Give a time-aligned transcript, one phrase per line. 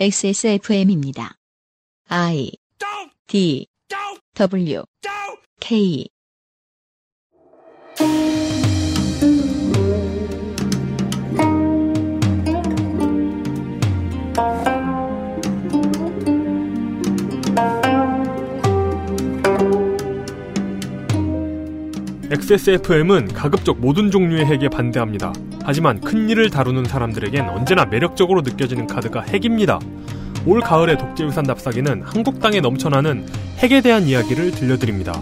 [0.00, 1.38] XSFM입니다.
[2.08, 2.50] I
[3.26, 3.66] D
[4.34, 4.82] W
[5.60, 6.08] K
[22.30, 25.34] XSFM은 가급적 모든 종류의 핵에 반대합니다.
[25.64, 29.78] 하지만 큰 일을 다루는 사람들에겐 언제나 매력적으로 느껴지는 카드가 핵입니다.
[30.44, 33.26] 올 가을의 독재유산 납사기는 한국 땅에 넘쳐나는
[33.58, 35.12] 핵에 대한 이야기를 들려드립니다.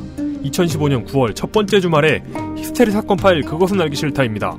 [0.44, 2.22] 2015년 9월 첫 번째 주말에
[2.56, 4.56] 히스테리 사건 파일 그것은 알기 싫다입니다.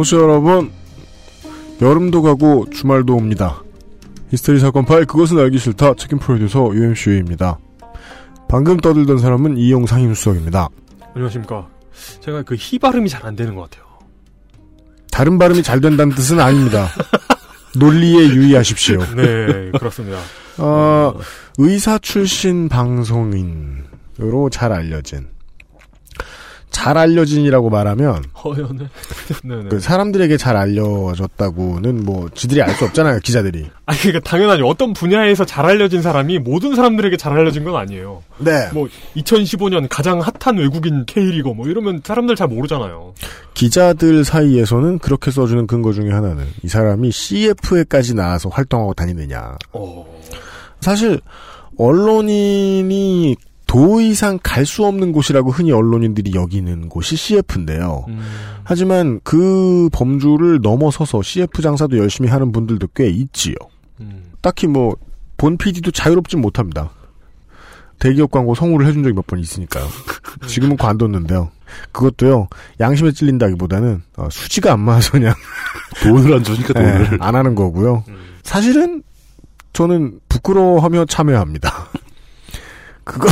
[0.00, 0.70] 청취자 여러분,
[1.82, 3.62] 여름도 가고 주말도 옵니다.
[4.30, 7.58] 히스테리 사건 파일 그것은 알기 싫다 책임 프로듀서 UMCU입니다.
[8.48, 10.68] 방금 떠들던 사람은 이용 상임 수석입니다.
[11.14, 11.68] 안녕하십니까.
[12.20, 13.84] 제가 그희 발음이 잘 안 되는 것 같아요.
[15.10, 16.88] 다른 발음이 잘 된다는 뜻은 아닙니다.
[17.78, 19.00] 논리에 유의하십시오.
[19.16, 20.18] 네, 그렇습니다.
[20.58, 21.14] 어,
[21.58, 25.28] 의사 출신 방송인으로 잘 알려진
[26.70, 28.88] 잘 알려진이라고 말하면 허연해.
[29.44, 29.68] 네네.
[29.68, 33.66] 그 사람들에게 잘 알려졌다고는 뭐 지들이 알 수 없잖아요 기자들이.
[33.86, 34.66] 아니, 그러니까 당연하죠.
[34.66, 38.22] 어떤 분야에서 잘 알려진 사람이 모든 사람들에게 잘 알려진 건 아니에요.
[38.38, 38.68] 네.
[38.72, 43.12] 뭐 2015년 가장 핫한 외국인 K리거 뭐 이러면 사람들 잘 모르잖아요.
[43.54, 49.56] 기자들 사이에서는 그렇게 써주는 근거 중에 하나는 이 사람이 CF에까지 나와서 활동하고 다니느냐.
[49.72, 50.06] 어.
[50.80, 51.20] 사실
[51.76, 53.36] 언론인이
[53.70, 58.04] 도 이상 갈 수 없는 곳이라고 흔히 언론인들이 여기는 곳이 CF인데요.
[58.08, 58.20] 음.
[58.64, 63.54] 하지만 그 범주를 넘어서서 CF 장사도 열심히 하는 분들도 꽤 있지요.
[64.00, 64.32] 음.
[64.42, 64.96] 딱히 뭐
[65.36, 66.90] 본 PD도 자유롭진 못합니다.
[67.98, 69.86] 대기업 광고 성우를 해준 적이 몇 번 있으니까요.
[70.46, 71.50] 지금은 관뒀는데요.
[71.92, 72.48] 그것도요
[72.78, 75.32] 양심에 찔린다기보다는 어, 수지가 안 맞아서 그냥
[76.02, 77.08] 돈을 안 주니까 돈을.
[77.12, 78.04] 예, 안 하는 거고요.
[78.08, 78.18] 음.
[78.42, 79.02] 사실은
[79.72, 81.88] 저는 부끄러워하며 참여합니다.
[83.10, 83.28] 그거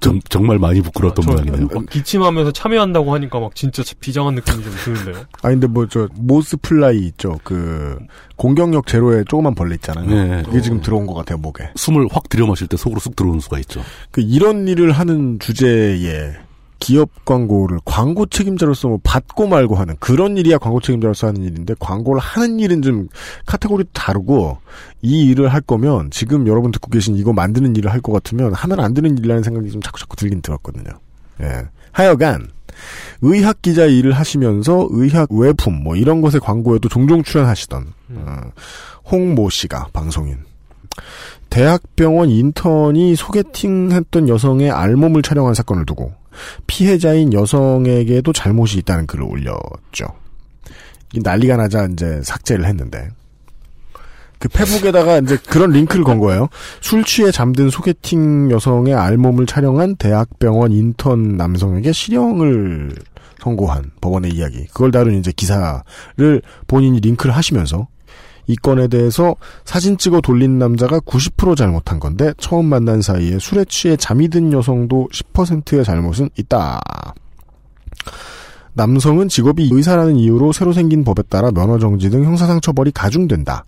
[0.00, 1.68] 정, 정말 많이 부끄러웠던 저 모양이네요.
[1.72, 5.24] 막 기침하면서 참여한다고 하니까 막 진짜 비장한 느낌이 좀 드는데요.
[5.42, 7.38] 아 근데 뭐 저 moth fly 있죠.
[7.44, 7.98] 그
[8.36, 10.06] 공격력 제로에 조그만 벌레 있잖아요.
[10.08, 10.42] 네.
[10.44, 11.70] 그게 지금 들어온 것 같아요 목에.
[11.76, 13.82] 숨을 확 들여 마실 때 속으로 쑥 들어오는 수가 있죠.
[14.10, 16.34] 그 이런 일을 하는 주제에
[16.84, 22.20] 기업 광고를 광고 책임자로서 뭐 받고 말고 하는 그런 일이야 광고 책임자로서 하는 일인데 광고를
[22.20, 23.08] 하는 일은 좀
[23.46, 24.58] 카테고리 다르고
[25.00, 28.80] 이 일을 할 거면 지금 여러분 듣고 계신 이거 만드는 일을 할 것 같으면 하면
[28.80, 30.90] 안 되는 일이라는 생각이 좀 자꾸 자꾸 들긴 들었거든요.
[31.40, 31.62] 예.
[31.92, 32.48] 하여간
[33.22, 38.36] 의학 기자 일을 하시면서 의학 외품 뭐 이런 것의 광고에도 종종 출연하시던 어,
[39.10, 40.36] 홍모 씨가 방송인
[41.48, 46.12] 대학병원 인턴이 소개팅했던 여성의 알몸을 촬영한 사건을 두고
[46.66, 50.06] 피해자인 여성에게도 잘못이 있다는 글을 올렸죠.
[51.12, 53.08] 이 난리가 나자 이제 삭제를 했는데
[54.38, 56.48] 그 페북에다가 이제 그런 링크를 건 거예요.
[56.80, 62.94] 술 취해 잠든 소개팅 여성의 알몸을 촬영한 대학병원 인턴 남성에게 실형을
[63.40, 64.66] 선고한 법원의 이야기.
[64.66, 67.88] 그걸 다룬 이제 기사를 본인이 링크를 하시면서
[68.46, 69.34] 이 건에 대해서
[69.64, 75.08] 사진 찍어 돌린 남자가 90% 잘못한 건데 처음 만난 사이에 술에 취해 잠이 든 여성도
[75.12, 76.80] 10%의 잘못은 있다.
[78.76, 83.64] 남성은 직업이 의사라는 이유로 새로 생긴 법에 따라 면허 정지 등 형사상 처벌이 가중된다.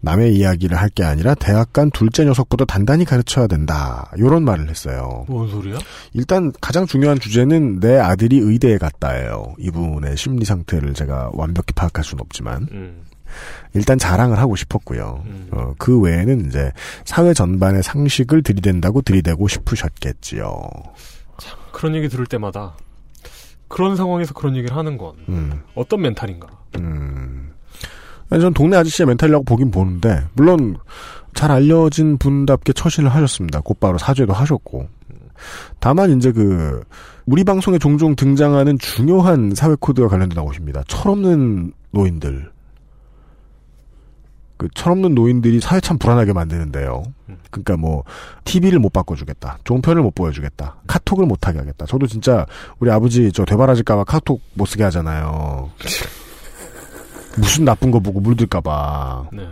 [0.00, 4.10] 남의 이야기를 할 게 아니라 대학 간 둘째 녀석보다 단단히 가르쳐야 된다.
[4.18, 5.24] 요런 말을 했어요.
[5.28, 5.78] 뭔 소리야?
[6.12, 9.54] 일단 가장 중요한 주제는 내 아들이 의대에 갔다예요.
[9.58, 13.02] 이분의 심리 상태를 제가 완벽히 파악할 수는 없지만 음.
[13.74, 15.22] 일단 자랑을 하고 싶었고요.
[15.26, 15.48] 음.
[15.52, 16.72] 어, 그 외에는 이제
[17.04, 20.68] 사회 전반의 상식을 들이댄다고 들이대고 싶으셨겠지요.
[21.72, 22.74] 그런 얘기 들을 때마다
[23.68, 26.48] 그런 상황에서 그런 얘기를 하는 건 음, 어떤 멘탈인가?
[26.78, 27.52] 음.
[28.30, 30.76] 전 동네 아저씨의 멘탈이라고 보긴 보는데 물론
[31.34, 33.60] 잘 알려진 분답게 처신을 하셨습니다.
[33.60, 34.88] 곧바로 사죄도 하셨고.
[35.78, 36.82] 다만 이제 그
[37.26, 40.82] 우리 방송에 종종 등장하는 중요한 사회 코드와 관련된 것입니다.
[40.88, 42.50] 철없는 노인들.
[44.58, 47.04] 그 철없는 노인들이 사회 참 불안하게 만드는데요.
[47.50, 48.02] 그러니까 뭐
[48.44, 51.86] TV를 못 바꿔주겠다, 종편을 못 보여주겠다, 카톡을 못 하게 하겠다.
[51.86, 52.44] 저도 진짜
[52.80, 55.70] 우리 아버지 저 되바라질까봐 카톡 못 쓰게 하잖아요.
[57.38, 59.28] 무슨 나쁜 거 보고 물들까봐.
[59.32, 59.48] 네.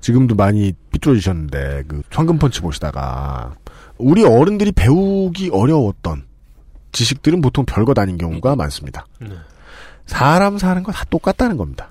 [0.00, 3.56] 지금도 많이 삐뚤어지셨는데 그 황금펀치 보시다가
[3.96, 6.26] 우리 어른들이 배우기 어려웠던
[6.92, 9.06] 지식들은 보통 별것 아닌 경우가 많습니다.
[9.20, 9.30] 네.
[10.06, 11.90] 사람 사는 거다 똑같다는 겁니다.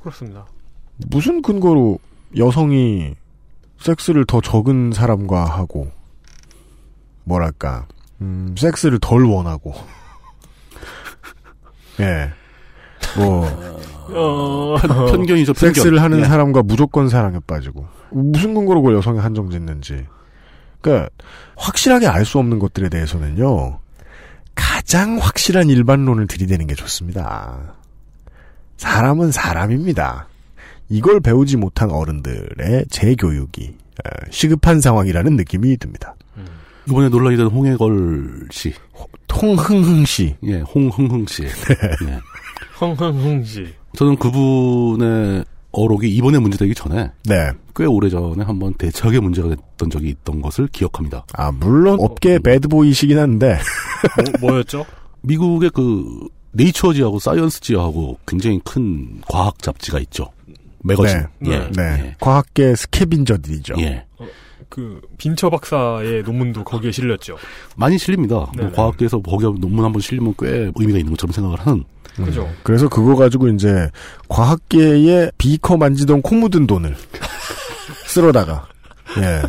[0.00, 0.46] 그렇습니다.
[1.08, 1.98] 무슨 근거로
[2.36, 3.14] 여성이
[3.78, 5.90] 섹스를 더 적은 사람과 하고
[7.24, 7.86] 뭐랄까
[8.20, 9.74] 음, 섹스를 덜 원하고
[12.00, 12.30] 예.
[13.16, 13.46] 뭐
[14.14, 15.74] 어, 편, 편견이죠, 편견.
[15.74, 16.24] 섹스를 하는 예.
[16.24, 20.06] 사람과 무조건 사랑에 빠지고 무슨 근거로 그걸 여성에 한정짓는지
[20.80, 21.08] 그러니까
[21.56, 23.78] 확실하게 알 수 없는 것들에 대해서는요
[24.54, 27.74] 가장 확실한 일반론을 들이대는 게 좋습니다.
[28.76, 30.26] 사람은 사람입니다.
[30.92, 33.74] 이걸 배우지 못한 어른들의 재교육이
[34.04, 36.14] 어, 시급한 상황이라는 느낌이 듭니다.
[36.86, 38.74] 이번에 논란이 된 홍해걸 씨.
[39.26, 40.34] 통흥흥 씨.
[40.44, 41.44] 예, 홍흥흥 씨.
[41.44, 42.20] 예.
[42.74, 43.66] 흥흥흥 씨.
[43.94, 47.50] 저는 그분의 어록이 이번에 문제되기 전에 네.
[47.74, 51.24] 꽤 오래전에 한번 대차게 문제가 됐던 적이 있던 것을 기억합니다.
[51.32, 53.58] 아 물론 업계 배드보이시긴 한데
[54.40, 54.84] 뭐, 뭐였죠?
[55.22, 60.26] 미국의 그 네이처지하고 사이언스지하고 굉장히 큰 과학 잡지가 있죠.
[60.82, 61.26] 매거진.
[61.40, 61.50] 네.
[61.52, 61.58] 예.
[61.76, 61.82] 네.
[61.82, 62.16] 예.
[62.20, 63.74] 과학계 스캐빈저들이죠.
[63.78, 64.04] 예.
[64.68, 67.36] 그 빈처 박사의 논문도 거기에 실렸죠.
[67.76, 68.36] 많이 실립니다.
[68.36, 68.70] 뭐 네네.
[68.72, 71.84] 과학계에서 거기 논문 한 번 실리면 꽤 의미가 있는 것처럼 생각을 하는.
[72.16, 72.48] 그죠?
[72.62, 73.90] 그래서 그거 가지고 이제
[74.28, 76.94] 과학계에 비커 만지던 코 묻은 돈을
[78.06, 78.66] 쓸어다가
[79.18, 79.42] 예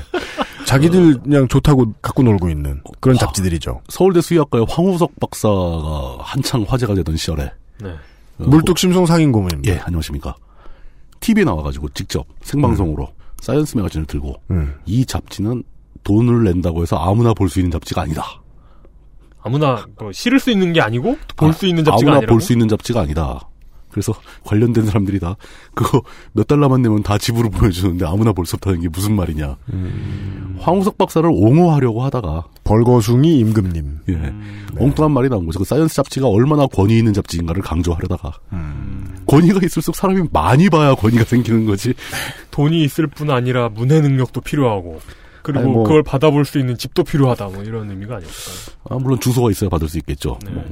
[0.66, 3.20] 자기들 그냥 좋다고 갖고 놀고 있는 그런 와.
[3.20, 3.82] 잡지들이죠.
[3.90, 7.52] 서울대 수의학과의 황우석 박사가 한창 화제가 되던 시절에
[7.82, 7.90] 네.
[7.90, 9.74] 어, 물뚝심송 상인 고문입니다.
[9.74, 10.36] 예, 안녕하십니까.
[11.24, 13.08] TV에 나와가지고 직접 생방송으로
[13.42, 14.76] Science magazine을 들고 음.
[14.86, 15.64] 이 잡지는
[16.04, 18.26] 돈을 낸다고 해서 아무나 볼 수 있는 잡지가 아니다.
[19.42, 22.34] 아무나 뭐 실을 수 있는 게 아니고 볼수 있는 잡지가 아무나 아니라고.
[22.34, 23.48] 볼수 있는 잡지가 아니다.
[23.94, 24.14] 그래서
[24.44, 25.38] 관련된 사람들이 다
[25.74, 26.02] 그거
[26.34, 29.56] 몇 달러만 내면 다 집으로 보내주는데 아무나 볼 수 없다는 게 무슨 말이냐.
[29.72, 30.58] 음.
[30.60, 34.00] 황우석 박사를 옹호하려고 하다가 벌거숭이 임금님.
[34.10, 34.68] 예, 음.
[34.78, 35.60] 엉뚱한 말이 나온 거죠.
[35.60, 38.34] 그 Science 잡지가 얼마나 권위 있는 잡지인가를 강조하려다가
[39.28, 41.94] 권위가 있을수록 사람이 많이 봐야 권위가 생기는 거지.
[42.52, 45.00] 돈이 있을 뿐 아니라 문해 능력도 필요하고
[45.42, 48.36] 그리고 뭐- 그걸 받아볼 수 있는 집도 필요하다 뭐 이런 의미가 아닐까요?
[48.90, 50.38] 아, 물론 주소가 있어야 받을 수 있겠죠.
[50.46, 50.52] 네.
[50.52, 50.64] 뭐,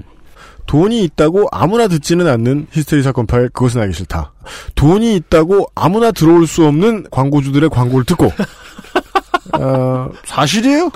[0.72, 4.32] 돈이 있다고 아무나 듣지는 않는 히스테리 사건 파일 그것은 알기 싫다.
[4.76, 8.32] 돈이 있다고 아무나 들어올 수 없는 광고주들의 광고를 듣고
[9.60, 10.90] 어, 사실이에요?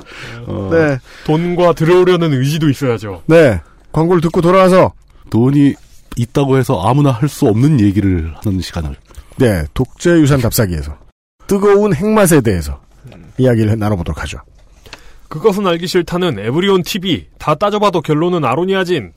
[0.48, 3.24] 어, 네, 돈과 들어오려는 의지도 있어야죠.
[3.25, 3.60] 네
[3.92, 4.94] 광고를 듣고 돌아와서
[5.30, 5.74] 돈이
[6.16, 8.95] 있다고 해서 아무나 할 수 없는 얘기를 하는 시간을
[9.36, 10.95] 네 독재 유산 답사기에서
[11.48, 12.80] 뜨거운 핵맛에 대해서
[13.38, 14.38] 이야기를 나눠보도록 하죠.
[15.27, 19.12] 그것은 알기 싫다는 에브리온 TV 다 따져봐도 결론은 아로니아진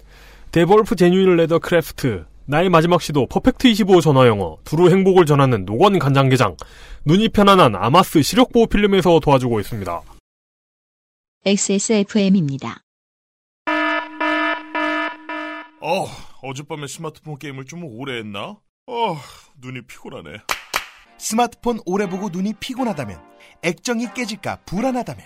[0.52, 6.56] 데볼프 genuine leather craft 나의 마지막 시도 Perfect 25 전화영어 두루 행복을 전하는 노건 간장게장
[7.04, 10.00] 눈이 편안한 아마스 시력보호 필름에서 도와주고 있습니다.
[11.44, 12.80] XSFM입니다.
[15.80, 16.06] 어,
[16.42, 18.56] 어젯밤에 스마트폰 게임을 좀 오래 했나?
[18.86, 19.16] 어,
[19.60, 20.38] 눈이 피곤하네.
[21.18, 23.20] 스마트폰 오래 보고 눈이 피곤하다면
[23.62, 25.24] 액정이 깨질까 불안하다면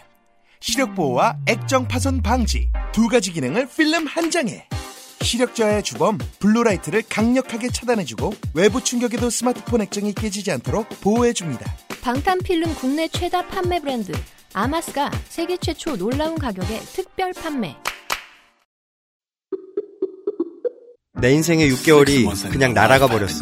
[0.61, 4.67] 시력 보호와 액정 파손 방지 두 가지 기능을 필름 한 장에
[5.23, 11.65] 시력 저하의 주범 blue light를 강력하게 차단해주고 외부 충격에도 스마트폰 액정이 깨지지 않도록 보호해줍니다.
[12.03, 14.13] 방탄필름 국내 최다 판매 브랜드
[14.55, 17.77] 아마스가 세계 최초 놀라운 가격에 특별 판매.
[21.21, 23.41] 내 인생의 6개월이 그냥 날아가 버렸어.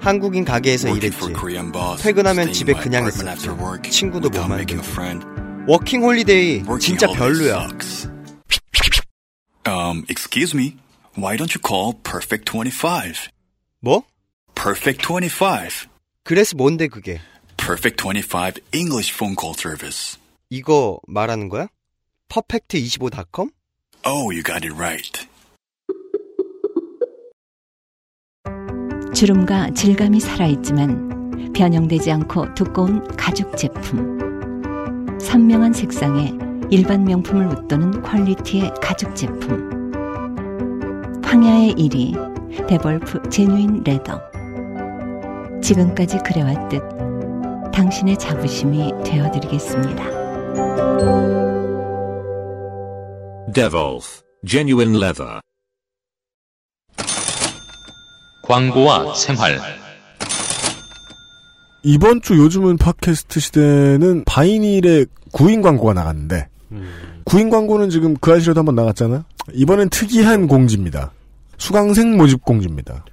[0.00, 1.32] 한국인 가게에서 일했지.
[2.02, 3.48] 퇴근하면 집에 그냥 있었지.
[3.90, 4.82] 친구도 못 만들고.
[5.66, 7.68] 워킹 홀리데이 진짜 별로야.
[9.64, 10.76] Um, excuse me.
[11.14, 13.28] Why don't you call Perfect 25?
[13.80, 14.02] 뭐?
[14.54, 15.88] Perfect 25.
[16.24, 17.20] 그래서 뭔데 그게?
[17.56, 20.18] Perfect 25 English phone call service.
[20.50, 21.68] 이거 말하는 거야?
[22.28, 23.50] Perfect25.com?
[24.04, 25.26] Oh, you got it right.
[29.14, 34.18] 주름과 질감이 살아있지만 변형되지 않고 두꺼운 가죽 제품.
[35.20, 36.32] 선명한 색상에
[36.72, 39.92] 일반 명품을 웃도는 quality의 가죽 제품.
[41.22, 44.18] 황야의 1위 데볼프 genuine leather.
[45.60, 46.80] 지금까지 그래왔듯
[47.74, 50.02] 당신의 자부심이 되어드리겠습니다.
[53.52, 55.40] Devolf Genuine Leather.
[58.44, 59.60] 광고와 생활
[61.82, 66.48] 이번 주 요즘은 팟캐스트 시대는 바이닐의 구인 광고가 나갔는데
[67.24, 69.24] 구인 광고는 지금 그 아시로도 한번 나갔잖아.
[69.54, 71.12] 이번엔 특이한 공지입니다.
[71.58, 73.04] 수강생 모집 공지입니다.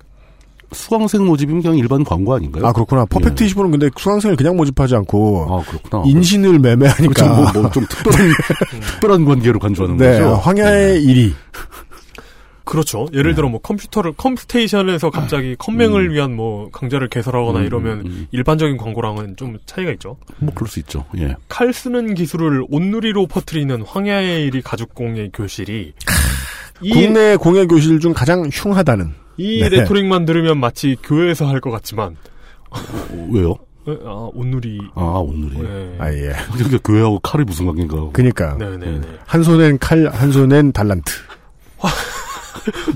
[0.71, 2.65] 수강생 모집이면 그냥 일반 광고 아닌가요?
[2.65, 3.05] 아 그렇구나.
[3.05, 3.47] 퍼펙트 예.
[3.47, 6.03] 25는 근데 수강생을 그냥 모집하지 않고 아, 그렇구나.
[6.05, 7.33] 인신을 매매하니까 그렇죠.
[7.53, 8.31] 뭐, 뭐, 좀 특별한,
[8.93, 10.35] 특별한 관계로 간주하는 네, 거죠.
[10.35, 11.33] 황야의 1위.
[12.69, 13.07] 그렇죠.
[13.13, 18.27] 예를 들어 뭐 컴퓨터를 컴스테이션에서 갑자기 컴맹을 위한 뭐 강좌를 개설하거나 음, 이러면 음.
[18.31, 20.17] 일반적인 광고랑은 좀 차이가 있죠.
[20.37, 21.03] 뭐 그럴 수 있죠.
[21.17, 21.35] 예.
[21.47, 25.93] 칼 쓰는 기술을 온누리로 퍼뜨리는 황야의 일이 가죽공예 교실이
[26.81, 29.13] 이, 국내 공예 교실 중 가장 흉하다는.
[29.37, 29.69] 이 네.
[29.69, 32.17] 레토릭만 들으면 마치 교회에서 할 것 같지만
[32.69, 32.77] 어,
[33.31, 33.55] 왜요?
[34.05, 35.57] 아, 온누리 아, 오늘이.
[35.57, 35.95] 네.
[35.97, 36.33] 아, 예.
[36.53, 38.11] 그러니까 교회하고 칼이 무슨 관계인가.
[38.13, 38.55] 그니까.
[38.59, 39.01] 네네네.
[39.25, 41.11] 한 손엔 칼, 한 손엔 달란트.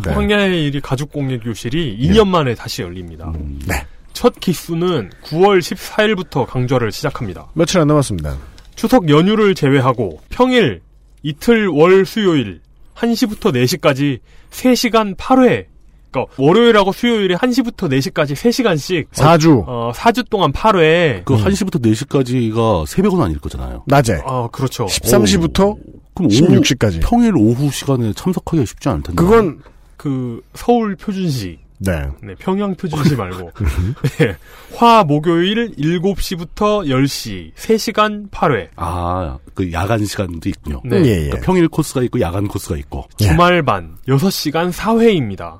[0.04, 0.12] 네.
[0.14, 3.32] 황야의 일이 가죽 공예 교실이 2년 만에 다시 열립니다.
[3.36, 3.60] 음.
[3.68, 3.86] 네.
[4.14, 7.48] 첫 기수는 9월 14일부터 강좌를 시작합니다.
[7.54, 8.38] 며칠 안 남았습니다.
[8.76, 10.82] 추석 연휴를 제외하고 평일,
[11.24, 12.62] 이틀, 월, 수요일
[12.96, 14.20] 1시부터 4시까지
[14.52, 15.73] 3시간 8회.
[16.14, 19.64] 그러니까 월요일하고 수요일에 1시부터 4시까지 3시간씩 4주.
[19.66, 21.26] 어, 4주 동안 8회.
[21.26, 23.84] 그 1시부터 4시까지가 새벽은 아닐 거잖아요.
[23.88, 24.22] 낮에.
[24.26, 24.86] 아, 그렇죠.
[24.86, 25.78] 13시부터
[26.14, 27.00] 그럼 16시까지.
[27.02, 29.22] 평일 오후 시간에 참석하기가 쉽지 않을 텐데.
[29.22, 29.60] 그건,
[29.98, 32.08] 그 서울 표준시 네.
[32.22, 33.52] 네, 평양 표준시 말고
[34.20, 34.36] 네,
[34.74, 38.70] 화 목요일 7시부터 10시 3시간 8회.
[38.78, 40.82] 아, 그 야간 시간도 있군요.
[40.86, 40.98] 네.
[40.98, 41.16] 예, 예.
[41.26, 43.06] 그러니까 평일 코스가 있고 야간 코스가 있고.
[43.22, 43.26] 예.
[43.26, 45.60] 주말 반 6시간 4회입니다.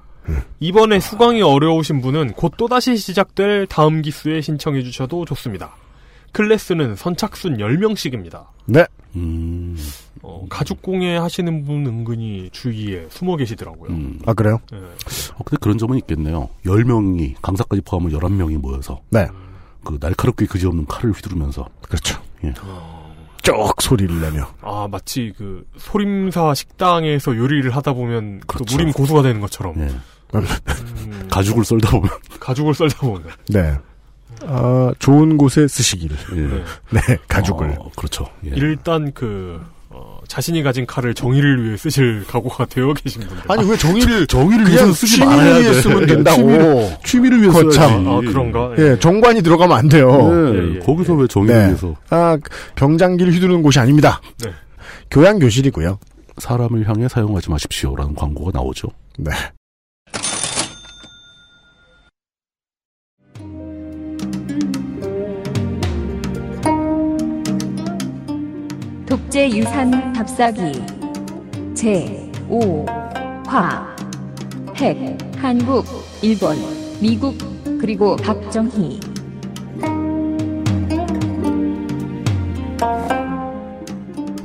[0.60, 5.76] 이번에 수강이 어려우신 분은 곧 또다시 시작될 다음 기수에 신청해 주셔도 좋습니다.
[6.32, 8.46] 클래스는 선착순 10명씩입니다.
[8.66, 8.86] 네.
[9.16, 9.78] 음,
[10.24, 13.92] 어, 가죽공예 하시는 분 은근히 주위에 숨어 계시더라고요.
[13.92, 14.20] 음.
[14.26, 14.60] 아, 그래요?
[14.74, 14.78] 예.
[14.78, 16.50] 어, 근데 그런 점은 있겠네요.
[16.66, 19.00] 10명이, 강사까지 포함하면 11명이 모여서.
[19.10, 19.28] 네.
[19.84, 21.68] 그 날카롭게 그지없는 칼을 휘두르면서.
[21.82, 22.20] 그렇죠.
[22.44, 22.54] 예.
[23.44, 24.48] 쩍 소리를 내며.
[24.62, 28.76] 아, 마치 그 소림사 식당에서 요리를 하다 보면 그 그렇죠.
[28.76, 29.90] 무림 고수가 되는 것처럼 예.
[30.40, 32.10] 음, 가죽을 썰다 보면.
[32.40, 33.76] 가죽을 썰다 보면 네.
[34.46, 36.18] 아, 좋은 곳에 쓰시기를.
[36.36, 36.36] 예.
[36.42, 36.64] 네.
[37.08, 37.76] 네, 가죽을.
[37.80, 38.26] 어, 그렇죠.
[38.46, 38.50] 예.
[38.56, 43.44] 일단 그 어, 자신이 가진 칼을 정의를 위해 쓰실 각오가 되어 계신 분들.
[43.48, 45.82] 아니, 왜 정의를, 정의를 그냥 위해서 쓰지 취미를 말아야 위해 돼.
[45.82, 46.36] 쓰면 된다고.
[46.38, 48.08] 취미를, 취미를 위해 거참.
[48.08, 48.74] 아, 그런가?
[48.80, 50.10] 예, 정관이 들어가면 안 돼요.
[50.12, 51.68] 예, 예, 예, 거기서 왜 정의를 네.
[51.68, 52.38] 위해서 아,
[52.76, 54.20] 병장기를 휘두르는 곳이 아닙니다.
[54.44, 54.50] 네.
[55.12, 56.00] 교양교실이고요.
[56.40, 58.88] 사람을 향해 사용하지 마십시오라는 광고가 나오죠.
[59.20, 59.32] 네.
[69.14, 70.72] 독재 유산 답사기
[71.76, 73.86] 제 5화
[74.76, 74.98] 핵
[75.38, 75.86] 한국
[76.24, 76.58] 일본
[77.00, 77.38] 미국
[77.80, 79.00] 그리고 박정희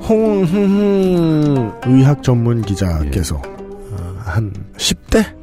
[0.06, 5.34] 홍흥 의학 전문 기자께서 어, 한 10대?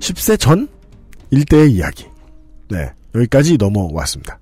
[0.00, 0.68] 10세 전?
[1.30, 2.06] 일대의 이야기.
[2.70, 2.94] 네.
[3.14, 4.38] 여기까지 넘어왔습니다.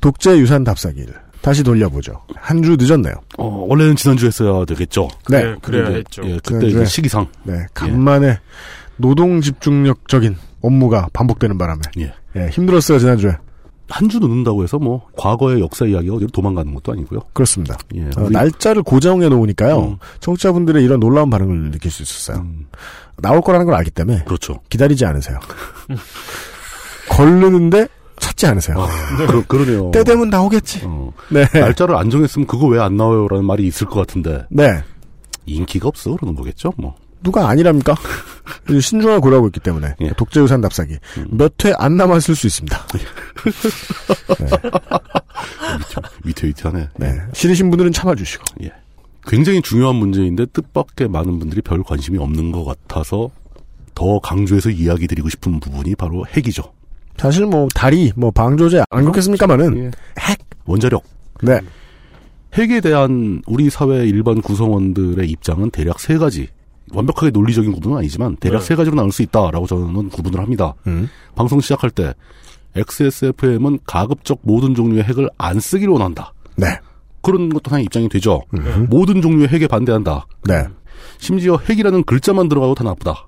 [0.00, 2.22] 독재 유산 답사기를 다시 돌려보죠.
[2.36, 3.14] 한 주 늦었네요.
[3.38, 5.08] 어, 원래는 지난주에 했어야 되겠죠.
[5.28, 5.40] 네.
[5.42, 6.22] 그래, 그래야 근데, 했죠.
[6.24, 6.70] 예, 그때 지난주에.
[6.70, 7.26] 이제 시기상.
[7.44, 7.66] 네.
[7.74, 8.38] 간만에
[8.96, 12.12] 노동 집중력적인 업무가 반복되는 바람에 예.
[12.36, 13.32] 예, 힘들었어요, 지난주에.
[13.88, 17.20] 한 주 늦는다고 해서 뭐 과거의 역사 이야기가 어디로 도망가는 것도 아니고요.
[17.32, 17.76] 그렇습니다.
[17.96, 18.02] 예.
[18.16, 19.80] 어, 우리- 날짜를 고정해 놓으니까요.
[19.80, 19.96] 음.
[20.20, 22.36] 청취자분들의 이런 놀라운 반응을 느낄 수 있었어요.
[22.42, 22.66] 음,
[23.16, 24.60] 나올 거라는 걸 알기 때문에 그렇죠.
[24.68, 25.38] 기다리지 않으세요.
[27.08, 27.88] 걸르는데
[28.20, 28.76] 찾지 않으세요.
[29.26, 29.90] 그러, 그러 네요.
[29.92, 30.82] 때 되면 나오겠지.
[30.84, 31.44] 어, 네.
[31.52, 34.82] 날짜를 안 정했으면 그거 왜 안 나와요라는 말이 있을 것 같은데 네.
[35.46, 36.72] 인기가 없어 그러는 거겠죠.
[36.76, 37.94] 뭐 누가 아니랍니까?
[38.68, 40.10] 신중하게 고려하고 있기 때문에 예.
[40.16, 41.26] 독재유산 답사기 음.
[41.32, 42.86] 몇회 안 남았을 수 있습니다.
[46.24, 46.88] 위태위태하네.
[46.96, 47.18] 네.
[47.32, 48.44] 싫으신 분들은 참아주시고.
[48.64, 48.72] 예.
[49.26, 53.30] 굉장히 중요한 문제인데 뜻밖의 많은 분들이 별 관심이 없는 것 같아서
[53.94, 56.62] 더 강조해서 이야기 드리고 싶은 부분이 바로 핵이죠.
[57.20, 59.90] 사실 뭐 다리, 뭐 방조제 안 그렇겠습니까마는 예.
[60.18, 61.04] 핵 원자력
[61.42, 61.60] 네.
[62.54, 66.48] 핵에 대한 우리 사회 일반 구성원들의 입장은 대략 세 가지.
[66.92, 68.64] 완벽하게 논리적인 구분은 아니지만 대략 네.
[68.64, 70.72] 세 가지로 나눌 수 있다라고 저는 구분을 합니다.
[70.86, 71.10] 음.
[71.34, 72.14] 방송 시작할 때
[72.74, 76.32] XSFM은 가급적 모든 종류의 핵을 안 쓰기를 원한다.
[76.56, 76.68] 네.
[77.20, 78.40] 그런 것도 하나의 입장이 되죠.
[78.54, 78.86] 음.
[78.88, 80.26] 모든 종류의 핵에 반대한다.
[80.44, 80.64] 네.
[81.18, 83.26] 심지어 핵이라는 글자만 들어가도 다 나쁘다.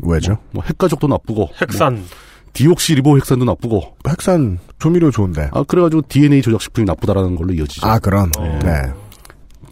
[0.00, 0.38] 왜죠?
[0.52, 1.94] 뭐 핵가족도 나쁘고 핵산.
[1.96, 2.04] 뭐
[2.52, 5.48] 디옥시리보 핵산도 나쁘고 핵산 조미료 좋은데.
[5.52, 7.86] 아 그래가지고 DNA 조작 식품이 나쁘다라는 걸로 이어지죠.
[7.86, 8.30] 아, 그런.
[8.38, 8.58] 어.
[8.62, 8.82] 네.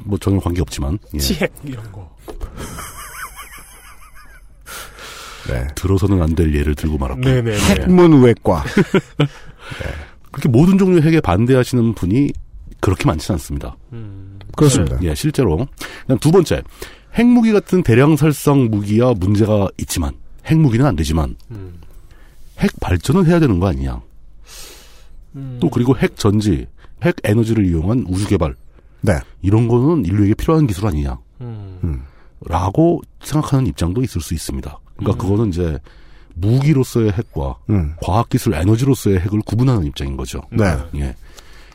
[0.05, 1.19] 뭐 전혀 관계 없지만 예.
[1.19, 2.09] 치핵 이런 거.
[5.49, 5.67] 네.
[5.75, 7.59] 들어서는 안 될 예를 들고 말았고 네네.
[7.59, 8.65] 핵문외과.
[10.31, 12.31] 그렇게 모든 종류의 핵에 반대하시는 분이
[12.81, 13.77] 그렇게 많지는 않습니다.
[13.93, 14.39] 음.
[14.57, 14.99] 그렇습니다.
[15.03, 15.67] 예, 실제로.
[16.03, 16.63] 그다음 두 번째,
[17.15, 20.13] 핵무기 같은 대량 살상 무기야 문제가 있지만
[20.47, 21.75] 핵무기는 안 되지만 음.
[22.61, 24.01] 핵 발전은 해야 되는 거 아니냐.
[25.37, 25.59] 음.
[25.61, 26.67] 또 그리고 핵 전지,
[27.03, 28.55] 핵 에너지를 이용한 우주 개발
[29.01, 29.15] 네.
[29.43, 31.19] 이런 거는 인류에게 필요한 기술 아니냐.
[31.41, 31.79] 음.
[31.85, 32.03] 음.
[32.47, 34.79] 라고 생각하는 입장도 있을 수 있습니다.
[34.97, 35.79] 그러니까 그거는 이제
[36.35, 37.95] 무기로서의 핵과 음.
[38.03, 40.41] 과학기술 에너지로서의 핵을 구분하는 입장인 거죠.
[40.51, 40.65] 네.
[40.97, 41.15] 예.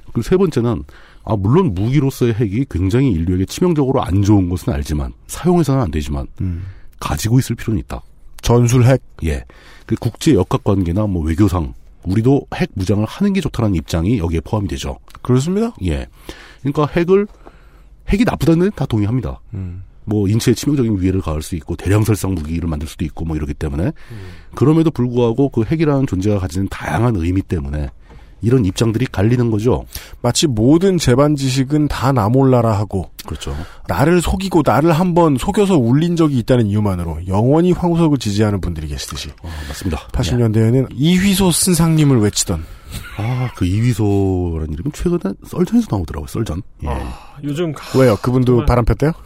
[0.05, 0.83] 그리고 세 번째는
[1.23, 6.65] 아 물론 무기로서의 핵이 굉장히 인류에게 치명적으로 안 좋은 것은 알지만 사용해서는 안 되지만 음.
[6.99, 8.01] 가지고 있을 필요는 있다.
[8.41, 9.01] 전술핵.
[9.25, 9.43] 예.
[9.85, 11.73] 그 국제 역학 관계나 뭐 외교상
[12.03, 14.99] 우리도 핵 무장을 하는 게 좋다는 입장이 여기에 포함이 되죠.
[15.21, 15.73] 그렇습니다.
[15.83, 16.07] 예.
[16.61, 17.27] 그러니까 핵을
[18.09, 19.39] 핵이 나쁘다는 다 동의합니다.
[19.53, 19.83] 음.
[20.05, 23.55] 뭐 인체에 치명적인 위해를 가할 수 있고 대량 살상 무기를 만들 수도 있고 뭐 이러기
[23.55, 23.91] 때문에
[24.53, 27.89] 그럼에도 불구하고 그 핵이라는 존재가 가지는 다양한 의미 때문에
[28.41, 29.85] 이런 입장들이 갈리는 거죠.
[30.21, 33.55] 마치 모든 재반 지식은 다 나 몰라라 하고 그렇죠.
[33.87, 39.49] 나를 속이고 나를 한번 속여서 울린 적이 있다는 이유만으로 영원히 황우석을 지지하는 분들이 계시듯이 어,
[39.67, 40.07] 맞습니다.
[40.11, 42.63] 80년대에는 이휘소 쓴상님을 외치던
[43.17, 46.61] 아, 그 이위소라는 이름은 최근에 썰전에서 나오더라고요, 썰전.
[46.85, 46.89] 예.
[47.43, 48.15] 요즘 왜요?
[48.21, 49.11] 그분도 바람 폈대요?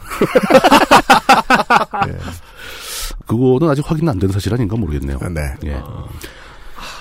[3.26, 5.18] 그거는 아직 확인 안 된 사실 아닌가 모르겠네요.
[5.32, 5.40] 네.
[5.66, 5.74] 예.
[5.74, 6.04] 아,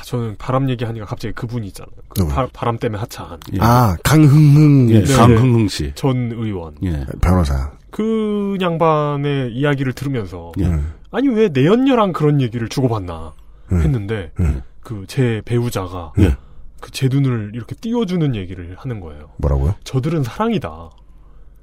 [0.10, 1.94] 저는 바람 얘기하니까 갑자기 그분이 있잖아요.
[2.08, 2.28] 그?
[2.28, 3.40] 바, 바람 때문에 하차한.
[3.54, 3.60] 예.
[3.62, 5.92] 아 강흥흥 예, 네, 강흥흥 씨.
[5.94, 6.74] 전 의원.
[6.84, 7.06] 예.
[7.22, 7.74] 변호사.
[7.92, 10.66] 그 양반의 이야기를 들으면서 예.
[10.66, 10.94] 음.
[11.12, 13.34] 아니 왜 내연녀랑 그런 얘기를 주고받나
[13.72, 13.82] 음.
[13.82, 14.64] 했는데 음.
[14.82, 16.36] 그제 배우자가 예.
[16.82, 19.30] 그제 눈을 이렇게 띄워주는 얘기를 하는 거예요.
[19.38, 19.76] 뭐라고요?
[19.84, 20.90] 저들은 사랑이다.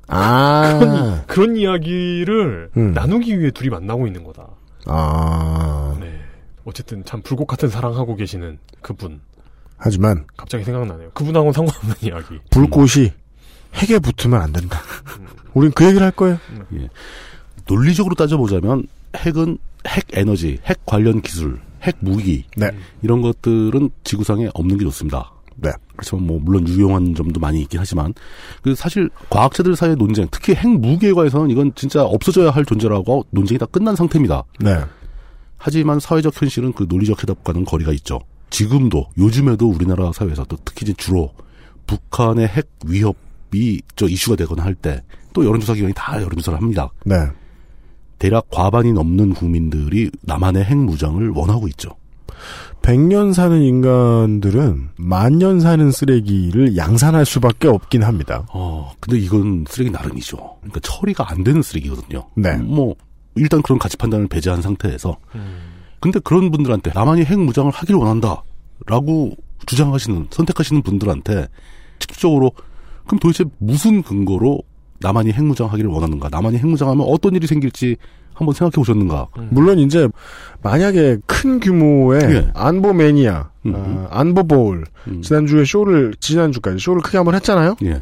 [0.07, 0.79] 아.
[0.79, 2.93] 그런, 그런 이야기를 음.
[2.93, 4.47] 나누기 위해 둘이 만나고 있는 거다.
[4.87, 5.97] 아.
[5.99, 6.26] 네.
[6.67, 9.21] 어쨌든 참 불꽃 같은 사랑하고 계시는 그분.
[9.79, 11.11] 하지만 갑자기 생각나네요.
[11.13, 12.39] 그분하고는 상관없는 이야기.
[12.51, 13.13] 불꽃이
[13.75, 14.81] 핵에 붙으면 안 된다.
[15.55, 16.39] 우린 그 얘기를 할 거예요.
[16.75, 16.89] 예.
[17.69, 22.71] 논리적으로 따져보자면 핵은 핵 에너지, 핵 관련 기술, 핵 무기 네.
[23.03, 25.33] 이런 것들은 지구상에 없는 게 좋습니다.
[25.57, 25.71] 네.
[25.93, 28.13] 그렇지만 뭐 물론 유용한 점도 많이 있긴 하지만
[28.63, 33.59] 그 사실 과학자들 사이의 논쟁, 특히 핵 무기에 관해서는 이건 진짜 없어져야 할 존재라고 논쟁이
[33.59, 34.43] 다 끝난 상태입니다.
[34.61, 34.81] 네.
[35.59, 38.21] 하지만 사회적 현실은 그 논리적 해답과는 거리가 있죠.
[38.51, 41.33] 지금도 요즘에도 우리나라 사회에서 또 특히 주로
[41.87, 45.03] 북한의 핵 위협이 저 이슈가 되거나 할 때
[45.37, 46.89] 또 여론조사 기관이 다 여론조사를 합니다.
[47.05, 47.15] 네.
[48.19, 51.91] 대략 과반이 넘는 국민들이 남한의 핵 무장을 원하고 있죠.
[52.81, 58.47] 100년 사는 인간들은 만년 사는 쓰레기를 양산할 수밖에 없긴 합니다.
[58.51, 60.39] 어, 근데 이건 쓰레기 나름이죠.
[60.61, 62.27] 그러니까 처리가 안 되는 쓰레기거든요.
[62.35, 62.57] 네.
[62.57, 62.95] 뭐
[63.37, 65.17] 일단 그런 가치 판단을 배제한 상태에서
[66.01, 69.33] 근데 그런 분들한테 남한이 핵 무장을 하길 원한다라고
[69.67, 71.49] 주장하시는 선택하시는 분들한테
[71.99, 72.53] 직접적으로
[73.07, 74.63] 그럼 도대체 무슨 근거로
[75.01, 76.29] 남한이 핵 무장하기를 원하는가?
[76.31, 77.97] 남한이 핵 무장하면 어떤 일이 생길지
[78.35, 79.29] 한번 생각해 보셨는가?
[79.51, 80.09] 물론 이제
[80.63, 82.51] 만약에 큰 규모의 예.
[82.55, 83.73] 안보 매니아, 음.
[83.75, 85.23] 어, 안보 보울 음.
[85.23, 87.77] 지난주에 쇼를 지난주까지 쇼를 크게 한번 했잖아요.
[87.85, 88.01] 예,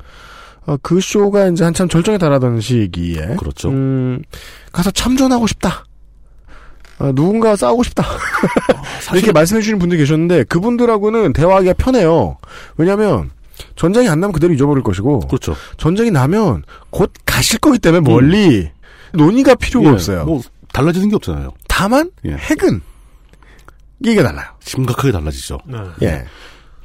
[0.66, 3.68] 어, 그 쇼가 이제 한참 절정에 달하던 시기에 그렇죠.
[3.70, 4.22] 음,
[4.72, 5.84] 가서 참전하고 싶다.
[6.98, 8.04] 어, 누군가 싸우고 싶다.
[9.14, 12.38] 이렇게 말씀해 주시는 분들이 계셨는데 그분들하고는 대화하기가 편해요.
[12.76, 13.30] 왜냐하면
[13.76, 15.56] 전쟁이 안 나면 그대로 잊어버릴 것이고 그렇죠.
[15.76, 18.70] 전쟁이 나면 곧 가실 거기 때문에 멀리
[19.12, 20.24] 논의가 필요가 예, 없어요.
[20.24, 20.40] 뭐
[20.72, 21.52] 달라지는 게 없잖아요.
[21.68, 22.32] 다만 예.
[22.32, 22.80] 핵은
[24.04, 24.46] 얘기가 달라요.
[24.60, 25.58] 심각하게 달라지죠.
[25.66, 25.78] 네.
[26.02, 26.24] 예.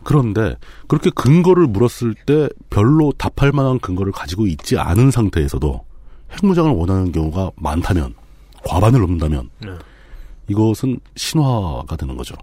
[0.09, 0.55] 그런데
[0.87, 5.85] 그렇게 근거를 물었을 때 별로 답할 만한 근거를 가지고 있지 않은 상태에서도
[6.33, 8.15] 핵무장을 원하는 경우가 많다면
[8.65, 9.69] 과반을 넘는다면 네.
[10.47, 12.33] 이것은 신화가 되는 거죠.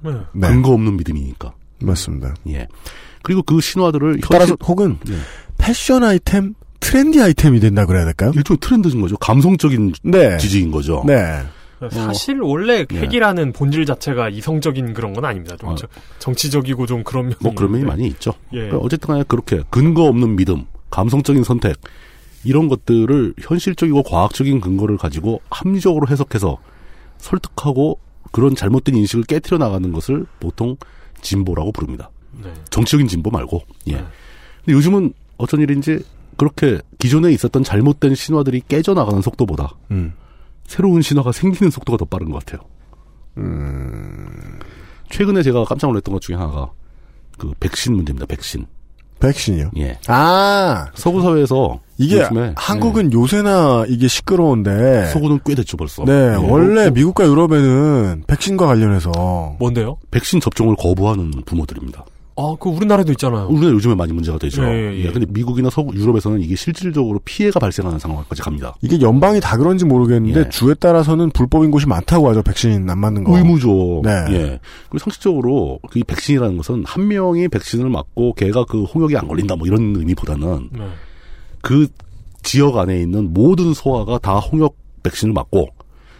[0.00, 0.12] 네.
[0.32, 0.46] 네.
[0.46, 1.52] 근거 없는 믿음이니까.
[1.82, 2.34] 맞습니다.
[2.50, 2.68] 예.
[3.24, 5.14] 그리고 그 신화들을 따라서 현실- 혹은 예.
[5.58, 8.30] 패션 아이템, 트렌디 아이템이 된다 그래야 될까요?
[8.36, 9.16] 일종의 트렌드인 거죠.
[9.16, 10.38] 감성적인 네.
[10.38, 11.02] 지지인 거죠.
[11.04, 11.42] 네.
[11.90, 12.96] 사실 원래 예.
[13.00, 15.56] 핵이라는 본질 자체가 이성적인 그런 건 아닙니다.
[15.56, 15.74] 좀 아.
[15.76, 15.86] 저-
[16.18, 17.84] 정치적이고 좀 그런 면이 뭐 그런 면이.
[17.84, 18.32] 많이 있죠.
[18.52, 18.58] 예.
[18.58, 21.76] 그러니까 어쨌든 간에 그렇게 근거 없는 믿음, 감성적인 선택
[22.44, 26.58] 이런 것들을 현실적이고 과학적인 근거를 가지고 합리적으로 해석해서
[27.18, 27.98] 설득하고
[28.32, 30.76] 그런 잘못된 인식을 깨트려 나가는 것을 보통
[31.20, 32.10] 진보라고 부릅니다.
[32.42, 32.52] 네.
[32.70, 33.62] 정치적인 진보 말고.
[33.88, 33.92] 예.
[33.94, 34.04] 네.
[34.64, 36.00] 근데 요즘은 어쩐 일인지
[36.36, 40.12] 그렇게 기존에 있었던 잘못된 신화들이 깨져 나가는 속도보다 음.
[40.68, 42.60] 새로운 신화가 생기는 속도가 더 빠른 것 같아요.
[45.10, 46.70] 최근에 제가 깜짝 놀랐던 것 중에 하나가
[47.38, 48.26] 그 백신 문제입니다.
[48.26, 48.66] 백신.
[49.18, 49.70] 백신이요.
[49.78, 49.98] 예.
[50.06, 54.70] 아, 서구 사회에서 이게 요즘에, 한국은 요새나 이게 시끄러운데.
[55.02, 56.04] 예, 서구는 꽤 됐죠 벌써.
[56.04, 56.34] 네, 예.
[56.36, 59.96] 원래 미국과 유럽에는 백신과 관련해서 뭔데요?
[60.12, 62.04] 백신 접종을 거부하는 부모들입니다.
[62.40, 63.48] 아, 그 우리나라도 있잖아요.
[63.48, 64.62] 우리나라 요즘에 많이 문제가 되죠.
[64.62, 65.10] 예, 예, 예.
[65.10, 68.76] 근데 미국이나 서구 유럽에서는 이게 실질적으로 피해가 발생하는 상황까지 갑니다.
[68.80, 70.48] 이게 연방이 다 그런지 모르겠는데 예.
[70.48, 72.44] 주에 따라서는 불법인 곳이 많다고 하죠.
[72.44, 73.36] 백신 안 맞는 거.
[73.36, 74.02] 의무죠.
[74.04, 74.10] 네.
[74.30, 74.60] 예.
[74.88, 79.66] 그리고 상식적으로 이 백신이라는 것은 한 명이 백신을 맞고 걔가 그 홍역이 안 걸린다 뭐
[79.66, 80.84] 이런 의미보다는 네.
[81.60, 81.88] 그
[82.44, 85.66] 지역 안에 있는 모든 소아가 다 홍역 백신을 맞고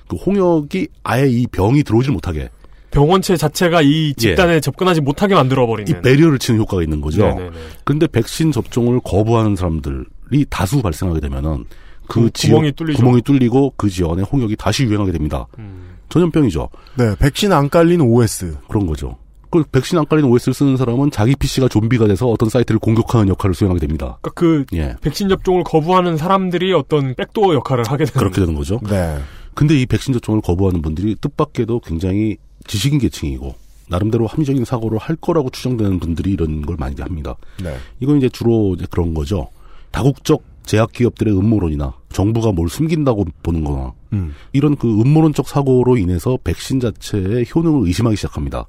[0.09, 2.49] 그 홍역이 아예 이 병이 들어오질 못하게
[2.91, 4.61] 병원체 자체가 이 집단에 예.
[4.61, 7.23] 접근하지 못하게 만들어 버리는 이 배리어를 치는 효과가 있는 거죠.
[7.23, 7.51] 네네네.
[7.85, 11.65] 근데 백신 접종을 거부하는 사람들이 다수 발생하게 되면은
[12.07, 12.99] 그, 그 지역, 구멍이 뚫리죠.
[12.99, 15.47] 구멍이 뚫리고 그 지역에 홍역이 다시 유행하게 됩니다.
[15.59, 15.97] 음.
[16.09, 16.69] 전염병이죠.
[16.97, 19.17] 네, 백신 안 깔린 OS 그런 거죠.
[19.51, 23.55] 그 백신 안 깔린 OS를 쓰는 사람은 자기 PC가 좀비가 돼서 어떤 사이트를 공격하는 역할을
[23.55, 24.19] 수행하게 됩니다.
[24.21, 24.97] 그러니까 그 예.
[25.01, 28.81] 백신 접종을 거부하는 사람들이 어떤 백도어 역할을 하게 되는 그렇게 되는 거죠.
[28.89, 29.19] 네.
[29.55, 32.37] 근데 이 백신 접종을 거부하는 분들이 뜻밖에도 굉장히
[32.69, 33.55] 지식인 계층이고
[33.89, 37.35] 나름대로 합리적인 사고를 할 거라고 추정되는 분들이 이런 걸 많이 합니다.
[37.63, 37.77] 네.
[38.01, 39.49] 이건 이제 주로 이제 그런 거죠.
[39.91, 44.35] 다국적 제약 기업들의 음모론이나 정부가 뭘 숨긴다고 보는 거나 음.
[44.53, 48.67] 이런 그 음모론적 사고로 인해서 백신 자체의 효능을 의심하기 시작합니다.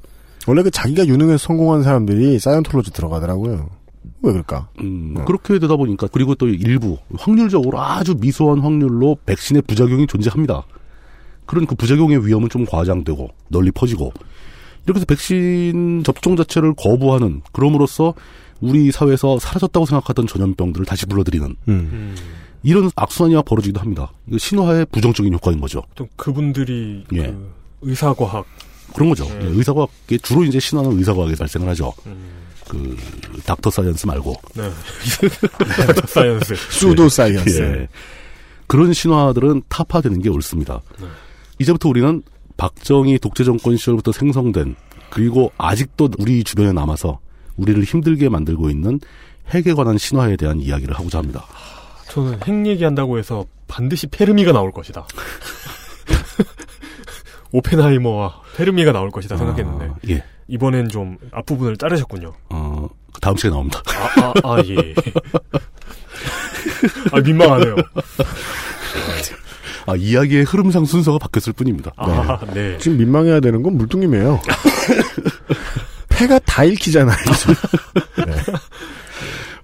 [0.48, 3.70] 원래 그 자기가 유능해서 성공한 사람들이 사이언톨로지 들어가더라고요.
[4.22, 4.70] 왜 그럴까?
[4.80, 5.24] 음, 네.
[5.26, 10.64] 그렇게 되다 보니까 그리고 또 일부 확률적으로 아주 미소한 확률로 백신의 부작용이 존재합니다.
[11.50, 14.14] 그런 그 부작용의 위험은 좀 과장되고 널리 퍼지고
[14.86, 18.14] 이렇게 해서 백신 접종 자체를 거부하는 그럼으로써
[18.62, 22.16] 우리 사회에서 사라졌다고 생각하던 전염병들을 다시 불러들이는 음.
[22.62, 24.12] 이런 악순환이 벌어지기도 합니다.
[24.28, 25.82] 이거 신화의 부정적인 효과인 거죠.
[25.96, 27.24] 또 그분들이 예.
[27.24, 28.46] 그 의사과학
[28.94, 29.26] 그런 거죠.
[29.42, 29.48] 예.
[29.48, 31.92] 의사과학에 주로 이제 신화는 의사과학에 발생을 하죠.
[32.06, 32.30] 음.
[32.68, 32.96] 그
[33.44, 34.36] Doctor Science 말고.
[34.54, 34.70] 네.
[35.88, 36.56] Doctor Science.
[36.70, 37.62] Pseudo science.
[37.62, 37.88] 예.
[38.68, 40.82] 그런 신화들은 타파되는 게 옳습니다.
[41.02, 41.08] 네.
[41.60, 42.24] 이제부터 우리는
[42.58, 44.76] 박정희 독재 정권 시절부터 생성된
[45.10, 47.20] 그리고 아직도 우리 주변에 남아서
[47.58, 49.00] 우리를 힘들게 만들고 있는
[49.50, 51.46] 핵에 관한 신화에 대한 이야기를 하고자 합니다.
[52.10, 55.06] 저는 핵 얘기한다고 해서 반드시 페르미가 나올 것이다.
[57.52, 60.24] 오펜하이머와 페르미가 나올 것이다 생각했는데 아, 예.
[60.48, 62.34] 이번엔 좀 앞부분을 자르셨군요.
[62.50, 62.88] 어,
[63.22, 63.82] 다음 시간에 나옵니다.
[63.88, 64.94] 아, 아, 아 예.
[67.12, 67.76] 아, 민망하네요.
[69.90, 71.92] 아, 이야기의 흐름상 순서가 바뀌었을 뿐입니다.
[71.98, 72.54] 아, 네.
[72.54, 72.78] 네.
[72.78, 74.40] 지금 민망해야 되는 건 물뚱님이에요.
[76.10, 77.18] 패가 다 읽히잖아요.
[78.26, 78.34] 네.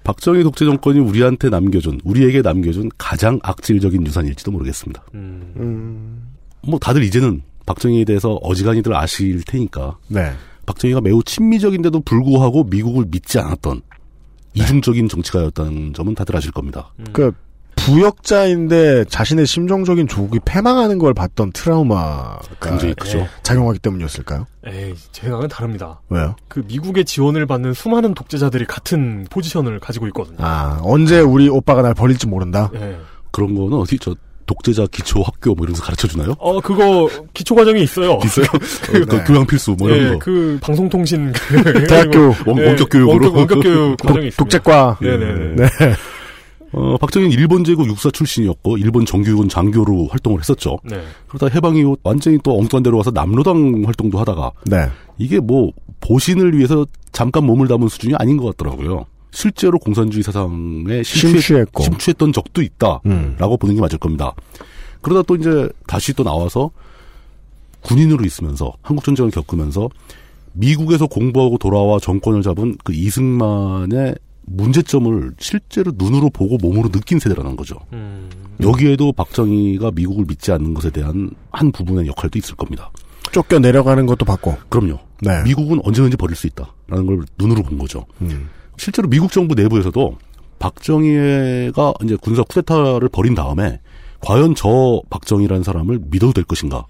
[0.04, 5.04] 박정희 독재 정권이 우리한테 남겨준, 우리에게 남겨준 가장 악질적인 유산일지도 모르겠습니다.
[5.14, 5.54] 음.
[5.58, 6.28] 음.
[6.62, 9.98] 뭐 다들 이제는 박정희에 대해서 어지간히들 아실 테니까.
[10.08, 10.32] 네.
[10.66, 13.82] 박정희가 매우 친미적인데도 불구하고 미국을 믿지 않았던
[14.56, 14.64] 네.
[14.64, 16.92] 이중적인 정치가였다는 점은 다들 아실 겁니다.
[17.00, 17.06] 음.
[17.12, 17.32] 그
[17.86, 23.28] 부역자인데 자신의 심정적인 조국이 패망하는 걸 봤던 트라우마가 굉장히 크죠.
[23.44, 24.48] 작용하기 때문이었을까요?
[24.66, 26.02] 에이, 제 생각은 다릅니다.
[26.10, 26.36] 왜요?
[26.48, 30.38] 그 미국의 지원을 받는 수많은 독재자들이 같은 포지션을 가지고 있거든요.
[30.40, 32.72] 아, 언제 우리 오빠가 날 버릴지 모른다?
[32.74, 32.98] 네.
[33.32, 34.16] 그런 거는 어디 저
[34.48, 36.36] 독재자 기초 학교 뭐 이런 데서 가르쳐 주나요?
[36.40, 38.20] 어, 그거 기초 과정이 있어요.
[38.26, 38.46] 있어요?
[38.84, 39.24] 그, 어, 네.
[39.26, 40.20] 교양 필수 뭐 이런 네, 거.
[40.20, 44.44] 그 방송통신 그 대학교 원, 네, 원격 교육으로 원격, 원격 교육 과정이 있습니다.
[44.44, 44.98] 독재과.
[45.02, 45.68] 네네 네.
[46.74, 46.80] 네.
[46.80, 50.78] 어, 박정희는 일본 제국 육사 출신이었고 일본 정규군 장교로 활동을 했었죠.
[50.84, 51.02] 네.
[51.28, 54.88] 그러다 해방 이후 완전히 또 엉뚱한 데로 가서 남로당 활동도 하다가 네.
[55.18, 59.06] 이게 뭐 보신을 위해서 잠깐 몸을 담은 수준이 아닌 것 같더라고요.
[59.32, 63.36] 실제로 공산주의 사상에 심취했, 심취했던 적도 있다라고 음.
[63.60, 64.34] 보는 게 맞을 겁니다.
[65.02, 66.72] 그러다 또 이제 다시 또 나와서
[67.82, 69.90] 군인으로 있으면서 한국 전쟁을 겪으면서
[70.54, 74.16] 미국에서 공부하고 돌아와 정권을 잡은 그 이승만의
[74.48, 77.76] 문제점을 실제로 눈으로 보고 몸으로 느낀 세대라는 거죠.
[77.94, 78.30] 음.
[78.62, 82.92] 여기에도 박정희가 미국을 믿지 않는 것에 대한 한 부분의 역할도 있을 겁니다.
[83.32, 84.56] 쫓겨 내려가는 것도 봤고.
[84.70, 85.00] 그럼요.
[85.22, 85.44] 네.
[85.44, 88.06] 미국은 언제든지 버릴 수 있다라는 걸 눈으로 본 거죠.
[88.22, 88.50] 음.
[88.78, 90.18] 실제로 미국 정부 내부에서도
[90.60, 93.80] 박정희가 이제 군사 쿠데타를 벌인 다음에
[94.22, 96.86] 과연 저 박정희라는 사람을 믿어도 될 것인가?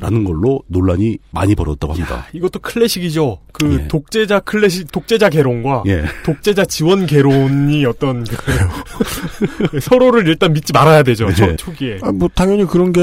[0.00, 2.14] 라는 걸로 논란이 많이 벌어졌다고 합니다.
[2.14, 3.38] 야, 이것도 클래식이죠.
[3.52, 3.88] 그 예.
[3.88, 6.04] 독재자 클래식, 독재자 개론과 예.
[6.24, 11.26] 독재자 지원 개론이 어떤 그 서로를 일단 믿지 말아야 되죠.
[11.26, 11.34] 네.
[11.34, 11.98] 초, 초기에.
[12.02, 13.00] 아, 뭐 당연히 그런 게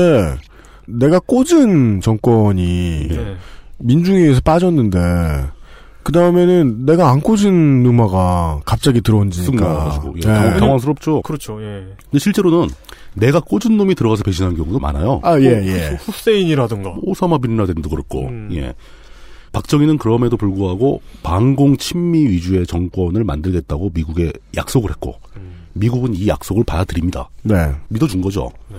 [0.88, 3.36] 내가 꽂은 정권이 네.
[3.80, 5.00] 민중위에서 빠졌는데
[6.04, 10.58] 그 다음에는 내가 안 꽂은 누마가 갑자기 들어온지니까 예, 네.
[10.58, 11.24] 당황스럽죠.
[11.24, 11.62] 그렇죠.
[11.62, 11.88] 예.
[12.04, 12.70] 근데 실제로는
[13.15, 15.19] 내가 꽂은 놈이 들어가서 배신한 경우도 많아요.
[15.23, 15.97] 아, 예, 뭐, 예.
[15.99, 16.95] 후세인이라든가.
[17.01, 18.49] 오사마 빈라덴도 그렇고, 음.
[18.54, 18.73] 예.
[19.51, 25.65] 박정희는 그럼에도 불구하고 반공 친미 위주의 정권을 만들겠다고 미국에 약속을 했고, 음.
[25.73, 27.30] 미국은 이 약속을 받아들입니다.
[27.43, 27.73] 네.
[27.89, 28.51] 믿어준 거죠.
[28.69, 28.78] 네.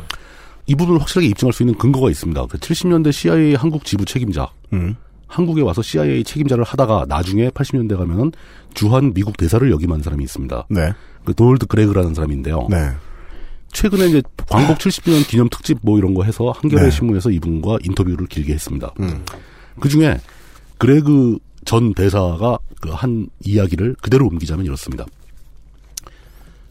[0.66, 2.46] 이 부분을 확실하게 입증할 수 있는 근거가 있습니다.
[2.46, 4.50] 그 70년대 CIA 한국 지부 책임자.
[4.72, 4.96] 음.
[5.28, 8.32] 한국에 와서 CIA 책임자를 하다가 나중에 80년대 가면은
[8.74, 10.66] 주한 미국 대사를 역임한 사람이 있습니다.
[10.70, 10.92] 네.
[11.24, 12.66] 그 도널드 그레그라는 사람인데요.
[12.70, 12.90] 네.
[13.76, 16.90] 최근에 이제 광복 70주년 기념 특집 뭐 이런 거 해서 한겨레 네.
[16.90, 18.90] 신문에서 이분과 인터뷰를 길게 했습니다.
[19.00, 19.22] 음.
[19.78, 20.18] 그 중에
[20.78, 25.04] 그레그 전 대사가 그 한 이야기를 그대로 옮기자면 이렇습니다.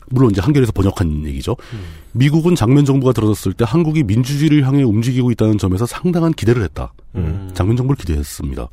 [0.07, 1.55] 물론 이제 한겨레에서 번역한 얘기죠.
[2.13, 6.91] 미국은 장면 정부가 들어섰을 때 한국이 민주주의를 향해 움직이고 있다는 점에서 상당한 기대를 했다.
[7.15, 7.51] 음.
[7.53, 8.67] 장면 정부를 기대했습니다.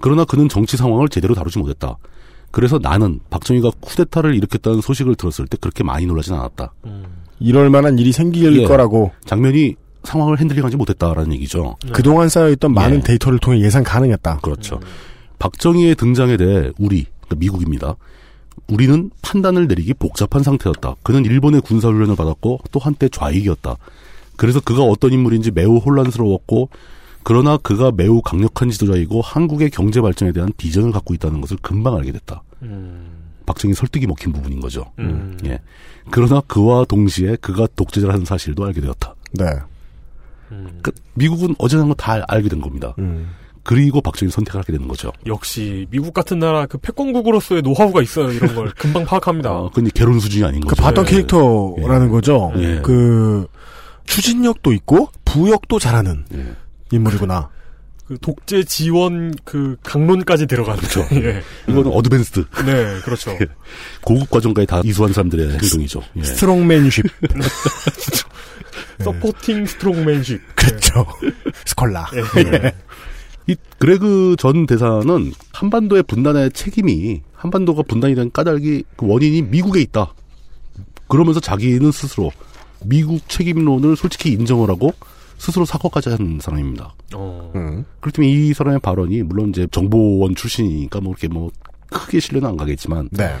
[0.00, 1.96] 그러나 그는 정치 상황을 제대로 다루지 못했다.
[2.52, 6.72] 그래서 나는 박정희가 쿠데타를 일으켰다는 소식을 들었을 때 그렇게 많이 놀라진 않았다.
[7.40, 8.64] 이럴 만한 일이 생길 예.
[8.64, 11.76] 거라고 장면이 상황을 핸들링하지 못했다라는 얘기죠.
[11.92, 13.02] 그동안 쌓여있던 많은 예.
[13.02, 14.38] 데이터를 통해 예상 가능했다.
[14.38, 14.80] 그렇죠.
[15.38, 17.96] 박정희의 등장에 대해 우리, 그러니까 미국입니다.
[18.68, 20.94] 우리는 판단을 내리기 복잡한 상태였다.
[21.02, 23.76] 그는 일본의 군사훈련을 받았고 또 한때 좌익이었다.
[24.36, 26.68] 그래서 그가 어떤 인물인지 매우 혼란스러웠고
[27.22, 32.12] 그러나 그가 매우 강력한 지도자이고 한국의 경제 발전에 대한 비전을 갖고 있다는 것을 금방 알게
[32.12, 32.42] 됐다.
[33.46, 34.84] 박정희 설득이 먹힌 부분인 거죠.
[34.98, 35.38] 음.
[35.44, 35.60] 예.
[36.10, 39.14] 그러나 그와 동시에 그가 독재자라는 사실도 알게 되었다.
[39.32, 39.46] 네.
[40.82, 42.94] 그 미국은 어제는 거다 알게 된 겁니다.
[42.98, 43.30] 음.
[43.64, 45.10] 그리고 박정희 선택을 하게 되는 거죠.
[45.26, 48.30] 역시 미국 같은 나라 그 패권국으로서의 노하우가 있어요.
[48.30, 49.50] 이런 걸 금방 파악합니다.
[49.50, 50.82] 어, 근데 개론 수준이 아닌 그 거죠.
[50.82, 52.52] 봤던 캐릭터라는 거죠.
[52.56, 52.80] 예.
[52.82, 53.46] 그
[54.04, 56.54] 추진력도 있고 부역도 잘하는 예.
[56.92, 57.48] 인물이구나.
[58.06, 61.06] 그 독재 지원 그 강론까지 들어가는 그렇죠.
[61.16, 61.42] 예.
[61.68, 62.44] 이거는 advanced.
[62.66, 63.36] 네, 그렇죠.
[64.02, 66.02] 고급 과정까지 다 이수한 사람들의 행동이죠.
[66.16, 66.24] 예.
[66.24, 67.04] strongmanship.
[69.02, 70.40] supporting strongmanship.
[70.54, 71.06] 그렇죠.
[71.64, 72.06] 스콜라.
[72.14, 72.74] 예.
[73.46, 80.14] 이 그레그 전 대사는 한반도의 분단의 책임이 한반도가 분단이 된 까닭이 그 원인이 미국에 있다.
[81.08, 82.32] 그러면서 자기는 스스로
[82.84, 84.94] 미국 책임론을 솔직히 인정을 하고
[85.44, 86.94] 스스로 사과까지 한 사람입니다.
[87.14, 87.52] 어.
[87.54, 87.84] 음.
[88.00, 91.50] 그렇기 때문에 이 사람의 발언이 물론 이제 정보원 출신이니까 뭐 이렇게 뭐
[91.90, 93.34] 크게 신뢰는 안 가겠지만 네.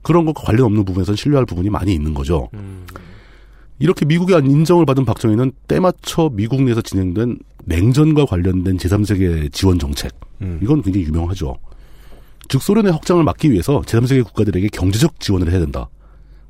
[0.00, 2.48] 그런 것과 관련 없는 부분에서는 신뢰할 부분이 많이 있는 거죠.
[2.54, 2.86] 음.
[3.78, 10.12] 이렇게 미국의 인정을 받은 박정희는 때맞춰 미국 내에서 진행된 냉전과 관련된 제3세계 지원 정책.
[10.40, 10.60] 음.
[10.62, 11.58] 이건 굉장히 유명하죠.
[12.48, 15.90] 즉 소련의 확장을 막기 위해서 제3세계 국가들에게 경제적 지원을 해야 된다.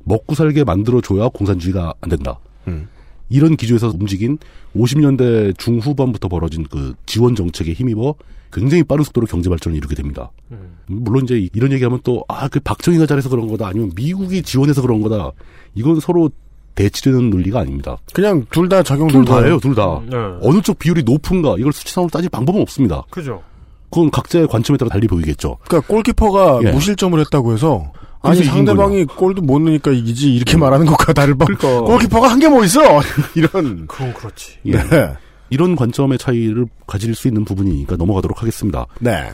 [0.05, 2.39] 먹고 살게 만들어줘야 공산주의가 안 된다.
[2.69, 2.87] 음.
[3.31, 4.37] 이런 기조에서 움직인
[4.75, 8.15] 50년대 중후반부터 벌어진 그 지원 정책에 힘입어
[8.51, 10.31] 굉장히 빠른 속도로 경제 발전을 이루게 됩니다.
[10.51, 10.77] 음.
[10.87, 13.67] 물론 이제 이런 얘기하면 또, 아, 그 박정희가 잘해서 그런 거다.
[13.67, 15.31] 아니면 미국이 지원해서 그런 거다.
[15.73, 16.29] 이건 서로
[16.75, 17.97] 대치되는 논리가 아닙니다.
[18.13, 20.01] 그냥 둘다둘 적용된 다예요, 둘 다.
[20.05, 20.17] 네.
[20.41, 23.03] 어느 쪽 비율이 높은가, 이걸 수치상으로 따질 방법은 없습니다.
[23.09, 23.41] 그죠.
[23.89, 25.57] 그건 각자의 관점에 따라 달리 보이겠죠.
[25.67, 26.71] 그러니까 골키퍼가 예.
[26.71, 31.81] 무실점을 했다고 해서 아니 상대방이 골도 못 넣으니까 이기지 이렇게 말하는 것과 다를 바 그러니까.
[31.81, 32.81] 골키퍼가 한게뭐 있어
[33.35, 34.57] 이런 그건 그렇지.
[34.65, 34.71] 예.
[34.71, 35.13] 네.
[35.49, 38.85] 이런 관점의 차이를 가질 수 있는 부분이니까 넘어가도록 하겠습니다.
[38.99, 39.31] 네.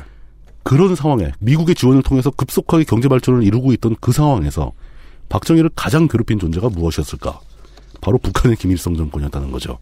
[0.63, 4.71] 그런 상황에 미국의 지원을 통해서 급속하게 경제 발전을 이루고 있던 그 상황에서
[5.29, 7.39] 박정희를 가장 괴롭힌 존재가 무엇이었을까?
[8.01, 9.77] 바로 북한의 김일성 정권이었다는 거죠.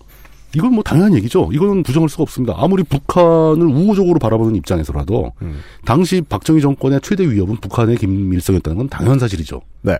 [0.55, 1.49] 이건 뭐 당연한 얘기죠.
[1.51, 2.53] 이거는 부정할 수가 없습니다.
[2.57, 5.59] 아무리 북한을 우호적으로 바라보는 입장에서라도 음.
[5.83, 9.61] 당시 박정희 정권의 최대 위협은 북한의 김일성이었다는 건 당연한 사실이죠.
[9.81, 9.97] 네.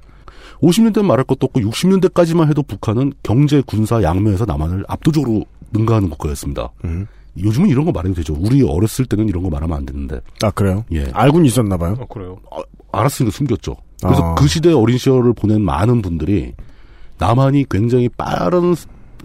[0.61, 6.69] 50년대 말할 것도 없고 60년대까지만 해도 북한은 경제, 군사, 양면에서 남한을 압도적으로 능가하는 국가였습니다.
[6.85, 7.07] 음.
[7.37, 8.33] 요즘은 이런 거 말해도 되죠.
[8.39, 10.21] 우리 어렸을 때는 이런 거 말하면 안 되는데.
[10.41, 10.85] 아 그래요?
[10.93, 11.05] 예.
[11.11, 11.97] 알고는 있었나 봐요.
[11.99, 12.39] 어, 그래요.
[12.93, 13.75] 알았으니까 숨겼죠.
[14.01, 14.35] 그래서 아.
[14.35, 16.53] 그 시대 어린 시절을 보낸 많은 분들이
[17.17, 18.75] 남한이 굉장히 빠른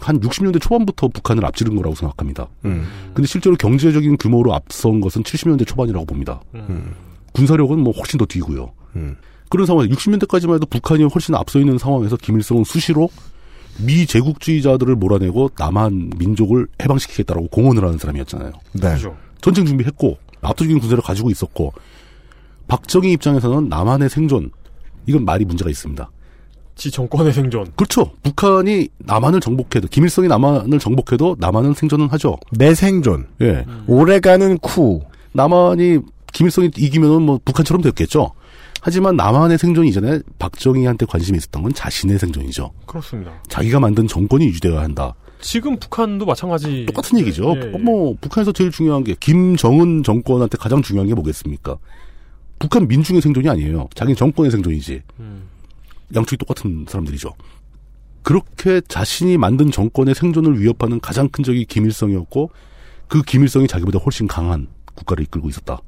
[0.00, 2.48] 한 60년대 초반부터 북한을 앞지른 거라고 생각합니다.
[2.64, 2.86] 음.
[3.14, 6.40] 근데 실제로 경제적인 규모로 앞선 것은 70년대 초반이라고 봅니다.
[6.54, 6.94] 음.
[7.32, 8.72] 군사력은 뭐 훨씬 더 뒤고요.
[8.96, 9.16] 음.
[9.48, 13.08] 그런 상황에 60년대까지만 해도 북한이 훨씬 앞서 있는 상황에서 김일성은 수시로
[13.78, 18.52] 미 제국주의자들을 몰아내고 남한 민족을 해방시키겠다라고 공언을 하는 사람이었잖아요.
[18.72, 18.94] 네.
[18.94, 19.16] 그죠.
[19.40, 21.72] 전쟁 준비했고 압도적인 군사를 가지고 있었고
[22.68, 24.50] 박정희 입장에서는 남한의 생존
[25.06, 26.08] 이건 말이 문제가 있습니다.
[26.80, 27.70] 지 정권의 생존.
[27.76, 28.10] 그렇죠.
[28.22, 32.38] 북한이 남한을 정복해도 김일성이 남한을 정복해도 남한은 생존은 하죠.
[32.52, 33.26] 내 생존.
[33.42, 33.66] 예.
[33.86, 35.02] 오래가는 쿠.
[35.32, 35.98] 남한이
[36.32, 38.30] 김일성이 이기면은 뭐 북한처럼 됐겠죠.
[38.80, 42.70] 하지만 남한의 생존 이전에 박정희한테 관심이 있었던 건 자신의 생존이죠.
[42.86, 43.32] 그렇습니다.
[43.50, 45.14] 자기가 만든 정권이 유지되어야 한다.
[45.42, 46.86] 지금 북한도 마찬가지.
[46.86, 47.56] 똑같은 얘기죠.
[47.56, 47.78] 예, 예.
[47.78, 51.76] 뭐 북한에서 제일 중요한 게 김정은 정권한테 가장 중요한 게 뭐겠습니까?
[52.58, 53.88] 북한 민중의 생존이 아니에요.
[53.94, 55.02] 자기 정권의 생존이지.
[55.20, 55.42] 음.
[56.14, 57.32] 양쪽이 똑같은 사람들이죠.
[58.22, 62.50] 그렇게 자신이 만든 정권의 생존을 위협하는 가장 큰 적이 김일성이었고
[63.08, 65.80] 그 김일성이 자기보다 훨씬 강한 국가를 이끌고 있었다.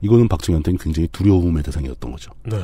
[0.00, 2.32] 이거는 박정희한테는 굉장히 두려움의 대상이었던 거죠.
[2.44, 2.60] 네.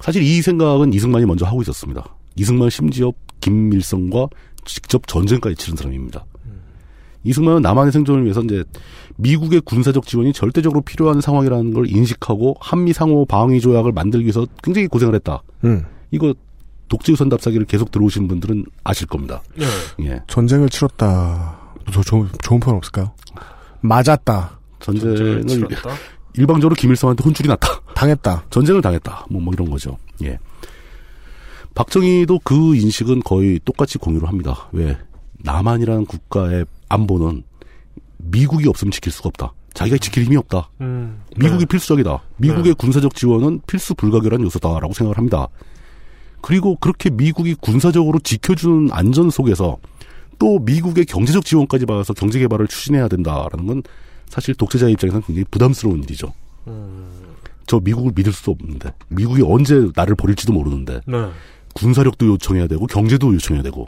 [0.00, 2.04] 사실 이 생각은 이승만이 먼저 하고 있었습니다.
[2.36, 4.28] 이승만은 심지어 김일성과
[4.64, 6.24] 직접 전쟁까지 치른 사람입니다.
[7.24, 8.64] 이승만은 남한의 생존을 위해서 이제
[9.16, 14.86] 미국의 군사적 지원이 절대적으로 필요한 상황이라는 걸 인식하고 한미 상호 방위 조약을 만들기 위해서 굉장히
[14.86, 15.42] 고생을 했다.
[15.64, 15.84] 음.
[16.10, 16.34] 이거
[16.88, 19.42] 독재우선 답사기를 계속 들어오신 분들은 아실 겁니다.
[19.56, 19.66] 네.
[20.06, 20.22] 예.
[20.26, 21.58] 전쟁을 치렀다.
[21.92, 23.12] 더 좋은 좋은 표현 없을까요?
[23.80, 24.58] 맞았다.
[24.80, 25.90] 전쟁을 치렀다.
[26.34, 27.80] 일방적으로 김일성한테 혼쭐이 났다.
[27.94, 28.44] 당했다.
[28.50, 29.26] 전쟁을 당했다.
[29.30, 29.98] 뭐, 뭐 이런 거죠.
[30.22, 30.38] 예.
[31.74, 34.68] 박정희도 그 인식은 거의 똑같이 공유를 합니다.
[34.72, 34.98] 왜?
[35.38, 37.42] 남한이라는 국가의 안보는
[38.18, 39.54] 미국이 없으면 지킬 수가 없다.
[39.72, 40.68] 자기가 지킬 힘이 없다.
[40.82, 41.22] 음.
[41.36, 41.66] 미국이 네.
[41.66, 42.22] 필수적이다.
[42.36, 42.72] 미국의 네.
[42.74, 45.48] 군사적 지원은 필수 불가결한 요소다라고 생각을 합니다.
[46.42, 49.78] 그리고 그렇게 미국이 군사적으로 지켜주는 안전 속에서
[50.38, 53.82] 또 미국의 경제적 지원까지 받아서 경제 개발을 추진해야 된다라는 건
[54.28, 56.32] 사실 독재자의 입장에서는 굉장히 부담스러운 일이죠.
[56.66, 57.08] 음.
[57.66, 61.30] 저 미국을 믿을 수 없는데 미국이 언제 나를 버릴지도 모르는데 네.
[61.74, 63.86] 군사력도 요청해야 되고 경제도 요청해야 되고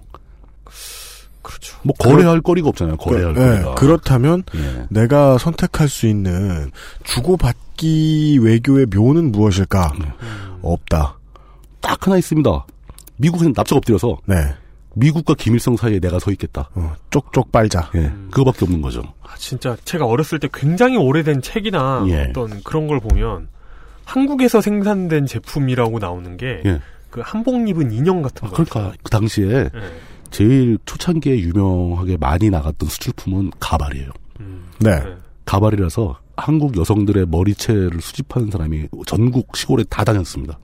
[1.42, 1.76] 그렇죠.
[1.82, 2.96] 뭐 거래할 거리가 없잖아요.
[2.96, 3.70] 거래할 그, 거리가.
[3.70, 4.86] 예, 그렇다면 예.
[4.90, 6.70] 내가 선택할 수 있는
[7.04, 9.92] 주고받기 외교의 묘는 무엇일까?
[9.98, 10.06] 네.
[10.62, 11.18] 없다.
[11.80, 12.66] 딱 하나 있습니다.
[13.16, 14.36] 미국은 납작 엎드려서 네.
[14.94, 16.68] 미국과 김일성 사이에 내가 서 있겠다.
[16.74, 17.90] 어, 쪽쪽 빨자.
[17.94, 19.02] 예, 그거밖에 없는 거죠.
[19.22, 22.26] 아, 진짜 제가 어렸을 때 굉장히 오래된 책이나 예.
[22.28, 23.48] 어떤 그런 걸 보면
[24.04, 26.80] 한국에서 생산된 제품이라고 나오는 게그 예.
[27.20, 28.54] 한복 입은 인형 같은 거.
[28.54, 29.70] 그러니까 그 당시에 예.
[30.32, 34.10] 제일 초창기에 유명하게 많이 나갔던 수출품은 가발이에요.
[34.80, 35.00] 네.
[35.44, 40.58] 가발이라서 한국 여성들의 머리채를 수집하는 사람이 전국 시골에 다 다녔습니다.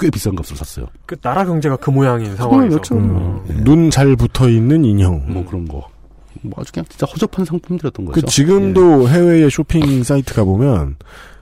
[0.00, 0.86] 꽤 비싼 값을 샀어요.
[1.06, 2.80] 그 나라 경제가 그 모양인 상황에서.
[2.92, 5.24] 음, 눈잘 붙어 있는 인형.
[5.32, 5.86] 뭐 그런 거.
[6.42, 8.20] 뭐 아주 그냥 진짜 허접한 상품들이었던 거죠.
[8.20, 10.96] 그 지금도 해외의 쇼핑 사이트 가 보면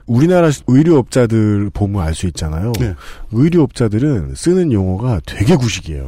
[0.05, 2.73] 우리나라 의류업자들 보면 알 수 있잖아요.
[2.79, 2.93] 네.
[3.31, 6.05] 의류업자들은 쓰는 용어가 되게 구식이에요.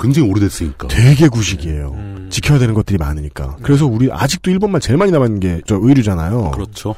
[0.00, 0.88] 굉장히 오래됐으니까.
[0.88, 1.92] 되게 구식이에요.
[1.94, 2.28] 음.
[2.30, 3.56] 지켜야 되는 것들이 많으니까.
[3.62, 6.52] 그래서 우리 아직도 일본말 제일 많이 남은 게저 의류잖아요.
[6.52, 6.94] 그렇죠.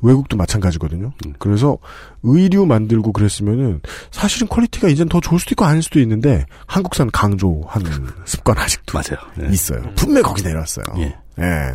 [0.00, 1.12] 외국도 마찬가지거든요.
[1.26, 1.34] 음.
[1.38, 1.78] 그래서
[2.24, 7.90] 의류 만들고 그랬으면은 사실은 퀄리티가 이젠 더 좋을 수도 있고 아닐 수도 있는데 한국산 강조하는
[8.24, 9.24] 습관 아직도 맞아요.
[9.42, 9.52] 예.
[9.52, 9.80] 있어요.
[9.94, 10.84] 분명히 거기 내려왔어요.
[10.98, 11.16] 예.
[11.38, 11.72] 예.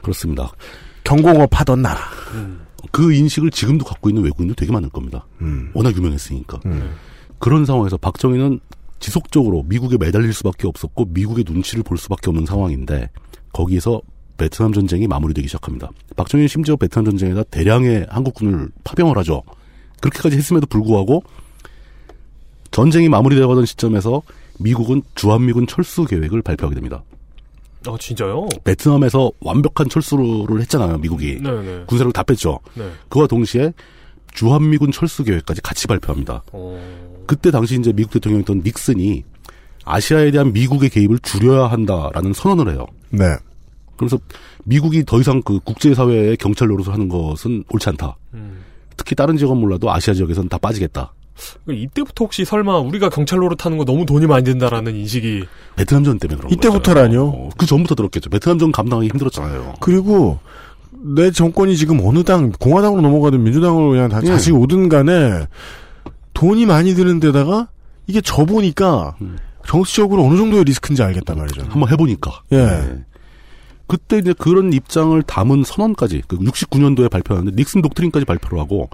[0.00, 0.50] 그렇습니다.
[1.04, 2.00] 경공업 하던 나라.
[2.92, 5.26] 그 인식을 지금도 갖고 있는 외국인도 되게 많을 겁니다.
[5.42, 5.70] 음.
[5.74, 6.60] 워낙 유명했으니까.
[6.64, 6.94] 음.
[7.38, 8.60] 그런 상황에서 박정희는
[8.98, 13.10] 지속적으로 미국에 매달릴 수밖에 없었고 미국의 눈치를 볼 수밖에 없는 상황인데
[13.52, 14.00] 거기에서
[14.36, 15.90] 베트남 전쟁이 마무리되기 시작합니다.
[16.16, 19.42] 박정희는 심지어 베트남 전쟁에다 대량의 한국군을 파병을 하죠.
[20.00, 21.22] 그렇게까지 했음에도 불구하고
[22.70, 24.22] 전쟁이 마무리되어 가던 시점에서
[24.58, 27.02] 미국은 주한미군 철수 계획을 발표하게 됩니다.
[27.86, 28.48] 아 진짜요?
[28.64, 31.40] 베트남에서 완벽한 철수를 했잖아요, 미국이.
[31.40, 31.84] 네네.
[31.86, 32.58] 군사를 다 뺐죠.
[32.74, 32.90] 네.
[33.08, 33.72] 그와 동시에
[34.36, 36.42] 주한미군 철수 계획까지 같이 발표합니다.
[36.52, 37.24] 어.
[37.26, 39.24] 그때 당시 이제 미국 대통령이었던 닉슨이
[39.84, 42.86] 아시아에 대한 미국의 개입을 줄여야 한다라는 선언을 해요.
[43.10, 43.24] 네.
[43.96, 44.18] 그래서
[44.64, 48.16] 미국이 더 이상 그 국제사회의 경찰 노릇을 하는 것은 옳지 않다.
[48.34, 48.62] 음.
[48.96, 51.12] 특히 다른 지역은 몰라도 아시아 지역에서는 다 빠지겠다.
[51.64, 55.44] 그 이때부터 혹시 설마 우리가 경찰 노릇하는 거 너무 돈이 많이 든다라는 인식이
[55.76, 56.54] 베트남전 때문에 그런 거예요.
[56.54, 57.50] 이때부터라뇨.
[57.56, 58.30] 그 전부터 들었겠죠.
[58.30, 59.74] 베트남전 감당하기 힘들었잖아요.
[59.80, 60.38] 그리고
[61.14, 64.50] 내 정권이 지금 어느 당 공화당으로 넘어가든 민주당으로 그냥 다 예.
[64.50, 65.46] 오든 간에
[66.34, 67.68] 돈이 많이 드는 데다가
[68.06, 69.16] 이게 져 보니까
[69.66, 71.62] 정치적으로 어느 정도의 리스크인지 알겠단 말이죠.
[71.68, 72.42] 한번 해보니까.
[72.52, 72.56] 예.
[72.56, 73.04] 네.
[73.86, 78.90] 그때 이제 그런 입장을 담은 선언까지 그 69년도에 발표하는데 닉슨 독트린까지 발표를 하고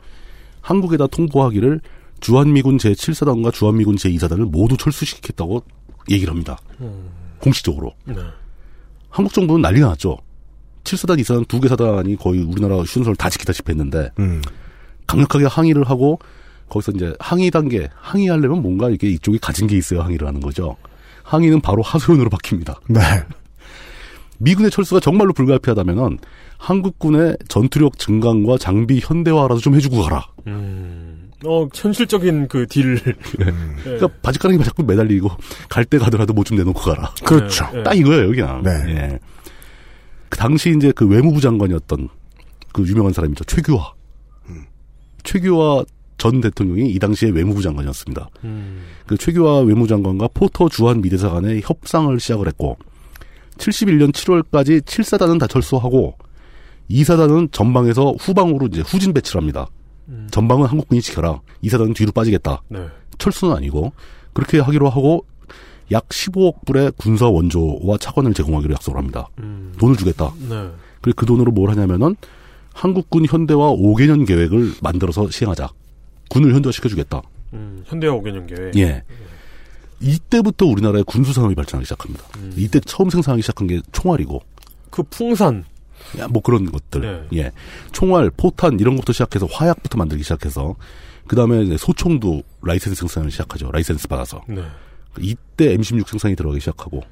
[0.61, 1.81] 한국에다 통보하기를
[2.21, 5.63] 주한미군 제7사단과 주한미군 제2사단을 모두 철수시키겠다고
[6.11, 6.59] 얘기를 합니다.
[7.39, 7.95] 공식적으로.
[8.05, 8.17] 네.
[9.09, 10.19] 한국 정부는 난리가 났죠.
[10.85, 14.43] 7사단, 2사단, 두개 사단이 거의 우리나라 순서를 다 지키다시피 했는데 음.
[15.07, 16.19] 강력하게 항의를 하고
[16.69, 20.77] 거기서 이제 항의 단계, 항의하려면 뭔가 이렇게 이쪽이 가진 게 있어야 항의를 하는 거죠.
[21.23, 22.77] 항의는 바로 하소연으로 바뀝니다.
[22.89, 23.01] 네.
[24.39, 26.19] 미군의 철수가 정말로 불가피하다면은
[26.59, 30.27] 한국군의 전투력 증강과 장비 현대화라도 좀 해주고 가라.
[30.47, 31.31] 음.
[31.45, 32.97] 어 현실적인 그 딜.
[33.03, 33.13] 네.
[33.85, 35.29] 그러니까 바지가랑이만 자꾸 매달리고
[35.69, 37.13] 갈 때 가더라도 뭐 좀 내놓고 가라.
[37.25, 37.69] 그렇죠.
[37.73, 37.83] 네.
[37.83, 38.63] 딱 이거예요, 그냥.
[38.63, 38.71] 네.
[38.89, 39.19] 예.
[40.33, 42.09] 그 당시 이제 그 외무부 장관이었던
[42.73, 43.45] 그 유명한 사람이죠.
[43.45, 43.93] 최규화.
[45.25, 45.85] 최규화
[46.17, 48.31] 전 대통령이 이 당시에 외무부 장관이었습니다.
[48.45, 48.83] 음.
[49.07, 52.79] 그 최규화 외무장관과 포터 주한 미대사 간의 협상을 시작을 했고
[53.59, 56.17] 71년 7월까지 7사단은 다 철수하고
[56.91, 59.67] 2사단은 전방에서 후방으로 이제 후진 배치를 합니다.
[60.31, 61.43] 전방은 한국군이 지켜라.
[61.63, 62.63] 2사단은 뒤로 빠지겠다.
[62.69, 62.87] 네.
[63.19, 63.93] 철수는 아니고
[64.33, 65.27] 그렇게 하기로 하고
[65.93, 69.29] 약 15억 불의 군사 원조와 차관을 제공하기로 약속을 합니다.
[69.39, 69.73] 음.
[69.79, 70.33] 돈을 주겠다.
[70.49, 70.71] 네.
[71.01, 72.17] 그리고 그 돈으로 뭘 하냐면은
[72.73, 75.69] 한국군 현대화 5개년 계획을 만들어서 시행하자.
[76.31, 77.23] 군을 현대화시켜주겠다.
[77.53, 77.83] 음.
[77.87, 78.77] 현대화 5개년 계획.
[78.77, 79.03] 예.
[80.01, 82.25] 이때부터 우리나라의 군수 산업이 발전하기 시작합니다.
[82.39, 82.53] 음.
[82.57, 84.43] 이때 처음 생산하기 시작한 게 총알이고,
[84.91, 85.65] 그 풍산.
[86.19, 87.29] 야, 뭐 그런 것들.
[87.31, 87.39] 네.
[87.39, 87.53] 예.
[87.93, 90.75] 총알, 포탄 이런 것부터 시작해서 화약부터 만들기 시작해서
[91.27, 93.71] 그 다음에 소총도 라이센스 생산을 시작하죠.
[93.71, 94.43] 라이센스 받아서.
[94.49, 94.63] 네.
[95.21, 97.03] 이때 M16 생산이 들어가기 시작하고,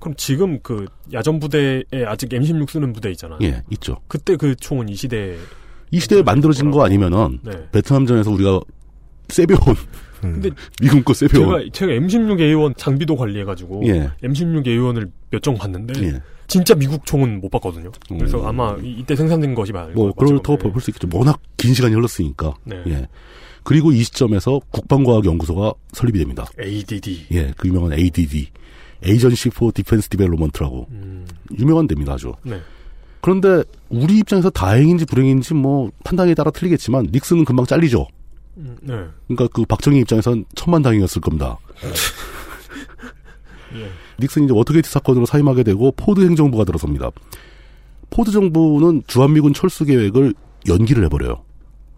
[0.00, 3.38] 그럼 지금 그 야전 부대에 아직 M16 쓰는 부대 있잖아요.
[3.42, 3.98] 예, 있죠.
[4.08, 5.36] 그때 그 총은 이 시대
[5.90, 7.52] 이 시대에 만들어진 거 아니면은 네.
[7.72, 8.60] 베트남전에서 우리가
[9.28, 9.58] 세배온
[10.20, 10.50] 근데
[10.80, 11.38] 미군 거 세표.
[11.38, 14.10] 제가 제가 M16A1 장비도 관리해가지고 예.
[14.22, 16.20] M16A1을 몇 정 봤는데 예.
[16.46, 17.90] 진짜 미국 총은 못 봤거든요.
[18.08, 18.46] 그래서 음.
[18.46, 20.26] 아마 이- 이때 생산된 것이 맞을 뭐것 같죠.
[20.42, 21.08] 그렇다고 볼수 있겠죠.
[21.16, 22.54] 워낙 긴 시간이 흘렀으니까.
[22.64, 22.82] 네.
[22.88, 23.08] 예.
[23.64, 26.46] 그리고 이 시점에서 국방과학연구소가 설립이 됩니다.
[26.60, 27.26] ADD.
[27.32, 28.48] 예, 그 유명한 ADD,
[29.04, 30.88] Agency for Defense Development라고
[31.58, 32.34] 유명한 데입니다, 아주.
[32.42, 32.60] 네.
[33.20, 38.08] 그런데 우리 입장에서 다행인지 불행인지 뭐 판단에 따라 틀리겠지만 닉슨은 금방 잘리죠.
[38.56, 38.94] 음, 네.
[39.28, 41.56] 그러니까 그 박정희 입장에선 천만 다행이었을 겁니다.
[43.74, 43.88] 예.
[44.20, 47.10] 닉슨이 이제 워터게이트 사건으로 사임하게 되고 포드 행정부가 들어섭니다.
[48.10, 50.34] 포드 정부는 주한미군 철수 계획을
[50.68, 51.44] 연기를 해버려요.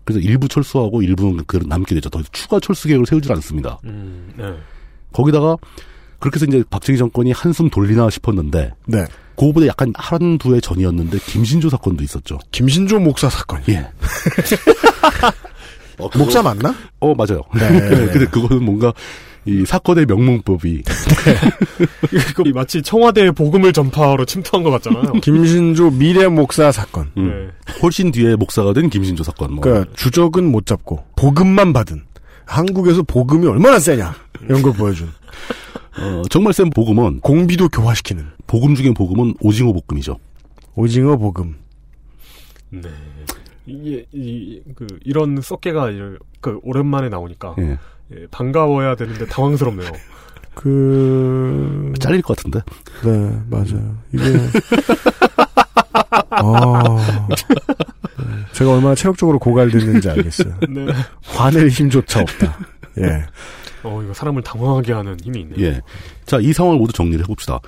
[0.05, 2.11] 그래서 일부 철수하고 일부는 그 남게 되죠.
[2.11, 3.79] 더 추가 철수 계획을 세우질 않습니다.
[3.85, 4.45] 음, 네.
[5.13, 5.57] 거기다가
[6.19, 9.05] 그렇게 해서 이제 박정희 정권이 한숨 돌리나 싶었는데 네.
[9.37, 12.39] 그거보다 약간 한두 해 전이었는데 김신조 사건도 있었죠.
[12.53, 13.63] 김신조 목사 사건.
[13.69, 13.79] 예.
[15.99, 16.75] 어, 그거- 목사 맞나?
[17.01, 17.43] 어 맞아요.
[17.55, 17.69] 네.
[18.13, 18.93] 근데 그거는 뭔가
[19.47, 20.83] 이 사건의 명문법이
[22.35, 25.13] 그 마치 청와대의 복음을 전파로 침투한 것 같잖아요.
[25.23, 27.11] 김신조 미래 목사 사건.
[27.15, 27.23] 네.
[27.23, 27.53] 음.
[27.83, 29.55] 훨씬 뒤에 목사가 된 김신조 사건.
[29.55, 29.61] 뭐.
[29.61, 32.03] 그러니까 주적은 못 잡고 복음만 받은
[32.47, 35.09] 한국에서 복음이 얼마나 세냐 이런 걸 보여준
[35.99, 40.19] 어, 정말 센 복음은 공비도 교화시키는 복음 중에 복음은 오징어 볶음이죠.
[40.75, 41.57] 오징어 복음.
[42.71, 42.89] 네.
[43.67, 47.79] 이게 이, 그 이런 썩개가 이제 그 오랜만에 나오니까 예.
[48.13, 49.91] 예, 반가워야 되는데 당황스럽네요.
[50.55, 52.61] 그 잘릴 것 같은데.
[53.03, 53.97] 네 맞아요.
[54.13, 54.25] 이게
[56.31, 56.83] 아
[57.29, 60.55] 네, 제가 얼마나 체력적으로 고갈됐는지 알겠어요.
[60.69, 60.87] 네.
[61.23, 62.59] 화낼 힘조차 없다.
[62.99, 63.27] 예.
[63.83, 65.67] 어 이거 사람을 당황하게 하는 힘이 있네요.
[65.67, 65.81] 예.
[66.25, 67.61] 자, 이 상황을 모두 정리를 해봅시다.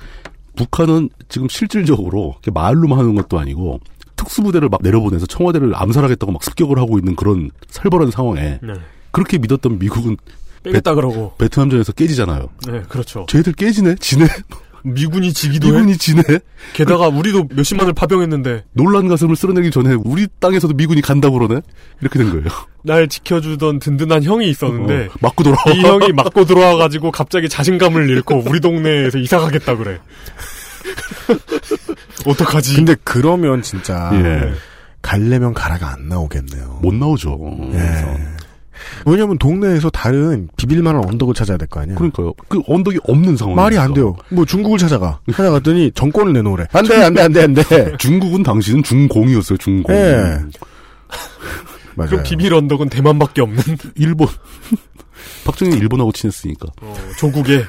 [0.56, 3.80] 북한은 지금 실질적으로 말로만 하는 것도 아니고
[4.16, 8.74] 특수부대를 막 내려보내서 청와대를 암살하겠다고 막 습격을 하고 있는 그런 살벌한 상황에 네.
[9.16, 10.18] 그렇게 믿었던 미국은
[10.62, 11.34] 빼겠다 그러고.
[11.38, 12.50] 베트남전에서 깨지잖아요.
[12.70, 13.24] 네, 그렇죠.
[13.30, 13.94] 쟤들 깨지네?
[13.98, 14.26] 지네?
[14.82, 15.72] 미군이 지기도 해.
[15.72, 16.22] 미군이 지네?
[16.74, 21.62] 게다가 우리도 몇십만을 파병했는데 놀란 가슴을 쓸어내기 전에 우리 땅에서도 미군이 간다 그러네?
[22.02, 22.44] 이렇게 된 거예요.
[22.82, 25.62] 날 지켜주던 든든한 형이 있었는데 어, 맞고 돌아와.
[25.74, 29.98] 이 형이 맞고 들어와 가지고 갑자기 자신감을 잃고 우리 동네에서 이사 가겠다 그래.
[32.26, 32.76] 어떡하지?
[32.76, 34.52] 근데 그러면 진짜 예.
[35.00, 36.80] 갈래면 가라가 안 나오겠네요.
[36.82, 37.38] 못 나오죠.
[37.72, 38.35] 예.
[39.04, 41.94] 왜냐면 동네에서 다른 비빌만한 언덕을 찾아야 될 거 아니야.
[41.96, 42.32] 그러니까요.
[42.48, 43.54] 그 언덕이 없는 상황.
[43.56, 44.16] 말이 안 돼요.
[44.30, 45.20] 뭐 중국을 찾아가.
[45.32, 46.66] 찾아갔더니 정권을 내놓으래.
[46.72, 47.96] 안 돼, 안 돼, 안 돼, 안 돼.
[47.98, 49.94] 중국은 당시는 중공이었어요, 중공.
[49.94, 50.38] 예.
[51.96, 52.10] 맞아요.
[52.10, 53.62] 그럼 비밀 언덕은 대만밖에 없는
[53.96, 54.28] 일본.
[55.44, 56.68] 박정희 일본하고 친했으니까.
[56.82, 57.64] 어, 조국의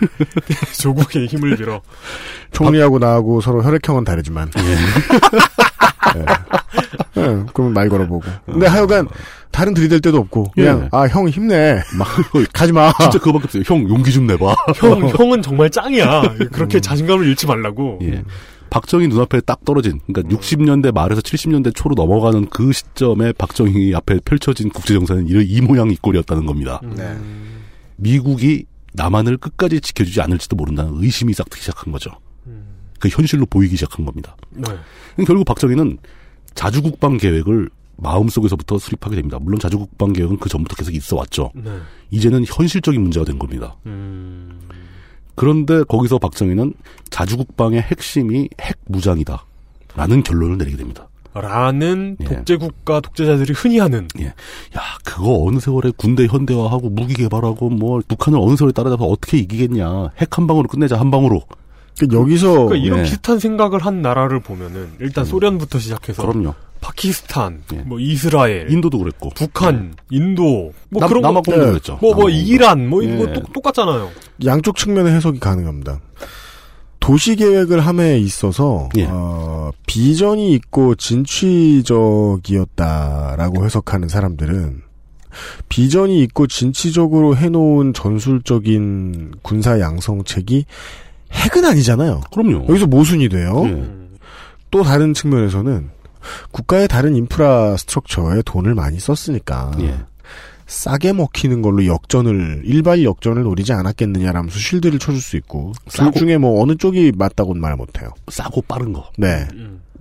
[0.82, 1.82] 조국의 힘을 빌어.
[2.52, 4.52] 총리하고 나하고 서로 혈액형은 다르지만.
[4.58, 6.22] 예.
[7.18, 8.24] 예, 그러면 말 걸어보고.
[8.46, 9.08] 근데 하여간
[9.52, 10.90] 다른 들이댈 데도 없고 그냥 예.
[10.92, 11.82] 아형 힘내.
[11.98, 12.08] 막
[12.54, 12.92] 가지 마.
[13.00, 13.64] 진짜 그거밖에 없어요.
[13.66, 14.56] 형 용기 좀 내봐.
[14.76, 16.36] 형 형은 정말 짱이야.
[16.52, 18.00] 그렇게 자신감을 잃지 말라고.
[18.04, 18.24] 예.
[18.70, 24.70] 박정희 눈앞에 딱 떨어진, 그러니까 60년대 말에서 70년대 초로 넘어가는 그 시점에 박정희 앞에 펼쳐진
[24.70, 26.82] 국제정세는 이, 이 모양 이 꼴이었다는 겁니다.
[26.84, 27.16] 네.
[27.96, 32.12] 미국이 남한을 끝까지 지켜주지 않을지도 모른다는 의심이 싹트기 시작한 거죠.
[33.00, 34.36] 그 현실로 보이기 시작한 겁니다.
[34.50, 34.68] 네.
[35.26, 36.00] 결국 박정희는
[36.56, 39.38] 자주국방 계획을 마음속에서부터 수립하게 됩니다.
[39.42, 41.52] 물론 자주국방 계획은 그 전부터 계속 있어 왔죠.
[41.56, 41.72] 네.
[42.12, 43.76] 이제는 현실적인 문제가 된 겁니다.
[43.86, 44.60] 음,
[45.36, 46.74] 그런데 거기서 박정희는
[47.10, 49.46] 자주국방의 핵심이 핵무장이다.
[49.96, 51.08] 라는 결론을 내리게 됩니다.
[51.34, 52.26] 라는 예.
[52.26, 54.08] 독재국가 독재자들이 흔히 하는.
[54.26, 60.10] 야, 그거 어느 세월에 군대 현대화하고 무기 개발하고 뭐 북한을 어느 세월에 따라잡아 어떻게 이기겠냐.
[60.20, 61.42] 핵 한 방으로 끝내자, 한 방으로.
[62.12, 63.04] 여기서 그러니까 이런 예.
[63.04, 66.54] 비슷한 생각을 한 나라를 보면은 일단 소련부터 시작해서 그럼요.
[66.80, 67.78] 파키스탄, 예.
[67.78, 69.30] 뭐 이스라엘, 인도도 그랬고.
[69.36, 71.98] 북한, 인도, 뭐 남- 그런 거, 남아공도 그랬죠.
[72.02, 72.30] 뭐, 뭐.
[72.30, 73.14] 이란, 뭐 예.
[73.14, 74.10] 이거 똑- 똑같잖아요.
[74.46, 76.00] 양쪽 측면의 해석이 가능합니다.
[77.00, 79.06] 도시 계획을 함에 있어서 예.
[79.10, 80.94] 어, 비전이 있고
[82.38, 84.82] 진취적이었다라고 해석하는 사람들은
[85.70, 90.66] 비전이 있고 진취적으로 해놓은 전술적인 군사 양성책이
[91.32, 92.22] 핵은 아니잖아요.
[92.34, 92.66] 그럼요.
[92.70, 93.64] 여기서 모순이 돼요.
[93.68, 93.86] 예.
[94.72, 95.90] 또 다른 측면에서는
[96.52, 99.96] 국가의 다른 인프라 스트럭처에 돈을 많이 썼으니까 예.
[100.66, 106.38] 싸게 먹히는 걸로 역전을 일발 역전을 노리지 않았겠느냐라면서 쉴드를 쳐줄 수 있고 둘 싸고- 중에
[106.38, 108.10] 뭐 어느 쪽이 맞다고는 말 못해요.
[108.30, 109.10] 싸고 빠른 거.
[109.18, 109.48] 네.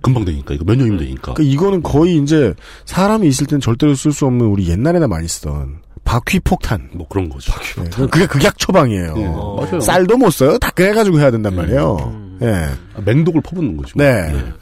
[0.01, 0.53] 금방 되니까.
[0.53, 1.33] 이거 몇 년이면 되니까.
[1.33, 2.53] 그러니까 이거는 거의 이제
[2.85, 6.89] 사람이 있을 땐 절대로 쓸 수 없는 우리 옛날에나 많이 쓰던 바퀴 폭탄.
[6.93, 7.51] 뭐 그런 거죠.
[7.83, 9.13] 네, 그게 극약 처방이에요.
[9.17, 9.81] 예, 맞아요.
[9.81, 10.57] 쌀도 못 써요.
[10.57, 12.37] 다 꺼내가지고 해야 된단 말이에요.
[12.43, 12.47] 예.
[12.95, 13.93] 아, 맹독을 퍼붓는 거죠.
[13.97, 14.05] 네.
[14.33, 14.53] 예.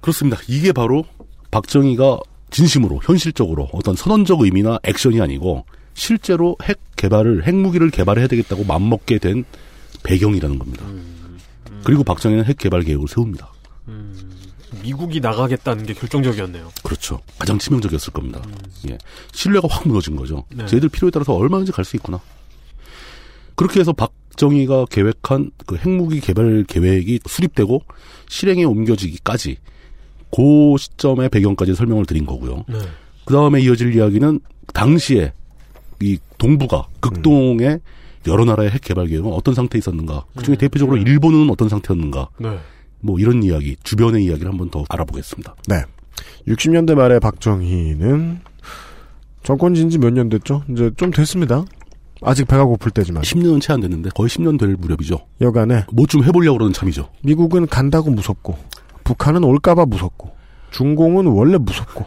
[0.00, 0.36] 그렇습니다.
[0.48, 1.04] 이게 바로
[1.52, 2.18] 박정희가
[2.50, 5.64] 진심으로 현실적으로 어떤 선언적 의미나 액션이 아니고
[5.94, 9.44] 실제로 핵 개발을 핵무기를 개발해야 되겠다고 맘먹게 된
[10.02, 10.84] 배경이라는 겁니다.
[11.84, 13.52] 그리고 박정희는 핵 개발 계획을 세웁니다.
[14.82, 16.70] 미국이 나가겠다는 게 결정적이었네요.
[16.82, 17.20] 그렇죠.
[17.38, 18.42] 가장 치명적이었을 겁니다.
[18.88, 18.98] 예.
[19.32, 20.44] 신뢰가 확 무너진 거죠.
[20.54, 20.66] 네.
[20.66, 22.20] 쟤들 필요에 따라서 얼마든지 갈 수 있구나.
[23.54, 27.82] 그렇게 해서 박정희가 계획한 그 핵무기 개발 계획이 수립되고
[28.28, 29.56] 실행에 옮겨지기까지
[30.30, 32.64] 그 시점의 배경까지 설명을 드린 거고요.
[32.68, 32.78] 네.
[33.24, 34.40] 그 다음에 이어질 이야기는
[34.74, 35.32] 당시에
[36.00, 37.80] 이 동북아 극동의
[38.26, 40.24] 여러 나라의 핵 개발 계획은 어떤 상태에 있었는가.
[40.36, 42.28] 그 중에 대표적으로 일본은 어떤 상태였는가.
[42.38, 42.58] 네.
[43.00, 45.54] 뭐 이런 이야기, 주변의 이야기를 한번 더 알아보겠습니다.
[45.68, 45.82] 네.
[46.48, 48.40] 60년대 말에 박정희는
[49.44, 50.62] 정권 진지 몇 년 됐죠?
[50.70, 51.64] 이제 좀 됐습니다.
[52.22, 53.22] 아직 배가 고플 때지만.
[53.22, 55.18] 10년은 채 안 됐는데 거의 10년 될 무렵이죠.
[55.40, 57.08] 여간에 뭐 좀 해보려고 그러는 참이죠.
[57.22, 58.56] 미국은 간다고 무섭고
[59.04, 60.32] 북한은 올까봐 무섭고
[60.72, 62.04] 중공은 원래 무섭고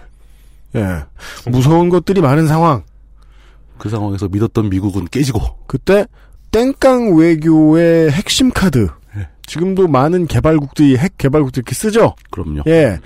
[0.75, 1.03] 예
[1.49, 2.83] 무서운 것들이 많은 상황.
[3.77, 6.05] 그 상황에서 믿었던 미국은 깨지고 그때
[6.51, 8.89] 땡깡 외교의 핵심 카드.
[9.51, 9.53] 예.
[9.53, 12.15] 지금도 많은 개발국들이 핵 개발국들 이렇게 쓰죠.
[12.29, 12.61] 그럼요.
[12.67, 12.99] 예,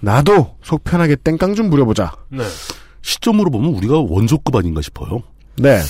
[0.00, 2.12] 나도 속 편하게 땡깡 좀 부려보자.
[2.28, 2.42] 네.
[3.02, 5.22] 시점으로 보면 우리가 원조급 아닌가 싶어요.
[5.56, 5.80] 네.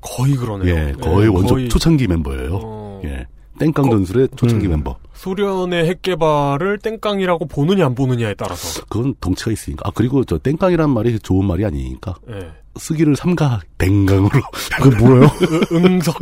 [0.00, 0.74] 거의 그러네요.
[0.74, 2.60] 예, 거의 예, 원조 거의 초창기 멤버예요.
[2.62, 3.02] 어.
[3.04, 3.26] 예.
[3.58, 4.96] 땡깡 전술의 초창기 멤버.
[5.14, 8.82] 소련의 핵 개발을 땡깡이라고 보느냐 안 보느냐에 따라서.
[8.88, 9.88] 그건 덩치가 있으니까.
[9.88, 12.14] 아, 그리고 저 땡깡이란 말이 좋은 말이 아니니까.
[12.30, 12.50] 예.
[12.78, 14.30] 쓰기를 삼가 땡강으로.
[14.82, 15.30] 그 뭐예요?
[15.72, 16.16] 응석.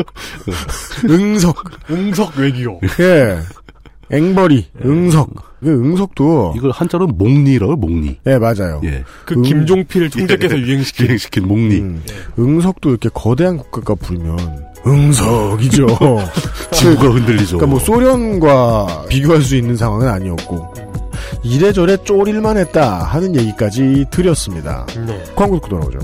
[1.09, 1.57] 응석.
[1.91, 2.81] 응석 외교.
[3.01, 3.39] 예.
[4.13, 5.31] 앵벌이, 응석.
[5.61, 6.55] 그 응석도.
[6.57, 8.19] 이걸 한자로 목리라고 목리.
[8.27, 8.81] 예, 맞아요.
[8.85, 9.05] 예.
[9.25, 9.43] 그 응.
[9.43, 10.63] 김종필 총재께서 예.
[10.63, 11.07] 유행시킨.
[11.07, 11.81] 유행시킨 목리.
[11.81, 12.03] 음.
[12.39, 15.87] 응석도 이렇게 거대한 국가가 부르면 응석이죠.
[16.73, 17.59] 지구가 흔들리죠.
[17.59, 20.75] 그러니까 뭐 소련과 비교할 수 있는 상황은 아니었고
[21.43, 24.87] 이래저래 쪼릴만 했다 하는 얘기까지 드렸습니다.
[25.07, 25.23] 네.
[25.37, 25.99] 광고 듣고 돌아오죠.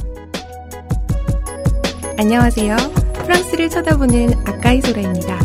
[2.18, 2.76] 안녕하세요.
[3.24, 5.38] 프랑스를 쳐다보는 아까이 소라입니다.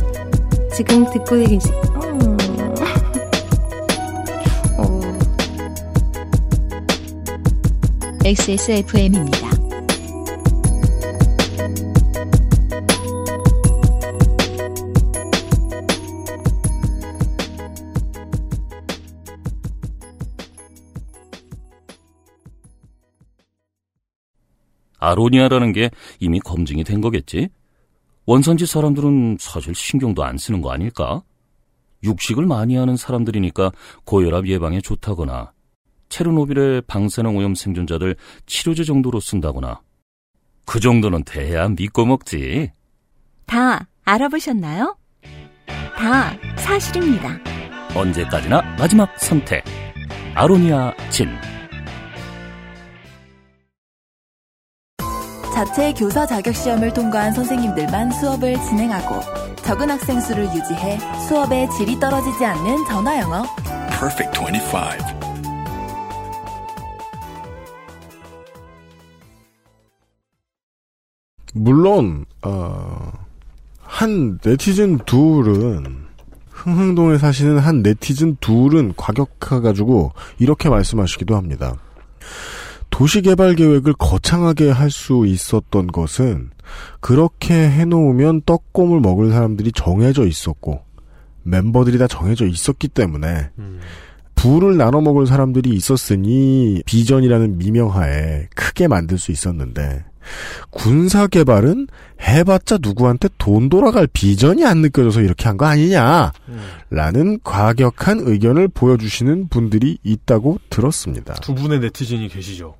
[0.73, 1.59] 지금 듣고 계신
[2.01, 2.37] 음.
[4.77, 5.01] 어,
[8.23, 9.50] XSFM입니다.
[25.01, 25.89] 아로니아라는 게
[26.19, 27.49] 이미 검증이 된 거겠지?
[28.25, 31.21] 원산지 사람들은 사실 신경도 안 쓰는 거 아닐까?
[32.03, 33.71] 육식을 많이 하는 사람들이니까
[34.05, 35.51] 고혈압 예방에 좋다거나
[36.09, 39.81] 체르노빌의 방사능 오염 생존자들 치료제 정도로 쓴다거나
[40.65, 42.71] 그 정도는 돼야 믿고 먹지.
[43.45, 44.97] 다 알아보셨나요?
[45.97, 47.37] 다 사실입니다.
[47.95, 49.63] 언제까지나 마지막 선택.
[50.35, 51.27] 아로니아 진.
[55.53, 59.19] 자체 교사 자격 시험을 통과한 선생님들만 수업을 진행하고
[59.57, 60.97] 적은 학생 수를 유지해
[61.27, 63.43] 수업의 질이 떨어지지 않는 전화 영어.
[63.89, 65.21] Perfect 25.
[71.53, 73.11] 물론 어,
[73.81, 76.05] 한 네티즌 둘은
[76.49, 81.75] 흥흥동에 사시는 한 네티즌 둘은 과격해가지고 이렇게 말씀하시기도 합니다.
[82.91, 86.51] 도시개발 계획을 거창하게 할 수 있었던 것은
[86.99, 90.81] 그렇게 해놓으면 떡곰을 먹을 사람들이 정해져 있었고
[91.43, 93.49] 멤버들이 다 정해져 있었기 때문에
[94.35, 100.03] 부를 나눠 먹을 사람들이 있었으니 비전이라는 미명하에 크게 만들 수 있었는데
[100.69, 101.87] 군사 개발은
[102.21, 106.31] 해봤자 누구한테 돈 돌아갈 비전이 안 느껴져서 이렇게 한 거 아니냐
[106.91, 111.33] 라는 과격한 의견을 보여주시는 분들이 있다고 들었습니다.
[111.35, 112.75] 두 분의 네티즌이 계시죠.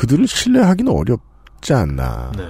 [0.00, 2.48] 그들을 신뢰하기는 어렵지 않나 네.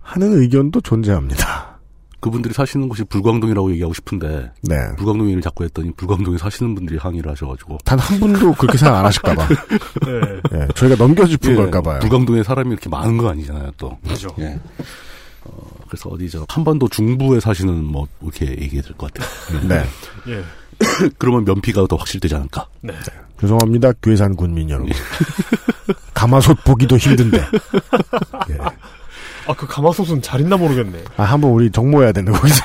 [0.00, 1.76] 하는 의견도 존재합니다.
[2.20, 4.76] 그분들이 사시는 곳이 불광동이라고 얘기하고 싶은데 네.
[4.96, 9.04] 불광동 얘기를 자꾸 했더니 불광동에 사시는 분들이 항의를 하셔가지고 단 한 분도 그렇게 생각 안
[9.06, 9.48] 하실까봐.
[9.48, 10.40] 네.
[10.54, 11.98] 예, 저희가 넘겨짚은 예, 걸까봐요.
[11.98, 13.98] 불광동에 사람이 이렇게 많은 거 아니잖아요 또.
[14.06, 14.28] 그죠.
[14.38, 14.56] 예.
[15.46, 15.50] 어,
[15.88, 19.68] 그래서 어디 저 한반도 중부에 사시는 뭐 이렇게 얘기해야 될것 같아요.
[19.68, 19.84] 네.
[20.28, 20.44] 예.
[21.18, 22.66] 그러면 면피가 더 확실되지 않을까.
[22.82, 22.92] 네.
[23.40, 24.90] 죄송합니다, 괴산 군민 여러분.
[26.14, 27.40] 가마솥 보기도 힘든데.
[29.46, 31.04] 아, 그 가마솥은 잘 있나 모르겠네.
[31.16, 32.64] 아, 한번 우리 정모해야 되는 거기서.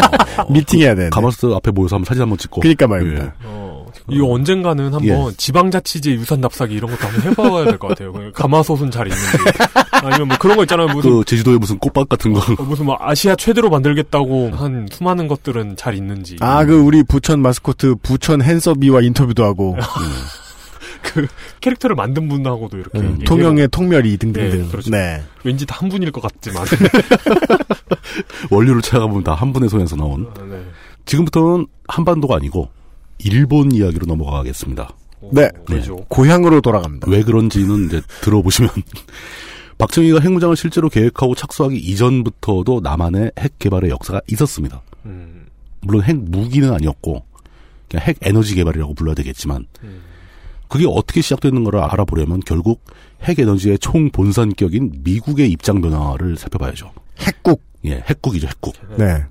[0.50, 1.10] 미팅해야 되는.
[1.10, 2.60] 가마솥 앞에 모여서 한번 사진 한번 찍고.
[2.60, 3.34] 그니까 말입니다.
[3.44, 3.53] 어,
[4.10, 5.36] 이거 언젠가는 한번 예.
[5.36, 8.12] 지방자치제 유산 납사기 이런 것도 한번 해봐야 될 것 같아요.
[8.12, 9.38] 그 가마솥은 잘 있는지.
[9.92, 10.88] 아니면 뭐 그런 거 있잖아요.
[10.88, 12.40] 무슨, 그 제주도에 무슨 꽃밭 같은 거.
[12.40, 16.36] 어, 무슨 뭐 아시아 최대로 만들겠다고 한 수많은 것들은 잘 있는지.
[16.40, 19.76] 아, 그 우리 부천 마스코트 부천 핸서비와 인터뷰도 하고.
[21.02, 21.26] 그
[21.60, 23.18] 캐릭터를 만든 분하고도 이렇게 음.
[23.26, 24.62] 통영의 통멸이 등등등.
[24.64, 24.90] 네, 그렇죠.
[24.90, 25.22] 네.
[25.44, 26.64] 왠지 다 한 분일 것 같지만.
[28.50, 30.26] 원료를 찾아보면 다 한 분의 손에서 나온.
[30.48, 30.62] 네.
[31.06, 32.68] 지금부터는 한반도가 아니고
[33.18, 34.90] 일본 이야기로 넘어가겠습니다.
[35.32, 35.48] 네.
[35.64, 35.96] 그렇죠.
[36.08, 37.10] 고향으로 돌아갑니다.
[37.10, 38.70] 왜 그런지는 이제 들어보시면
[39.78, 44.82] 박정희가 핵무장을 실제로 계획하고 착수하기 이전부터도 남한의 핵 개발의 역사가 있었습니다.
[45.06, 45.46] 음.
[45.80, 47.24] 물론 핵 무기는 아니었고
[47.88, 50.02] 그냥 핵 에너지 개발이라고 불러야 되겠지만 음.
[50.68, 52.84] 그게 어떻게 시작되는 걸 알아보려면 결국
[53.22, 56.92] 핵 에너지의 총 본산격인 미국의 입장 변화를 살펴봐야죠.
[57.18, 57.62] 핵국.
[57.84, 58.74] 예, 핵국이죠, 핵국.
[58.96, 59.24] 네.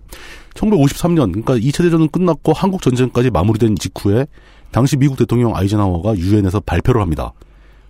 [0.54, 4.28] 1953년, 그러니까 2차 대전은 끝났고 한국 전쟁까지 마무리된 직후에
[4.72, 7.34] 당시 미국 대통령 아이젠하워가 유엔에서 발표를 합니다.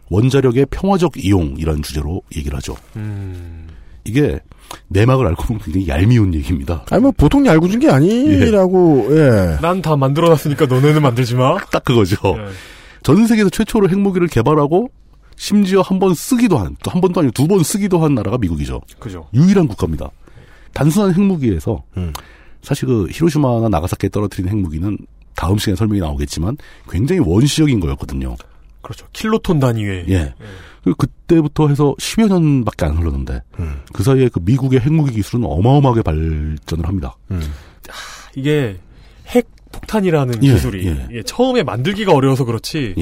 [0.09, 2.76] 원자력의 평화적 이용이라는 주제로 얘기를 하죠.
[2.95, 3.68] 음.
[4.05, 4.39] 이게
[4.89, 6.84] 내막을 알고 보면 굉장히 얄미운 얘기입니다.
[6.89, 9.07] 아니 뭐 보통 얄궂은 게 아니라고.
[9.11, 9.57] 예.
[9.61, 11.57] 난 다 만들어놨으니까 너네는 만들지 마.
[11.72, 12.18] 딱 그거죠.
[12.38, 12.47] 예.
[13.01, 14.89] 전 세계에서 최초로 핵무기를 개발하고
[15.36, 18.82] 심지어 한 번 쓰기도 한, 또 한 번도 아니고 두 번 쓰기도 한 나라가 미국이죠.
[18.99, 19.28] 그죠.
[19.34, 20.09] 유일한 국가입니다.
[20.74, 22.11] 단순한 핵무기에서 음.
[22.64, 24.97] 사실 그 히로시마나 나가사키에 떨어뜨린 핵무기는
[25.36, 26.57] 다음 시간에 설명이 나오겠지만
[26.89, 28.36] 굉장히 원시적인 거였거든요.
[28.82, 29.07] 그렇죠.
[29.14, 30.05] 킬로톤 단위의.
[30.09, 30.34] 예.
[30.84, 33.82] 그 그때부터 해서 10여 년밖에 안 흘렀는데 음.
[33.93, 37.16] 그 사이에 그 미국의 핵무기 기술은 어마어마하게 발전을 합니다.
[37.32, 37.41] 음.
[38.36, 38.78] 이게
[39.28, 41.07] 핵 폭탄이라는 예, 기술이 예.
[41.09, 42.95] 이게 처음에 만들기가 어려워서 그렇지.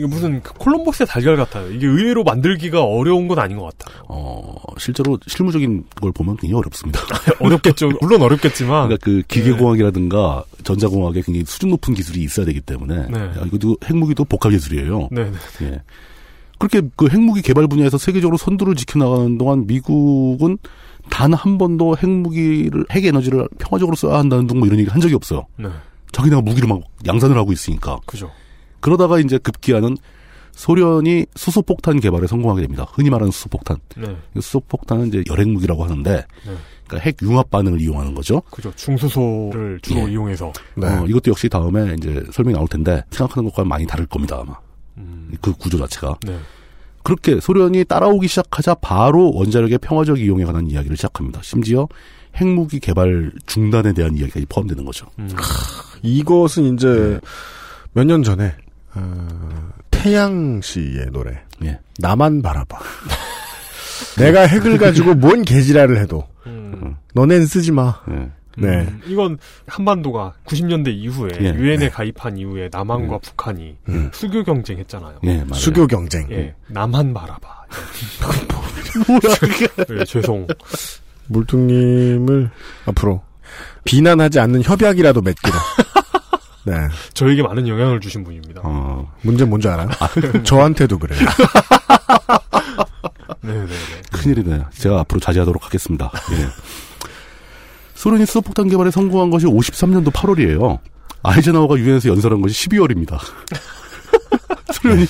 [0.00, 0.04] 예.
[0.04, 1.70] 이게 무슨 그 콜럼버스의 달걀 같아요.
[1.70, 4.02] 이게 의외로 만들기가 어려운 건 아닌 것 같아요.
[4.08, 7.00] 어, 실제로 실무적인 걸 보면 굉장히 어렵습니다.
[7.40, 7.90] 어렵겠죠.
[8.00, 8.88] 물론 어렵겠지만.
[8.88, 13.18] 그러니까 그 기계공학이라든가 전자공학에 굉장히 수준 높은 기술이 있어야 되기 때문에 네.
[13.20, 15.08] 야, 이것도 핵무기도 복합 기술이에요.
[15.10, 15.30] 네.
[15.62, 15.82] 예.
[16.58, 20.58] 그렇게 그 핵무기 개발 분야에서 세계적으로 선두를 지켜나가는 동안 미국은
[21.08, 25.46] 단 한 번도 핵무기를 핵 에너지를 평화적으로 써야 한다는 등뭐 이런 얘기 한 적이 없어요.
[25.56, 25.68] 네.
[26.12, 27.98] 자기네가 무기를 막 양산을 하고 있으니까.
[28.06, 28.30] 그죠.
[28.80, 29.96] 그러다가 이제 급기야는
[30.52, 32.86] 소련이 수소폭탄 개발에 성공하게 됩니다.
[32.92, 33.78] 흔히 말하는 수소폭탄.
[33.96, 34.16] 네.
[34.34, 36.54] 수소폭탄은 이제 열핵무기라고 하는데, 네.
[36.86, 38.42] 그러니까 핵 융합 반응을 이용하는 거죠.
[38.50, 38.72] 그죠.
[38.74, 40.12] 중수소를 주로 예.
[40.12, 40.52] 이용해서.
[40.74, 40.86] 네.
[40.88, 44.54] 어, 이것도 역시 다음에 이제 설명이 나올 텐데 생각하는 것과 많이 다를 겁니다 아마.
[45.40, 46.18] 그 구조 자체가.
[46.26, 46.36] 네.
[47.02, 51.40] 그렇게 소련이 따라오기 시작하자 바로 원자력의 평화적 이용에 관한 이야기를 시작합니다.
[51.42, 51.88] 심지어
[52.36, 55.06] 핵무기 개발 중단에 대한 이야기까지 포함되는 거죠.
[56.02, 57.18] 이것은 이제
[57.92, 58.52] 몇 년 전에
[58.94, 61.42] 어, 태양 씨의 노래.
[61.64, 61.78] 예.
[61.98, 62.78] 나만 바라봐.
[64.18, 66.96] 내가 핵을 가지고 뭔 개지랄을 해도 음.
[67.14, 68.00] 너넨 쓰지 마.
[68.10, 68.30] 예.
[68.56, 68.80] 네.
[68.80, 71.54] 음, 이건 한반도가 90년대 이후에 예.
[71.54, 71.88] 유엔에 네.
[71.88, 74.10] 가입한 이후에 남한과 북한이 음.
[74.12, 75.20] 수교 경쟁했잖아요.
[75.24, 75.54] 예, 맞아요.
[75.54, 76.26] 수교 경쟁.
[76.30, 77.64] 예, 남한 바라봐.
[79.06, 80.46] 뭐야 예, 죄송.
[81.28, 82.50] 물뚱님을
[82.86, 83.22] 앞으로
[83.84, 85.54] 비난하지 않는 협약이라도 맺기로.
[86.70, 86.88] 네.
[87.14, 88.60] 저에게 많은 영향을 주신 분입니다.
[88.64, 89.88] 어, 문제 뭔지 알아요?
[90.44, 91.20] 저한테도 그래요.
[93.42, 93.66] 네네네.
[94.12, 94.64] 큰일이네.
[94.74, 96.10] 제가 앞으로 자제하도록 하겠습니다.
[96.32, 96.46] 예.
[97.94, 100.78] 소련이 수소폭탄 개발에 성공한 것이 53년도 8월이에요.
[101.22, 103.18] 아이젠하워가 유엔에서 연설한 것이 12월입니다.
[104.72, 105.06] 소련이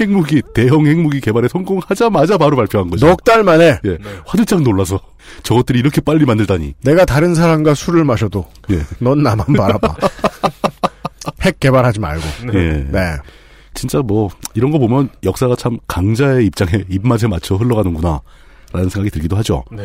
[0.00, 3.06] 핵무기, 대형 핵무기 개발에 성공하자마자 바로 발표한 거죠.
[3.08, 5.00] 넉 달 만에 예, 화들짝 놀라서
[5.42, 6.74] 저것들이 이렇게 빨리 만들다니.
[6.82, 8.82] 내가 다른 사람과 술을 마셔도 예.
[8.98, 9.96] 넌 나만 바라봐.
[11.42, 12.22] 핵 개발하지 말고.
[12.54, 12.86] 예.
[12.90, 13.16] 네.
[13.74, 19.64] 진짜 뭐 이런 거 보면 역사가 참 강자의 입장에 입맛에 맞춰 흘러가는구나라는 생각이 들기도 하죠.
[19.72, 19.84] 네.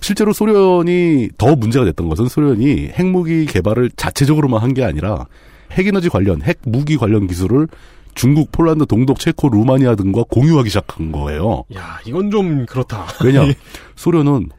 [0.00, 5.26] 실제로 소련이 더 문제가 됐던 것은 소련이 핵무기 개발을 자체적으로만 한 게 아니라
[5.72, 7.66] 핵에너지 관련, 핵무기 관련 기술을
[8.14, 11.64] 중국, 폴란드, 동독, 체코, 루마니아 등과 공유하기 시작한 거예요.
[11.74, 13.06] 야, 이건 좀 그렇다.
[13.24, 13.42] 왜냐?
[13.96, 14.50] 소련은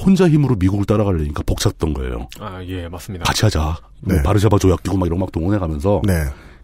[0.00, 2.28] 혼자 힘으로 미국을 따라가려니까 벅찼던 거예요.
[2.40, 3.24] 아, 예, 맞습니다.
[3.24, 3.76] 같이 하자.
[4.00, 4.14] 네.
[4.14, 6.14] 뭐 바르샤바 조약 끼고 막 이런 거막 동원해 가면서 네.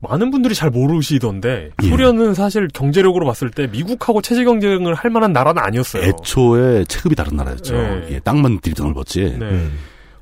[0.00, 1.88] 많은 분들이 잘 모르시던데 예.
[1.88, 6.04] 소련은 사실 경제력으로 봤을 때 미국하고 체제 경쟁을 할 만한 나라는 아니었어요.
[6.04, 7.74] 애초에 체급이 다른 나라였죠.
[7.74, 8.06] 네.
[8.10, 9.36] 예, 땅만 들이 넓었지.
[9.38, 9.68] 네.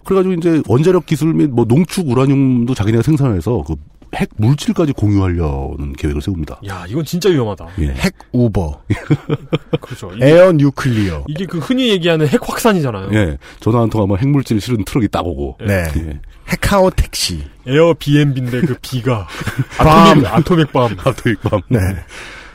[0.05, 3.75] 그래가지고 이제 원자력 기술 및 뭐 농축 우라늄도 자기네가 생산해서 그
[4.17, 6.61] 핵 물질까지 공유하려는 계획을 세웁니다.
[6.67, 7.67] 야, 이건 진짜 위험하다.
[7.81, 7.89] 예.
[7.89, 8.83] 핵 우버.
[9.81, 10.11] 그렇죠.
[10.17, 11.25] 이게, air nuclear.
[11.29, 13.11] 이게 그 흔히 얘기하는 핵 확산이잖아요.
[13.13, 13.37] 예.
[13.61, 15.59] 전화 한 통 하면 핵물질 실은 트럭이 딱 오고.
[15.67, 15.85] 네.
[15.97, 16.21] 예.
[16.49, 17.45] 핵카오 택시.
[17.67, 19.27] 에어BMB인데 그 B가
[19.77, 20.25] bomb.
[20.25, 20.97] atomic atomic bomb.
[21.05, 21.61] atomic bomb.
[21.69, 21.79] 네.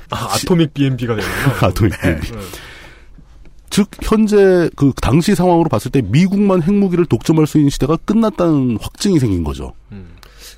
[0.10, 1.56] 아, atomic BMB가 되는구나.
[1.68, 2.20] atomic 네.
[2.20, 2.38] BMB.
[3.70, 9.18] 즉 현재 그 당시 상황으로 봤을 때 미국만 핵무기를 독점할 수 있는 시대가 끝났다는 확증이
[9.20, 9.74] 생긴 거죠.
[9.94, 10.10] 음.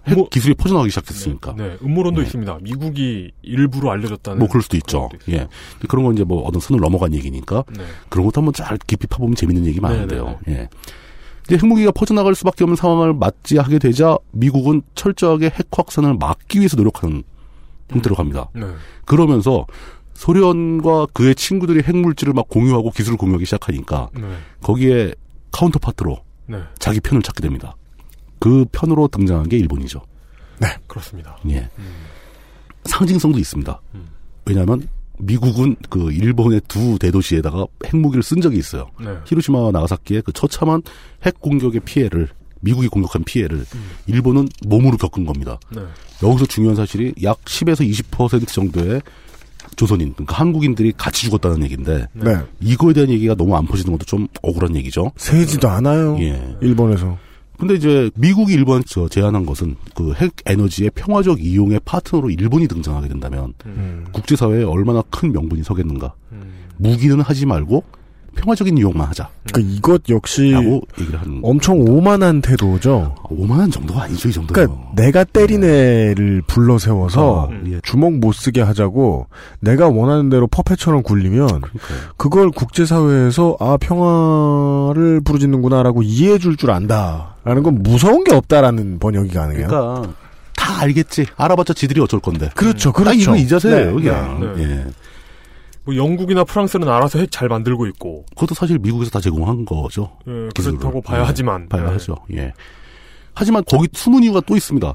[0.07, 1.53] 핵 뭐- 기술이 퍼져나가기 시작했으니까.
[1.57, 2.25] 네, 음모론도 네.
[2.27, 2.59] 있습니다.
[2.61, 4.39] 미국이 일부러 알려졌다는.
[4.39, 5.09] 뭐 그럴 수도 있죠.
[5.29, 5.47] 예.
[5.87, 7.83] 그런 건 이제 뭐 어느 선을 넘어간 얘기니까 네.
[8.09, 10.39] 그런 것도 한번 잘 깊이 파보면 재밌는 얘기 네, 많은데요.
[10.49, 10.67] 예.
[11.47, 17.23] 이제 핵무기가 퍼져나갈 수밖에 없는 상황을 맞이하게 되자 미국은 철저하게 핵 확산을 막기 위해서 노력하는
[17.89, 18.49] 형태로 갑니다.
[18.53, 18.65] 네.
[19.05, 19.65] 그러면서
[20.13, 24.21] 소련과 그의 친구들이 핵물질을 막 공유하고 기술을 공유하기 시작하니까 네.
[24.61, 25.13] 거기에
[25.51, 26.57] 카운터파트로 네.
[26.79, 27.75] 자기 편을 찾게 됩니다.
[28.43, 30.01] 그 편으로 등장한 게 일본이죠.
[30.87, 31.37] 그렇습니다.
[31.47, 31.69] 예.
[32.83, 33.81] 상징성도 있습니다.
[34.45, 34.85] 왜냐하면
[35.17, 38.89] 미국은 그 일본의 두 대도시에다가 핵무기를 쓴 적이 있어요.
[38.99, 39.11] 네.
[39.27, 40.81] 히로시마와 나가사키의 그 처참한
[41.25, 42.27] 핵 공격의 피해를
[42.59, 43.63] 미국이 공격한 피해를
[44.07, 45.57] 일본은 몸으로 겪은 겁니다.
[45.73, 45.81] 네.
[46.21, 49.01] 여기서 중요한 사실이 약 10에서 20% 정도의
[49.77, 52.35] 조선인, 그러니까 한국인들이 같이 죽었다는 얘기인데 네.
[52.59, 55.13] 이거에 대한 얘기가 너무 안 퍼지는 것도 좀 억울한 얘기죠.
[55.15, 56.17] 세지도 않아요.
[56.19, 56.57] 예.
[56.61, 57.17] 일본에서.
[57.63, 63.07] 근데 이제 미국이 일본 저 제안한 것은 그 핵 에너지의 평화적 이용의 파트너로 일본이 등장하게
[63.07, 64.05] 된다면 음.
[64.11, 66.13] 국제사회에 얼마나 큰 명분이 서겠는가.
[66.77, 67.83] 무기는 하지 말고
[68.35, 69.29] 평화적인 이용만 하자.
[69.51, 70.53] 그러니까 이것 역시
[71.43, 73.15] 엄청 오만한 태도죠.
[73.29, 74.53] 오만한 정도가 아니죠, 이 정도는.
[74.67, 77.79] 그러니까 내가 때린 애를 불러 세워서 아, 예.
[77.83, 79.27] 주먹 못 쓰게 하자고
[79.59, 81.47] 내가 원하는 대로 퍼페처럼 굴리면
[82.17, 89.67] 그걸 국제사회에서 아 평화를 부르짖는구나라고 이해해 줄 줄 안다라는 건 무서운 게 없다라는 번역이 가능해요.
[89.67, 90.13] 그러니까
[90.55, 91.25] 다 알겠지.
[91.35, 92.49] 알아봤자 지들이 어쩔 건데.
[92.55, 93.19] 그렇죠, 딱 그렇죠.
[93.19, 94.53] 이거 이 자세예요, 네, 그냥.
[94.55, 94.63] 네.
[94.63, 94.85] 예.
[95.85, 98.25] 뭐 영국이나 프랑스는 알아서 핵 잘 만들고 있고.
[98.35, 100.17] 그것도 사실 미국에서 다 제공한 거죠.
[100.27, 100.77] 예, 기술을.
[100.77, 101.67] 그렇다고 봐야 예, 하지만.
[101.67, 101.89] 봐야 네.
[101.91, 102.15] 하죠.
[102.33, 102.53] 예.
[103.33, 104.93] 하지만 거기 숨은 이유가 또 있습니다.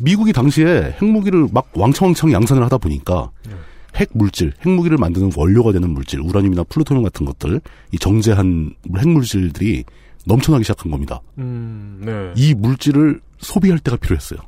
[0.00, 3.54] 미국이 당시에 핵무기를 막 왕창왕창 양산을 하다 보니까 네.
[3.96, 7.60] 핵 물질, 핵무기를 만드는 원료가 되는 물질, 우라늄이나 플루토늄 같은 것들,
[7.90, 9.84] 이 정제한 핵물질들이
[10.26, 11.20] 넘쳐나기 시작한 겁니다.
[11.38, 12.32] 음, 네.
[12.36, 14.38] 이 물질을 소비할 때가 필요했어요.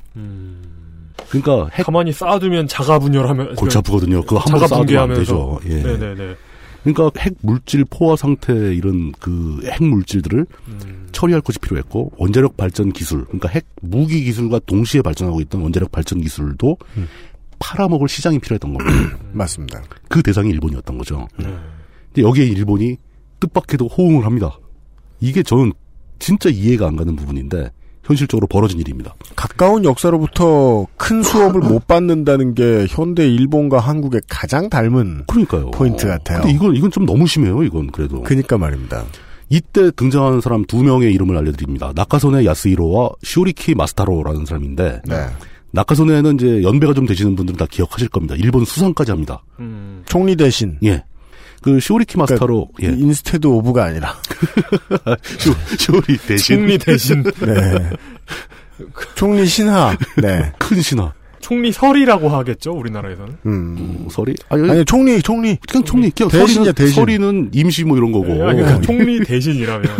[1.29, 4.23] 그러니까 핵 가만히 쌓아두면 자가 분열하면 골치 아프거든요.
[4.23, 5.15] 그거 한번 자가 쌓아두면 안.
[5.15, 5.61] 되죠.
[5.67, 5.83] 예.
[5.83, 6.35] 네네네.
[6.85, 10.47] 그러니까 핵 물질 포화 상태 이런 그 핵 물질들을
[11.13, 16.21] 처리할 것이 필요했고 원자력 발전 기술, 그러니까 핵 무기 기술과 동시에 발전하고 있던 원자력 발전
[16.21, 16.77] 기술도
[17.61, 19.17] 팔아먹을 시장이 필요했던 겁니다.
[19.33, 19.83] 맞습니다.
[20.09, 21.29] 그 대상이 일본이었던 거죠.
[21.37, 22.97] 근데 여기에 일본이
[23.39, 24.59] 뜻밖에도 호응을 합니다.
[25.21, 25.73] 이게 저는
[26.19, 27.71] 진짜 이해가 안 가는 부분인데
[28.05, 29.15] 현실적으로 벌어진 일입니다.
[29.37, 35.71] 가까운 역사로부터 큰 수업을 못 받는다는 게 현대 일본과 한국의 가장 닮은 그러니까요.
[35.71, 36.43] 포인트 같아요.
[36.43, 37.63] 근데 이건 이건 좀 너무 심해요.
[37.63, 38.23] 이건 그래도.
[38.23, 39.05] 그니까 말입니다.
[39.49, 41.93] 이때 등장하는 사람 두 명의 이름을 알려드립니다.
[41.95, 45.27] 나카소네 야스히로와 쇼리키 마스타로라는 사람인데 네.
[45.73, 48.35] 나카소네는 이제 연배가 좀 되시는 분들은 다 기억하실 겁니다.
[48.39, 49.43] 일본 수상까지 합니다.
[50.07, 51.05] 총리 대신 예.
[51.63, 52.89] 그 쇼리키 마쓰타로 예.
[52.89, 54.17] instead of가 아니라
[55.39, 57.23] 쇼, 쇼리 대신 총리 대신.
[57.41, 57.91] 네.
[59.15, 59.97] 총리 신하.
[60.21, 60.53] 네.
[60.59, 61.13] 큰 신하.
[61.41, 63.37] 총리 서리라고 하겠죠, 우리나라에서는.
[63.47, 64.07] 음.
[64.11, 66.95] 서리 아니, 총리 총리 그냥 총리 그냥 대신이야, 서리는, 대신.
[66.95, 68.29] 서리는 임시 뭐 이런 거고.
[68.29, 69.83] 예, 아니, 그러니까 총리 대신이라면.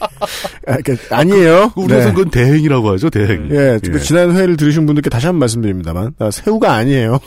[0.00, 1.72] 아, 그러니까 아니에요.
[1.76, 2.12] 우리에서 네.
[2.14, 3.10] 그건 대행이라고 하죠.
[3.10, 3.48] 대행.
[3.50, 7.18] 예, 그 지난 회를 들으신 분들께 다시 한 번 말씀드립니다만 아, 새우가 아니에요.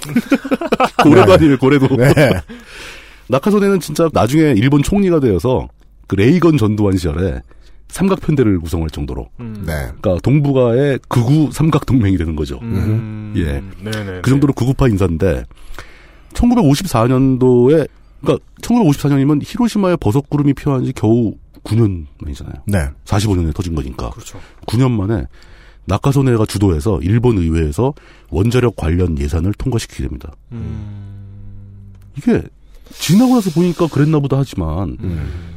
[1.04, 1.34] 고래도 네.
[1.34, 1.58] 아니에요.
[1.58, 1.88] 고래도.
[1.96, 2.14] 네.
[3.30, 5.68] 나카소네는 진짜 나중에 일본 총리가 되어서
[6.08, 7.42] 그 레이건 전두환 시절에
[7.90, 9.30] 삼각편대를 구성할 정도로.
[9.40, 9.66] 네.
[10.02, 12.60] 그러니까 동북아의 극우 삼각 동맹이 되는 거죠.
[12.64, 13.62] 음, 예.
[13.84, 14.22] 네네.
[14.22, 15.44] 그 정도로 극우파 인사인데
[16.34, 17.88] 1954년도에
[18.22, 22.56] 그러니까 1954년이면 히로시마에 버섯 구름이 피어난 지 겨우 9년 만이잖아요.
[22.68, 22.90] 네.
[23.06, 24.10] 45년에 터진 거니까.
[24.10, 24.40] 그렇죠.
[24.68, 25.28] 9년 만에
[25.86, 27.94] 나카소네가 주도해서 일본 의회에서
[28.30, 30.34] 원자력 관련 예산을 통과시키게 됩니다.
[32.18, 32.42] 이게
[32.92, 34.98] 지나고 나서 보니까 그랬나 보다 하지만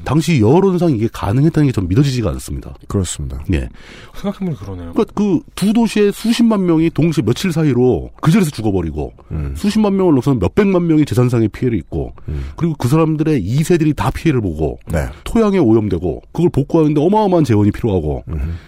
[0.04, 2.74] 당시 여론상 이게 가능했다는 게좀 믿어지지가 않습니다.
[2.88, 3.42] 그렇습니다.
[3.52, 3.68] 예.
[4.14, 4.92] 생각해보니 그러네요.
[4.92, 9.12] 그러니까 그 두 도시의 수십만 명이 동시에 며칠 사이로 그 자리에서 죽어버리고
[9.56, 12.14] 수십만 명을 넘어서는 몇백만 명이 재산상의 피해를 입고
[12.56, 15.06] 그리고 그 사람들의 2세들이 다 피해를 보고 네.
[15.24, 18.24] 토양에 오염되고 그걸 복구하는데 어마어마한 재원이 필요하고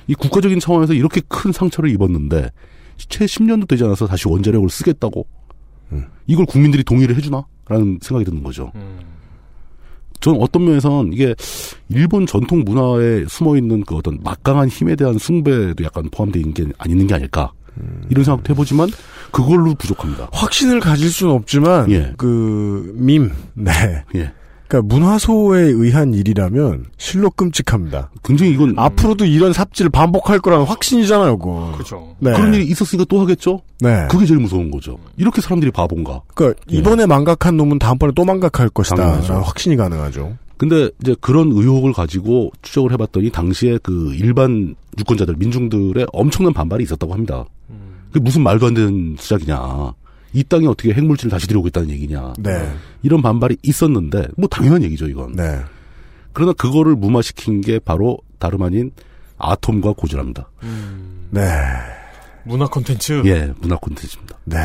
[0.09, 2.51] 이 국가적인 차원에서 이렇게 큰 상처를 입었는데
[2.97, 5.27] 채 10년도 되지 않아서 다시 원자력을 쓰겠다고
[6.27, 7.45] 이걸 국민들이 동의를 해주나?
[7.69, 8.73] 라는 생각이 드는 거죠.
[10.21, 11.35] 저는 어떤 면에선 이게
[11.89, 16.65] 일본 전통 문화에 숨어 있는 그 어떤 막강한 힘에 대한 숭배도 약간 포함되어 있는 게
[16.79, 17.53] 안 있는 게 아닐까.
[18.11, 18.89] 이런 생각도 해보지만
[19.31, 20.29] 그걸로 부족합니다.
[20.33, 22.13] 확신을 가질 수는 없지만 예.
[22.17, 23.31] 그 밈.
[23.55, 23.71] 네.
[24.17, 24.33] 예.
[24.69, 28.11] 그러니까 문화소에 의한 일이라면 실로 끔찍합니다.
[28.23, 31.73] 굉장히 이건 앞으로도 이런 삽질을 반복할 거라는 확신이잖아요, 그거.
[31.73, 32.15] 그렇죠.
[32.19, 32.33] 네.
[32.35, 33.63] 그런 일이 있었으니까 또 하겠죠?
[33.81, 34.07] 네.
[34.11, 34.99] 그게 제일 무서운 거죠.
[35.17, 36.21] 이렇게 사람들이 바본가.
[36.35, 38.97] 그러니까 이번에 망각한 놈은 다음번에 또 망각할 것이다.
[38.97, 39.35] 당연하죠.
[39.35, 40.37] 확신이 가능하죠.
[40.59, 47.15] 근데 이제 그런 의혹을 가지고 추적을 해봤더니 당시에 그 일반 유권자들, 민중들의 엄청난 반발이 있었다고
[47.15, 47.47] 합니다.
[48.09, 49.95] 그게 무슨 말도 안 되는 수작이냐.
[50.33, 52.35] 이 땅에 어떻게 핵물질을 다시 들여오겠다는 얘기냐.
[52.39, 52.75] 네.
[53.03, 55.33] 이런 반발이 있었는데, 뭐 당연한 얘기죠, 이건.
[55.33, 55.61] 네.
[56.33, 58.93] 그러나 그거를 무마시킨 게 바로 다름 아닌
[59.39, 60.51] 아톰과 고지랍니다.
[61.31, 61.43] 네.
[62.45, 63.23] 문화 콘텐츠.
[63.27, 64.37] 예, 문화 콘텐츠입니다.
[64.45, 64.57] 네.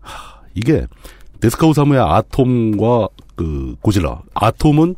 [0.00, 0.86] 하, 이게
[1.40, 4.22] 데스카우 사무의 아톰과 그 고질라.
[4.34, 4.94] 아톰은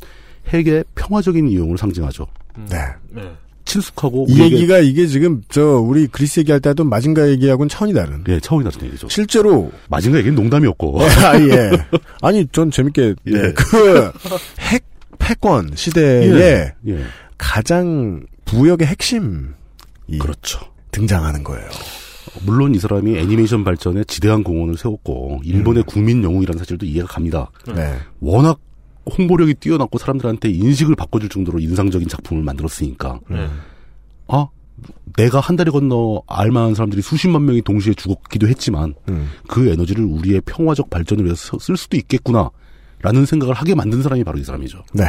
[0.47, 2.27] 핵의 평화적인 이용을 상징하죠.
[2.69, 2.77] 네.
[3.09, 3.21] 네.
[3.67, 8.23] 친숙하고 이 우리에게- 얘기가 이게 지금 저 우리 그리스 얘기할 때도 마징가 얘기하고는 차원이 다른.
[8.29, 9.09] 예, 차원이 다른 얘기죠.
[9.09, 11.01] 실제로 마징가 얘기는 농담이었고.
[11.01, 11.71] 아, 예.
[12.21, 13.31] 아니, 전 재밌게, 예.
[13.31, 14.11] 네, 그,
[14.59, 14.83] 핵,
[15.19, 17.03] 패권 시대에 예, 예.
[17.37, 19.49] 가장 부역의 핵심이
[20.19, 20.59] 그렇죠.
[20.91, 21.67] 등장하는 거예요.
[22.45, 27.49] 물론 이 사람이 애니메이션 발전에 지대한 공헌을 세웠고 일본의 국민 영웅이라는 사실도 이해가 갑니다.
[27.75, 27.95] 네.
[28.19, 28.59] 워낙
[29.17, 33.47] 홍보력이 뛰어났고 사람들한테 인식을 바꿔줄 정도로 인상적인 작품을 만들었으니까 네.
[34.27, 34.47] 아
[35.15, 39.29] 내가 한 달에 건너 알만한 사람들이 수십만 명이 동시에 죽었기도 했지만 음.
[39.47, 44.43] 그 에너지를 우리의 평화적 발전을 위해서 쓸 수도 있겠구나라는 생각을 하게 만든 사람이 바로 이
[44.43, 44.83] 사람이죠.
[44.93, 45.05] 네.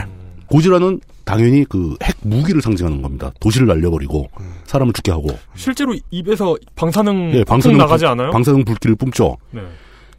[0.46, 3.30] 고지라는 당연히 그 핵 무기를 상징하는 겁니다.
[3.40, 4.30] 도시를 날려버리고
[4.64, 8.30] 사람을 죽게 하고 실제로 입에서 방사능 예, 방사능 방사능 나가지 불- 않아요?
[8.30, 9.36] 방사능 불길을 뿜죠.
[9.50, 9.60] 네.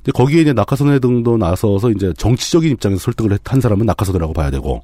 [0.10, 4.50] 근데 거기에 이제 낙하선회 등도 나서서 이제 정치적인 입장에서 설득을 했- 한 사람은 낙하선회라고 봐야
[4.50, 4.82] 되고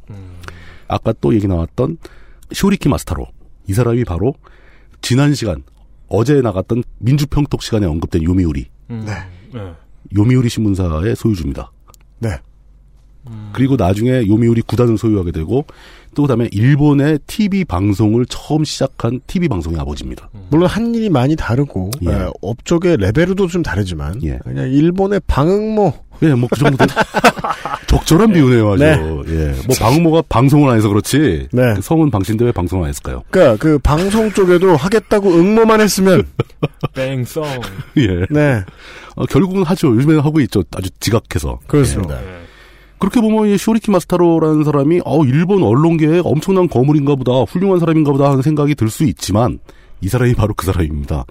[0.88, 1.97] 아까 또 얘기 나왔던
[2.53, 3.26] 쇼리키 마스타로
[3.67, 4.36] 이 사람이 바로
[5.01, 5.63] 지난 시간
[6.07, 9.05] 어제 나갔던 민주평톡 시간에 언급된 요미우리 음.
[9.07, 9.59] 네.
[10.15, 11.71] 요미우리 신문사의 소유주입니다.
[12.19, 12.30] 네.
[13.53, 15.65] 그리고 나중에 요미우리 구단을 소유하게 되고
[16.16, 20.30] 또 그다음에 일본의 TV 방송을 처음 시작한 TV 방송의 아버지입니다.
[20.49, 22.09] 물론 한 일이 많이 다르고, 예.
[22.09, 25.93] 예, 업적의 레벨도 좀 다르지만, 그냥 일본의 방응모.
[26.24, 26.86] 예, 뭐 그 정도
[27.88, 28.84] 적절한 비유네요, 아주.
[28.84, 28.97] 네.
[29.28, 31.49] 예, 뭐 방모가 방송을 안 해서 그렇지.
[31.51, 31.74] 네.
[31.76, 33.24] 그 성은 방신데 왜 방송을 안 했을까요?
[33.30, 36.24] 그니까, 그, 방송 쪽에도 하겠다고 응모만 했으면,
[36.95, 37.43] 뺑성.
[37.97, 38.26] 예.
[38.30, 38.63] 네.
[39.16, 39.89] 어, 결국은 하죠.
[39.95, 40.63] 요즘에는 하고 있죠.
[40.76, 41.59] 아주 지각해서.
[41.68, 42.16] 그렇습니다.
[42.22, 42.44] 예.
[43.06, 48.32] 그렇게 보면 이 쇼리키 마스타로라는 사람이 어 일본 언론계에 엄청난 거물인가 보다 훌륭한 사람인가 보다
[48.32, 49.60] 하는 생각이 들 수 있지만
[50.01, 51.24] 이 사람이 바로 그 사람입니다.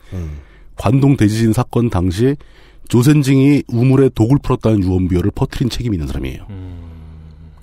[0.77, 2.37] 관동 대지진 사건 당시
[2.89, 6.47] 조센징이 우물에 독을 풀었다는 유언비어를 퍼뜨린 책임이 있는 사람이에요.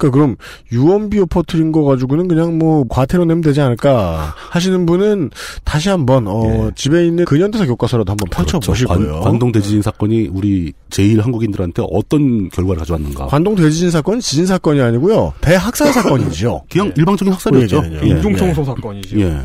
[0.01, 0.35] 그니까 그럼,
[0.71, 5.29] 유언비어 퍼트린 거 가지고는 그냥 뭐, 과태료 내면 되지 않을까 하시는 분은
[5.63, 9.11] 다시 한번, 어, 집에 있는 근현대사 교과서라도 한번 펼쳐 보시고요.
[9.13, 13.27] 관, 관동 대지진 사건이 우리 제일 한국인들한테 어떤 결과를 가져왔는가?
[13.27, 16.63] 관동 대지진 사건 지진 사건이 아니고요 대학살 사건이죠.
[16.71, 17.77] 그냥 일방적인 학살이었죠.
[17.77, 18.07] 우리 얘기는요.
[18.07, 18.09] 예.
[18.09, 19.19] 인종청소 사건이죠.
[19.19, 19.41] 예.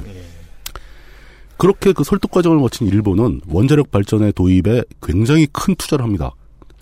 [1.57, 6.33] 그렇게 그 설득 과정을 거친 일본은 원자력 발전의 도입에 굉장히 큰 투자를 합니다.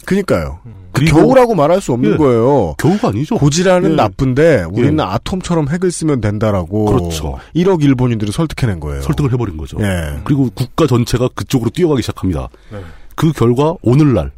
[0.05, 0.61] 그니까요.
[0.93, 2.17] 그리고- 겨우라고 말할 수 없는 예.
[2.17, 2.75] 거예요.
[2.79, 3.37] 겨우가 아니죠.
[3.37, 3.95] 고지라는 예.
[3.97, 5.03] 나쁜데 우리는 예.
[5.03, 6.85] 아톰처럼 핵을 쓰면 된다라고.
[6.85, 7.39] 그렇죠.
[7.55, 9.03] 1억 일본인들을 설득해낸 거예요.
[9.03, 9.77] 설득을 해버린 거죠.
[9.81, 10.21] 예.
[10.25, 12.49] 그리고 국가 전체가 그쪽으로 뛰어가기 시작합니다.
[12.71, 12.81] 네.
[13.17, 14.31] 그 결과 오늘날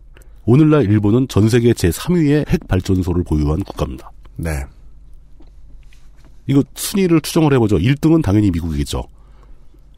[0.45, 4.11] 오늘날 일본은 전 세계 제 3위의 핵 발전소를 보유한 국가입니다.
[4.37, 4.51] 네.
[6.47, 7.79] 이거 순위를 추정을 해보죠.
[7.79, 9.03] 1등은 당연히 미국이겠죠.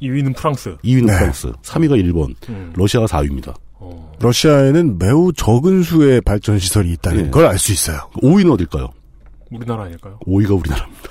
[0.01, 0.77] 2위는 프랑스.
[0.85, 1.19] 2위는 네.
[1.19, 2.73] 프랑스, 3위가 일본, 음.
[2.77, 3.55] 러시아가 4위입니다.
[4.21, 7.31] 러시아에는 매우 적은 수의 발전 시설이 있다는 예.
[7.31, 7.99] 걸알 수 있어요.
[8.23, 8.89] 5위는 어딜까요?
[9.51, 10.19] 우리나라 아닐까요?
[10.27, 11.09] 5위가 우리나라입니다.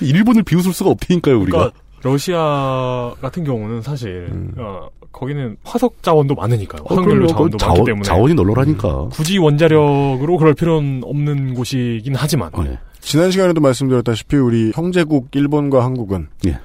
[0.00, 1.58] 일본을 비웃을 수가 없다니까요, 우리가.
[1.58, 4.28] 그러니까 러시아 같은 경우는 사실
[4.58, 6.82] 어, 거기는 화석 자원도 많으니까요.
[6.82, 7.26] 어, 화석연료 그럼요.
[7.28, 9.08] 자원도 그건 많기 자원- 때문에 자원이 널널하니까.
[9.12, 12.78] 굳이 원자력으로 그럴 필요는 없는 곳이긴 하지만 네.
[13.00, 16.58] 지난 시간에도 말씀드렸다시피 우리 형제국 일본과 한국은 예.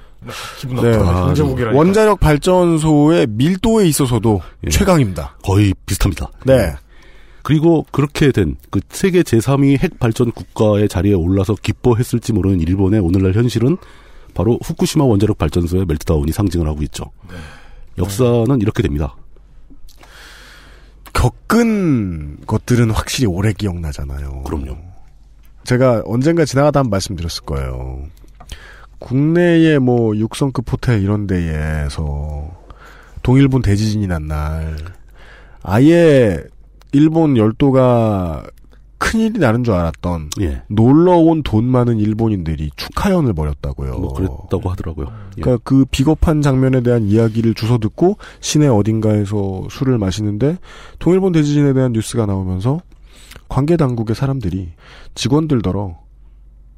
[0.58, 1.26] 기분 나쁘다.
[1.28, 1.78] 형제국이라니까.
[1.78, 4.40] 원자력 발전소의 밀도에 있어서도
[4.70, 5.36] 최강입니다.
[5.42, 6.30] 거의 비슷합니다.
[6.44, 6.74] 네.
[7.42, 13.32] 그리고 그렇게 된 그 세계 제3위 핵 발전 국가의 자리에 올라서 기뻐했을지 모르는 일본의 오늘날
[13.32, 13.76] 현실은
[14.34, 17.04] 바로 후쿠시마 원자력 발전소의 멜트다운이 상징을 하고 있죠.
[17.98, 19.16] 역사는 이렇게 됩니다.
[21.12, 24.42] 겪은 것들은 확실히 오래 기억나잖아요.
[24.44, 24.76] 그럼요.
[25.64, 28.04] 제가 언젠가 지나가다 한 말씀 드렸을 거예요.
[29.00, 32.50] 국내의 뭐 육성급 호텔 이런 데에서
[33.22, 34.76] 동일본 대지진이 난 날
[35.62, 36.38] 아예
[36.92, 38.44] 일본 열도가
[38.98, 40.62] 큰일이 나는 줄 알았던 예.
[40.68, 43.98] 놀러 온 돈 많은 일본인들이 축하연을 벌였다고요.
[43.98, 45.06] 뭐 그랬다고 하더라고요.
[45.38, 45.40] 예.
[45.40, 50.58] 그러니까 그 비겁한 장면에 대한 이야기를 주워 듣고 시내 어딘가에서 술을 마시는데
[50.98, 52.80] 동일본 대지진에 대한 뉴스가 나오면서
[53.48, 54.72] 관계 당국의 사람들이
[55.14, 55.98] 직원들더러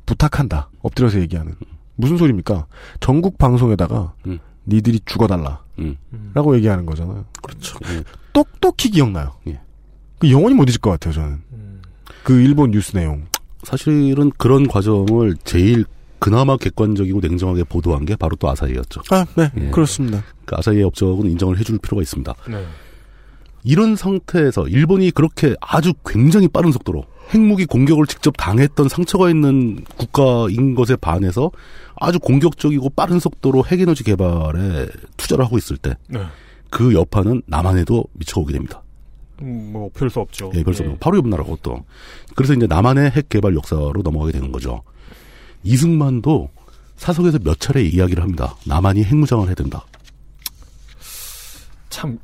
[0.06, 0.70] 부탁한다.
[0.80, 1.54] 엎드려서 얘기하는.
[1.96, 2.66] 무슨 소리입니까?
[3.00, 4.38] 전국 방송에다가 음.
[4.66, 5.62] 니들이 죽어달라.
[5.78, 5.96] 음.
[6.34, 7.24] 라고 얘기하는 거잖아요.
[7.42, 7.78] 그렇죠.
[8.32, 9.32] 똑똑히 기억나요.
[9.48, 9.60] 예.
[10.18, 11.42] 그 영원히 못 잊을 것 같아요, 저는.
[12.22, 13.26] 그 일본 뉴스 내용.
[13.62, 15.84] 사실은 그런 과정을 제일
[16.18, 19.02] 그나마 객관적이고 냉정하게 보도한 게 바로 또 아사히였죠.
[19.10, 19.50] 아, 네.
[19.56, 19.70] 예.
[19.70, 20.22] 그렇습니다.
[20.44, 22.32] 그 아사히의 업적은 인정을 해줄 필요가 있습니다.
[22.48, 22.64] 네.
[23.64, 30.74] 이런 상태에서 일본이 그렇게 아주 굉장히 빠른 속도로 핵무기 공격을 직접 당했던 상처가 있는 국가인
[30.74, 31.50] 것에 반해서
[31.96, 36.94] 아주 공격적이고 빠른 속도로 핵에너지 개발에 투자를 하고 있을 때그 네.
[36.94, 38.82] 여파는 남한에도 미쳐오게 됩니다.
[39.40, 40.52] 음, 뭐, 별 수 없죠.
[40.54, 41.84] 예, 별수 없는 바로 옆 나라고 또.
[42.36, 44.82] 그래서 이제 남한의 핵 개발 역사로 넘어가게 되는 거죠.
[45.64, 46.50] 이승만도
[46.96, 48.56] 사석에서 몇 차례 이야기를 합니다.
[48.66, 49.84] 남한이 핵무장을 해야 된다.
[51.92, 52.18] 참,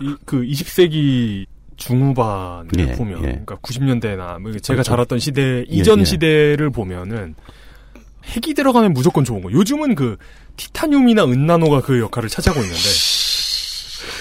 [0.00, 1.44] 이, 그 20세기
[1.76, 3.22] 중후반을 예, 보면, 예.
[3.22, 4.82] 그러니까 90년대나 뭐 제가 그렇죠.
[4.84, 6.04] 자랐던 시대 예, 이전 예.
[6.04, 7.34] 시대를 보면은
[8.24, 9.50] 핵이 들어가면 무조건 좋은 거.
[9.50, 10.16] 요즘은 그
[10.56, 12.78] 티타늄이나 은나노가 그 역할을 차지하고 있는데,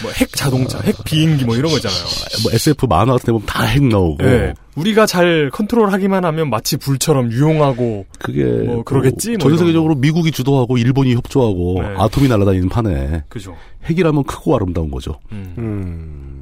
[0.01, 1.99] 뭐 핵 자동차, 핵 비행기 뭐 이런 거 있잖아요.
[2.43, 4.23] 뭐 SF 만화 같은 데 보면 다 핵 나오고.
[4.23, 4.53] 예.
[4.75, 9.37] 우리가 잘 컨트롤하기만 하면 마치 불처럼 유용하고 그게 뭐 그러겠지.
[9.37, 11.87] 뭐 전 세계적으로 미국이 주도하고 일본이 협조하고 네.
[11.97, 13.55] 아톰이 날아다니는 판에 그죠.
[13.85, 15.19] 핵이라면 크고 아름다운 거죠.
[15.31, 16.37] 음.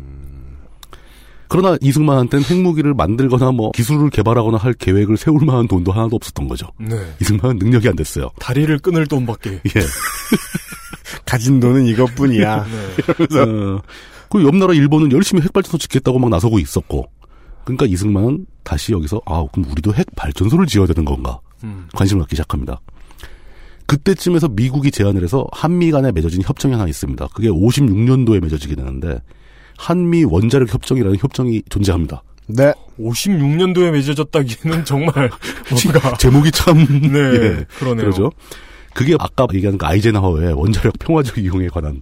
[1.51, 6.67] 그러나 이승만한테는 핵무기를 만들거나 뭐 기술을 개발하거나 할 계획을 세울 만한 돈도 하나도 없었던 거죠.
[6.77, 6.95] 네.
[7.19, 8.29] 이승만은 능력이 안 됐어요.
[8.39, 9.53] 다리를 끊을 돈밖에.
[9.53, 9.59] 예.
[11.29, 12.65] 가진 돈은 이것뿐이야.
[13.29, 13.39] 네.
[13.39, 13.81] 어,
[14.29, 17.09] 그 옆 나라 일본은 열심히 핵발전소 짓겠다고 막 나서고 있었고.
[17.65, 21.87] 그러니까 이승만은 다시 여기서 아 그럼 우리도 핵 발전소를 지어야 되는 건가 음.
[21.93, 22.79] 관심을 갖기 시작합니다.
[23.85, 27.27] 그때쯤에서 미국이 제안을 해서 한미 간에 맺어진 협정이 하나 있습니다.
[27.33, 29.19] 그게 56년도에 맺어지게 되는데
[29.77, 32.23] 한미 원자력 협정이라는 협정이 존재합니다.
[32.47, 32.73] 네.
[32.99, 35.29] 56년도에 맺어졌다기에는 정말
[35.71, 36.77] 뭔가 제목이 참
[37.11, 38.05] 네, 예, 그러네요.
[38.05, 38.31] 그러죠.
[38.93, 42.01] 그게 아까 얘기한 그 아이젠하워의 원자력 평화적 이용에 관한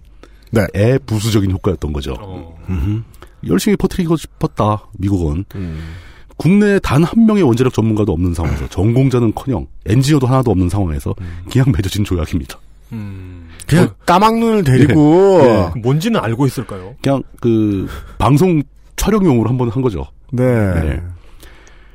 [0.50, 0.66] 네.
[0.74, 2.14] 애 부수적인 효과였던 거죠.
[2.18, 2.58] 어.
[3.46, 5.44] 열심히 퍼뜨리고 싶었다 미국은.
[5.54, 5.80] 음.
[6.36, 11.14] 국내에 단 한 명의 원자력 전문가도 없는 상황에서 전공자는커녕 엔지니어도 하나도 없는 상황에서
[11.50, 12.58] 그냥 맺어진 조약입니다.
[12.92, 13.48] 음.
[13.66, 15.80] 그냥 까막눈을 데리고 예.
[15.80, 16.94] 뭔지는 알고 있을까요?
[17.02, 18.62] 그냥 그 방송
[18.96, 20.06] 촬영용으로 한 번 한 거죠.
[20.32, 20.44] 네.
[20.80, 21.02] 네.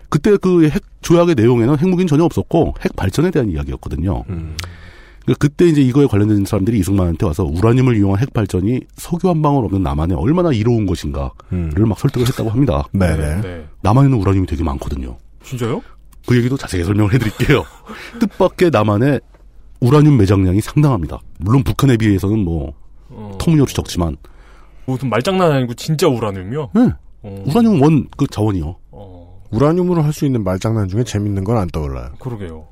[0.09, 4.23] 그때 그 핵 조약의 내용에는 핵무기는 전혀 없었고 핵 발전에 대한 이야기였거든요.
[5.23, 9.65] 그러니까 그때 이제 이거에 관련된 사람들이 이승만한테 와서 우라늄을 이용한 핵 발전이 석유 한 방울
[9.65, 12.83] 없는 남한에 얼마나 이로운 것인가를 막 설득을 했다고 합니다.
[12.91, 13.41] 네네.
[13.41, 13.65] 네.
[13.81, 15.17] 남한에는 우라늄이 되게 많거든요.
[15.43, 15.81] 진짜요?
[16.27, 17.63] 그 얘기도 자세히 설명을 해드릴게요.
[18.19, 19.21] 뜻밖의 남한의
[19.81, 21.19] 우라늄 매장량이 상당합니다.
[21.39, 22.73] 물론 북한에 비해서는 뭐
[23.09, 23.37] 어.
[23.39, 24.15] 터무니없이 적지만
[24.85, 26.69] 무슨 말장난 아니고 진짜 우라늄이요?
[26.73, 26.89] 네.
[27.23, 27.43] 어.
[27.47, 28.75] 우라늄 원 그 자원이요.
[29.51, 32.09] 우라늄으로 할 수 있는 말장난 중에 재밌는 건 안 떠올라요.
[32.19, 32.65] 그러게요.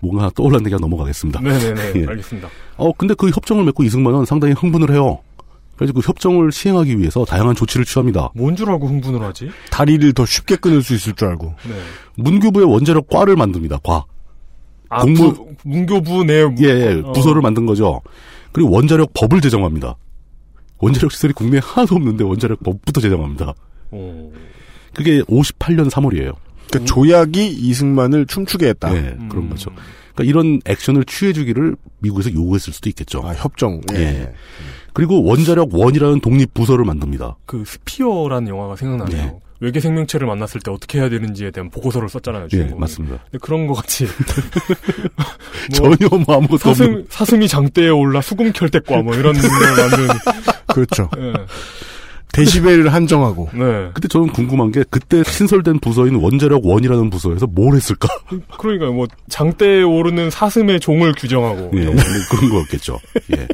[0.00, 1.40] 뭔가 하나 떠올랐는데 그냥 넘어가겠습니다.
[1.40, 1.92] 네네네.
[2.02, 2.06] 예.
[2.06, 2.48] 알겠습니다.
[2.76, 5.18] 어, 근데 그 협정을 맺고 이승만은 상당히 흥분을 해요.
[5.76, 8.30] 그래서 그 협정을 시행하기 위해서 다양한 조치를 취합니다.
[8.34, 9.50] 뭔 줄 알고 흥분을 하지?
[9.70, 11.54] 다리를 더 쉽게 끊을 수 있을 줄 알고.
[11.68, 11.74] 네.
[12.22, 13.78] 문교부의 원자력 과를 만듭니다.
[13.78, 14.04] 과.
[14.88, 17.12] 아, 공무- 부, 문교부 내 예, 예, 어.
[17.12, 18.00] 부서를 만든 거죠.
[18.52, 19.96] 그리고 원자력 법을 제정합니다.
[20.78, 23.52] 원자력 시설이 국내에 하나도 없는데 원자력 법부터 제정합니다.
[23.90, 24.30] 어.
[24.94, 26.34] 그게 58년 3월이에요.
[26.70, 28.94] 그 조약이 이승만을 춤추게 했다.
[28.94, 29.70] 예, 그런 거죠.
[30.14, 33.22] 그러니까 이런 액션을 취해주기를 미국에서 요구했을 수도 있겠죠.
[33.24, 33.80] 아, 협정.
[33.94, 33.98] 예.
[33.98, 34.32] 예.
[34.92, 37.36] 그리고 원자력 원이라는 독립 부서를 만듭니다.
[37.46, 39.22] 그 스피어라는 영화가 생각나네요.
[39.22, 39.34] 예.
[39.60, 42.48] 외계 생명체를 만났을 때 어떻게 해야 되는지에 대한 보고서를 썼잖아요.
[42.54, 42.64] 예.
[42.76, 43.18] 맞습니다.
[43.24, 44.06] 근데 그런 거 같이
[45.72, 47.06] 전혀 뭐 아무것도 사슴 없는.
[47.08, 50.08] 사슴이 장대에 올라 수금 켤때과 뭐 이런 걸 만든
[50.66, 51.08] 그렇죠.
[51.18, 51.32] 예.
[52.36, 53.50] 데시벨을 한정하고.
[53.54, 53.90] 네.
[53.94, 58.08] 근데 저는 궁금한 게 그때 신설된 부서인 원자력 원이라는 부서에서 뭘 했을까?
[58.58, 62.36] 그러니까 뭐 장대에 오르는 사슴의 종을 규정하고 예, 뭐 거.
[62.36, 62.98] 그런 거였겠죠.
[63.36, 63.48] 예.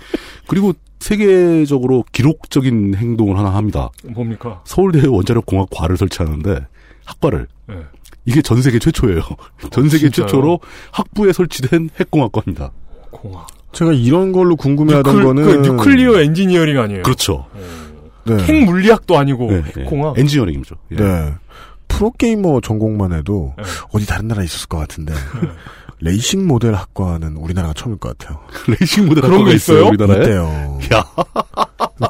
[0.48, 3.90] 그리고 세계적으로 기록적인 행동을 하나 합니다.
[4.04, 4.60] 뭡니까?
[4.64, 6.66] 서울대 원자력 공학 과를 설치하는데
[7.04, 7.74] 학과를 예.
[8.24, 9.20] 이게 전 세계 최초예요.
[9.70, 10.26] 전 세계 진짜요?
[10.26, 10.60] 최초로
[10.92, 12.70] 학부에 설치된 핵공학과입니다.
[13.10, 13.46] 공학.
[13.72, 17.02] 제가 이런 걸로 궁금해하던 뉴클, 거는 그 뉴클리어 엔지니어링 아니에요?
[17.02, 17.46] 그렇죠.
[17.54, 17.62] 네.
[18.28, 19.84] 핵 물리학도 아니고 네, 예.
[19.84, 20.18] 공학.
[20.18, 20.74] 엔지니어링이죠.
[20.92, 20.96] 예.
[20.96, 21.34] 네.
[21.88, 23.64] 프로게이머 전공만 해도 네.
[23.92, 25.12] 어디 다른 나라에 있었을 것 같은데
[26.00, 28.40] 레이싱 모델 학과는 우리나라가 처음일 것 같아요.
[28.66, 29.86] 레이싱 모델 그런 게 있어요?
[29.88, 30.20] 우리나라에?
[30.20, 30.78] 있대요.
[30.94, 31.04] 야.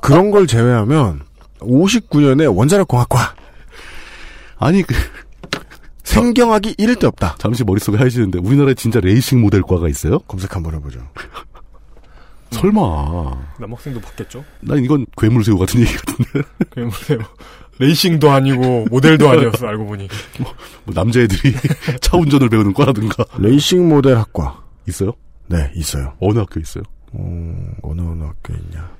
[0.00, 1.22] 그런 걸 제외하면
[1.60, 3.34] 59년에 원자력 공학과
[4.58, 4.94] 아니 그
[6.04, 7.36] 생경함이 이를 데 없다.
[7.38, 10.18] 잠시 머릿속에 하얘지는데 우리나라에 진짜 레이싱 모델과가 있어요?
[10.20, 11.00] 검색 한번 해보죠.
[12.52, 13.46] 설마.
[13.58, 14.44] 남학생도 받겠죠?
[14.60, 16.48] 난 이건 괴물새우 같은 얘기 같은데.
[16.72, 17.18] 괴물새우.
[17.78, 20.08] 레이싱도 아니고 모델도 아니었어 알고 보니.
[20.84, 21.54] 뭐 남자애들이
[22.00, 23.24] 차 운전을 배우는 과라든가.
[23.38, 25.12] 레이싱 모델 학과 있어요?
[25.48, 26.14] 네 있어요.
[26.20, 26.84] 어느 학교 있어요?
[27.12, 28.90] 어, 어느 어느 학교 있냐?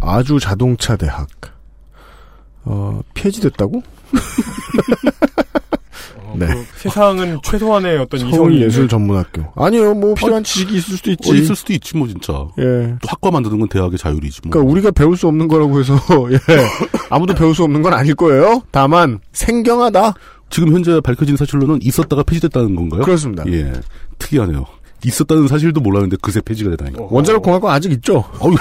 [0.00, 1.28] 아주 자동차 대학.
[2.64, 3.82] 어 폐지됐다고?
[6.30, 6.46] 어, 네.
[6.46, 9.44] 그 세상은 최소한의 어떤 이성이 서울예술 전문학교.
[9.56, 11.30] 아니요, 뭐 필요한 지식이 있을 수도 있지.
[11.30, 12.32] 어, 있을 수도 있지 뭐 진짜.
[12.58, 12.94] 예.
[13.02, 14.50] 또 학과 만드는 건 대학의 자율이지 뭐.
[14.52, 15.94] 그러니까 우리가 배울 수 없는 거라고 해서
[16.32, 16.38] 예.
[17.10, 18.62] 아무도 배울 수 없는 건 아닐 거예요.
[18.70, 20.14] 다만 생경하다.
[20.50, 23.02] 지금 현재 밝혀진 사실로는 있었다가 폐지됐다는 건가요?
[23.02, 23.44] 그렇습니다.
[23.48, 23.72] 예.
[24.18, 24.66] 특이하네요.
[25.04, 27.06] 있었다는 사실도 몰랐는데 그새 폐지가 되다니까.
[27.10, 28.24] 원자력 공학과 아직 있죠.
[28.40, 28.54] 어우,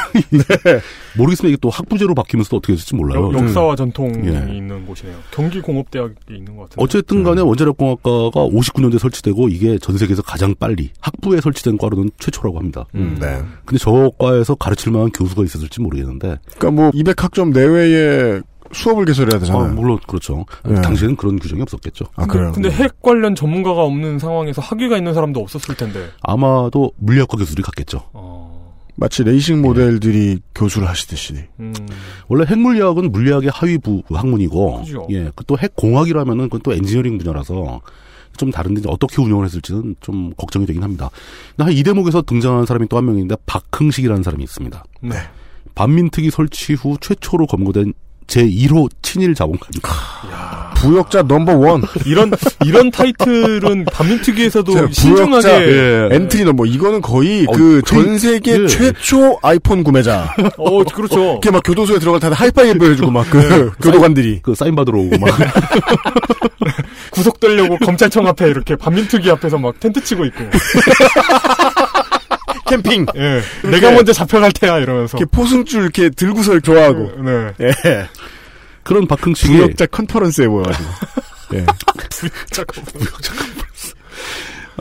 [1.17, 3.31] 모르겠으면 이게 또 학부제로 바뀌면서 또 어떻게 될지 몰라요.
[3.33, 4.55] 역, 사와 전통이 예.
[4.55, 5.15] 있는 곳이네요.
[5.31, 6.75] 경기공업대학에 있는 것 같은데.
[6.83, 12.57] 어쨌든 간에 원자력 공학과가 59년도에 설치되고 이게 전 세계에서 가장 빨리 학부에 설치된 과로는 최초라고
[12.57, 12.85] 합니다.
[12.95, 13.41] 음, 네.
[13.65, 16.37] 근데 저 과에서 가르칠 만한 교수가 있었을지 모르겠는데.
[16.57, 19.65] 그러니까 뭐 200학점 내외의 수업을 개설해야 되잖아요.
[19.65, 20.45] 아, 물론 그렇죠.
[20.65, 20.79] 네.
[20.81, 22.05] 당시에는 그런 규정이 없었겠죠.
[22.15, 22.51] 아, 그래요?
[22.53, 26.07] 근데 핵 관련 전문가가 없는 상황에서 학위가 있는 사람도 없었을 텐데.
[26.21, 28.01] 아마도 물리학과 교수들이 갔겠죠.
[28.95, 31.35] 마치 레이싱 모델들이 교수를 하시듯이.
[31.59, 31.73] 음.
[32.27, 35.07] 원래 핵물리학은 물리학의 하위부 학문이고, 그죠.
[35.11, 37.79] 예, 또 핵공학이라면은 그건 또 엔지니어링 분야라서
[38.35, 41.09] 좀 다른데 어떻게 운영을 했을지는 좀 걱정이 되긴 합니다.
[41.71, 44.83] 이 대목에서 등장하는 사람이 또 한 명인데 박흥식이라는 사람이 있습니다.
[45.01, 45.15] 네.
[45.75, 47.93] 반민특위 설치 후 최초로 검거된
[48.29, 49.89] 제1호 친일 자본가입니다.
[50.75, 51.81] 부역자 넘버 원.
[52.05, 52.31] 이런
[52.63, 56.09] 이런 타이틀은 반민특위에서도 신중하게 예.
[56.15, 58.67] 엔트리 넘버 이거는 거의 어, 그 거의- 전 세계 예.
[58.67, 60.33] 최초 아이폰 구매자.
[60.57, 61.31] 어 그렇죠.
[61.31, 65.29] 이렇게 막 교도소에 들어갈 때 하이파이브 해주고 막그 교도관들이 그 사인 받으러 오고 막
[67.11, 70.43] 구속되려고 검찰청 앞에 이렇게 반민특위 앞에서 막 텐트 치고 있고.
[72.69, 73.05] 캠핑.
[73.15, 73.41] 예.
[73.69, 75.17] 내가 먼저 잡혀갈 테야 이러면서.
[75.17, 77.21] 이렇게 포승줄 이렇게 들고서 좋아하고.
[77.23, 77.53] 네.
[77.61, 78.09] 예.
[78.83, 80.89] 그런 박흥식이 부역자 컨퍼런스에 모여가지고.
[81.55, 81.65] 예.
[82.09, 83.93] 부역자 컨퍼런스.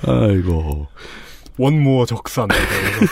[0.06, 0.86] 아이고
[1.56, 2.48] 원무어 적산.
[2.48, 3.06] 이러면서.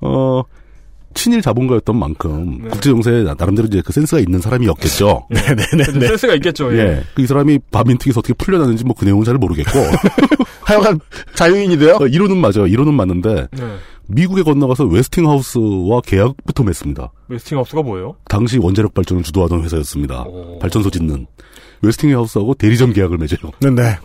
[0.06, 0.42] 어
[1.14, 2.68] 친일 자본가였던 만큼 네.
[2.68, 5.28] 국제 정세에 나름대로 이제 그 센스가 있는 사람이었겠죠.
[5.30, 6.04] 네네네.
[6.08, 6.72] 센스가 있겠죠.
[6.76, 6.78] 예.
[6.78, 7.02] 예.
[7.14, 9.78] 그이 사람이 반민특위에서 어떻게 풀려났는지 뭐 그 내용은 잘 모르겠고.
[10.62, 11.00] 하여간
[11.34, 11.98] 자유인이 돼요?
[12.00, 12.66] 어, 이론은 맞아요.
[12.66, 13.76] 이론은 맞는데 네.
[14.06, 17.10] 미국에 건너가서 웨스팅하우스와 계약부터 맺습니다.
[17.28, 18.16] 웨스팅하우스가 뭐예요?
[18.28, 20.24] 당시 원자력 발전을 주도하던 회사였습니다.
[20.60, 21.26] 발전소 짓는
[21.82, 23.50] 웨스팅하우스하고 대리점 계약을 맺어요.
[23.60, 23.96] 네.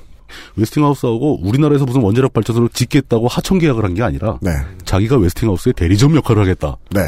[0.55, 4.51] 웨스팅하우스하고 우리나라에서 무슨 원자력 발전소를 짓겠다고 하청 계약을 한 게 아니라 네.
[4.85, 6.77] 자기가 웨스팅하우스의 대리점 역할을 하겠다.
[6.91, 7.01] 네.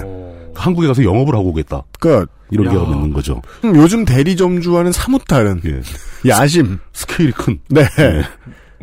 [0.55, 1.83] 한국에 가서 영업을 하고 오겠다.
[1.99, 2.71] 그 이런 야.
[2.71, 3.41] 계약을 맺는 거죠.
[3.63, 5.61] 음, 요즘 대리점주와는 사뭇 다른
[6.27, 6.79] 야심.
[6.91, 7.59] 스케일이 큰.
[7.69, 7.83] 네.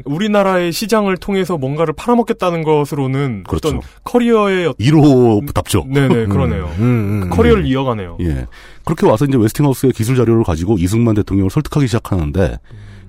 [0.05, 3.69] 우리나라의 시장을 통해서 뭔가를 팔아먹겠다는 것으로는 그렇죠.
[3.69, 5.85] 어떤 커리어의 1호 답죠.
[5.89, 6.71] 네네 그러네요.
[6.77, 8.19] 그 커리어를 이어가네요.
[8.21, 8.47] 예.
[8.85, 12.59] 그렇게 와서 이제 웨스팅하우스의 기술 자료를 가지고 이승만 대통령을 설득하기 시작하는데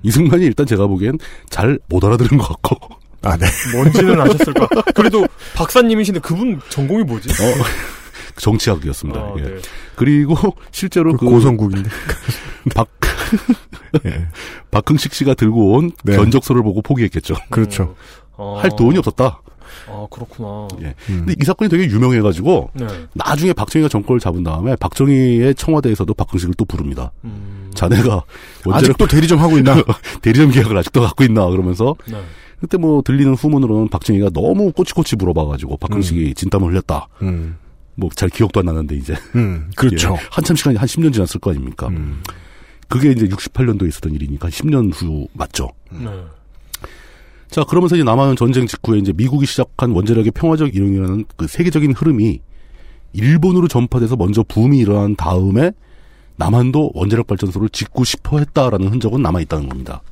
[0.02, 1.18] 이승만이 일단 제가 보기엔
[1.48, 2.76] 잘 못 알아들은 것 같고.
[3.22, 3.46] 아, 네.
[3.76, 4.66] 뭔지는 아셨을 까?
[4.94, 7.28] 그래도 박사님이신데 그분 전공이 뭐지?
[8.36, 9.20] 정치학이었습니다.
[9.20, 9.42] 아, 예.
[9.42, 9.50] 네.
[9.96, 10.34] 그리고
[10.70, 11.90] 실제로 그 고성국인데.
[12.74, 12.88] 박
[14.70, 16.16] 박흥식 씨가 들고 온 네.
[16.16, 17.34] 견적서를 보고 포기했겠죠.
[17.50, 17.94] 그렇죠.
[18.32, 18.58] 어.
[18.60, 19.40] 할 돈이 없었다.
[19.88, 20.68] 아 그렇구나.
[20.82, 20.94] 예.
[21.06, 22.86] 근데 이 사건이 되게 유명해가지고 네.
[23.14, 27.12] 나중에 박정희가 정권을 잡은 다음에 박정희의 청와대에서도 박흥식을 또 부릅니다.
[27.74, 28.22] 자네가
[28.72, 29.76] 아직도 대리점 하고 있나?
[30.22, 32.20] 대리점 계약을 아직도 갖고 있나 그러면서 네.
[32.60, 37.08] 그때 뭐 들리는 후문으로는 박정희가 너무 꼬치꼬치 물어봐가지고 박흥식이 진땀을 흘렸다.
[37.22, 37.56] 음.
[37.96, 40.16] 뭐잘 기억도 안 나는데 이제 음, 그렇죠.
[40.18, 41.88] 예, 한참 시간이 한 10년 지났을 거 아닙니까?
[42.90, 45.70] 그게 이제 68년도에 있었던 일이니까 10년 후 맞죠.
[45.90, 46.10] 네.
[47.48, 52.40] 자, 그러면서 이제 남한 전쟁 직후에 이제 미국이 시작한 원자력의 평화적 이용이라는 그 세계적인 흐름이
[53.12, 55.70] 일본으로 전파돼서 먼저 붐이 일어난 다음에
[56.36, 60.02] 남한도 원자력 발전소를 짓고 싶어 했다라는 흔적은 남아 있다는 겁니다.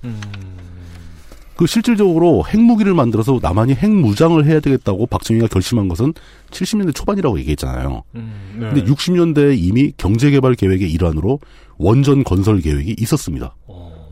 [1.59, 6.15] 그 실질적으로 핵무기를 만들어서 남한이 핵무장을 해야 되겠다고 박정희가 결심한 것은
[6.53, 8.05] 70년대 초반이라고 얘기했잖아요.
[8.15, 8.71] 음, 네.
[8.71, 11.41] 근데 60년대에 이미 경제개발 계획의 일환으로
[11.77, 13.57] 원전 건설 계획이 있었습니다.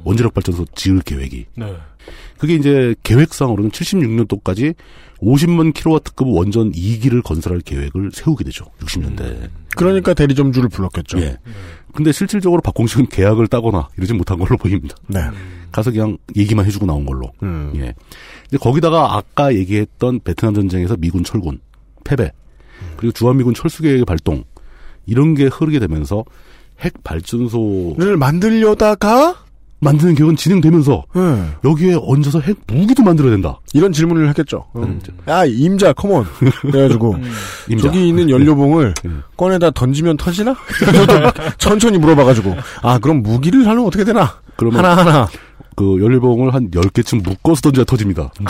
[0.02, 1.46] 원자력 발전소 지을 계획이.
[1.54, 1.72] 네.
[2.36, 4.74] 그게 이제 계획상으로는 76년도까지
[5.20, 8.64] 50만 킬로와트급 원전 2기를 건설할 계획을 세우게 되죠.
[8.80, 9.50] 60년대.
[9.76, 11.20] 그러니까 대리점주를 불렀겠죠.
[11.20, 11.38] 예.
[11.96, 14.94] 근데 실질적으로 박공식은 계약을 따거나 이러지 못한 걸로 보입니다.
[15.08, 15.20] 네.
[15.72, 17.32] 가서 그냥 얘기만 해주고 나온 걸로.
[17.42, 17.72] 음.
[17.74, 17.94] 예.
[18.48, 21.60] 근데 거기다가 아까 얘기했던 베트남 전쟁에서 미군 철군
[22.04, 22.30] 패배
[22.96, 24.44] 그리고 주한미군 철수계획의 발동
[25.06, 26.24] 이런 게 흐르게 되면서
[26.80, 29.45] 핵 발전소를 를 만들려다가
[29.80, 31.44] 만드는 계획은 진행되면서 네.
[31.64, 33.60] 여기에 얹어서 핵 무기도 만들어야 된다.
[33.74, 34.64] 이런 질문을 했겠죠.
[34.76, 35.00] 음.
[35.28, 36.24] 야 임자 컴온
[36.62, 37.16] 그래가지고
[37.68, 37.82] 임자.
[37.88, 38.94] 저기 있는 연료봉을
[39.36, 40.56] 꺼내다 던지면 터지나?
[41.58, 44.38] 천천히 물어봐가지고 아 그럼 무기를 하면 어떻게 되나?
[44.56, 45.28] 그러면 하나 하나
[45.76, 48.30] 그 연료봉을 한 10개쯤 묶어서 던져야 터집니다.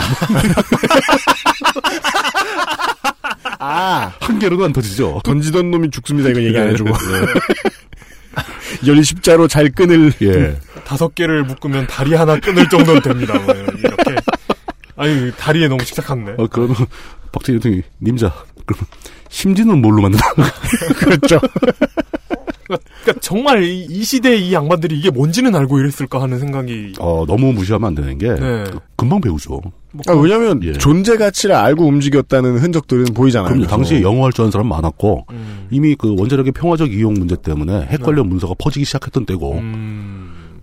[3.59, 5.19] 아 한 개로도 안 터지죠.
[5.23, 6.29] 던지던 놈이 죽습니다.
[6.29, 6.91] 이건 얘기 안 해주고
[8.85, 10.57] 열십자로 잘 끈을 예.
[10.85, 13.37] 다섯 개를 묶으면 다리 하나 끊을 정도는 됩니다.
[13.39, 14.15] 뭐 이렇게.
[14.95, 16.33] 아니 다리에 너무 식착한네.
[16.37, 16.75] 어, 그러면
[17.31, 18.33] 박정희 대통령이 님자
[18.65, 18.85] 그러면
[19.29, 20.23] 심지는 뭘로 만드나?
[20.97, 21.39] 그렇죠.
[22.67, 26.93] 그러니까 정말 이, 이 시대의 이 양반들이 이게 뭔지는 알고 이랬을까 하는 생각이.
[26.99, 28.65] 어, 너무 무시하면 안 되는 게 네.
[28.95, 29.61] 금방 배우죠.
[30.07, 30.73] 아, 왜냐하면 예.
[30.73, 33.49] 존재 가치를 알고 움직였다는 흔적들은 보이잖아요.
[33.49, 33.67] 그럼요.
[33.67, 34.01] 당시에.
[34.01, 35.25] 영어할 줄 아는 사람 많았고
[35.71, 39.59] 이미 그 원자력의 평화적 이용 문제 때문에 핵 관련 문서가 퍼지기 시작했던 때고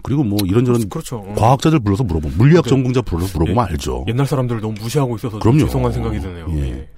[0.02, 1.16] 그리고 뭐 이런저런 그렇죠.
[1.16, 1.34] 어.
[1.36, 4.04] 과학자들 불러서 물어보면 물리학 그- 전공자 불러서 물어보면 예, 알죠.
[4.08, 5.60] 옛날 사람들 너무 무시하고 있어서 좀 그럼요.
[5.66, 6.46] 죄송한 생각이 드네요.
[6.58, 6.88] 예.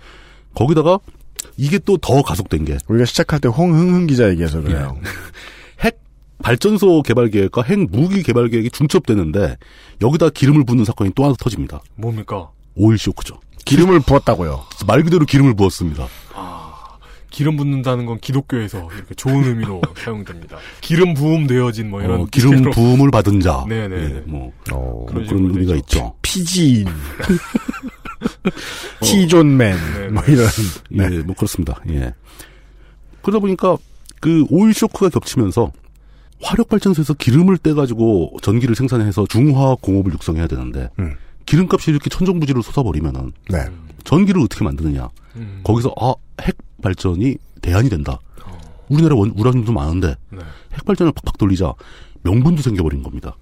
[0.55, 0.99] 거기다가
[1.57, 4.97] 이게 또 더 가속된 게 우리가 시작할 때 홍흥흥 기자 얘기해서 그래요.
[6.39, 9.57] 핵 발전소 개발 계획과 핵 무기 개발 계획이 중첩되는데
[10.03, 11.81] 여기다 기름을 붓는 사건이 또 하나 터집니다.
[11.97, 12.51] 뭡니까?
[12.75, 13.41] 오일 쇼크죠.
[13.65, 14.63] 기름을 부었다고요.
[14.87, 16.07] 말 그대로 기름을 부었습니다.
[17.31, 20.57] 기름 붓는다는 건 기독교에서 이렇게 좋은 의미로 사용됩니다.
[20.81, 22.71] 기름 부음 되어진 뭐 이런 어, 기름 뜻으로.
[22.71, 23.65] 부음을 받은 자.
[23.69, 23.97] 네네.
[23.97, 25.77] 예, 뭐, 뭐 그런 그런 의미가 되죠.
[25.77, 26.15] 있죠.
[26.23, 26.87] 피지인.
[29.03, 30.15] 티존맨.
[30.15, 30.49] 뭐 이런.
[30.93, 31.79] 예, 뭐 그렇습니다.
[31.91, 32.15] 예.
[33.21, 33.77] 그러다 보니까
[34.21, 35.73] 그 오일 쇼크가 겹치면서
[36.43, 40.89] 화력 발전소에서 기름을 떼가지고 전기를 생산해서 중화학 공업을 육성해야 되는데
[41.47, 43.59] 기름값이 이렇게 천정부지로 솟아버리면은 네.
[44.05, 45.09] 전기를 어떻게 만드느냐?
[45.65, 48.19] 거기서 아 핵 발전이 대안이 된다.
[48.91, 50.15] 우리나라 원, 우라늄도 많은데
[50.75, 51.73] 핵 발전을 팍팍 돌리자
[52.23, 53.35] 명분도 생겨버린 겁니다.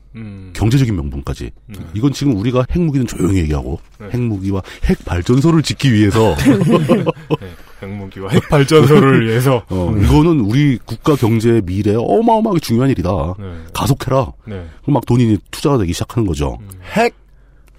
[0.54, 1.50] 경제적인 명분까지.
[1.94, 3.80] 이건 지금 우리가 핵무기는 조용히 얘기하고
[4.12, 6.36] 핵무기와 핵 발전소를 짓기 위해서
[7.84, 13.34] 핵무기와 핵 발전소를 위해서 어, 이거는 우리 국가 경제의 미래에 어마어마하게 중요한 일이다.
[13.38, 13.44] 네.
[13.72, 14.32] 가속해라.
[14.46, 14.66] 네.
[14.82, 16.58] 그럼 막 돈이 투자가 되기 시작하는 거죠.
[16.92, 17.14] 핵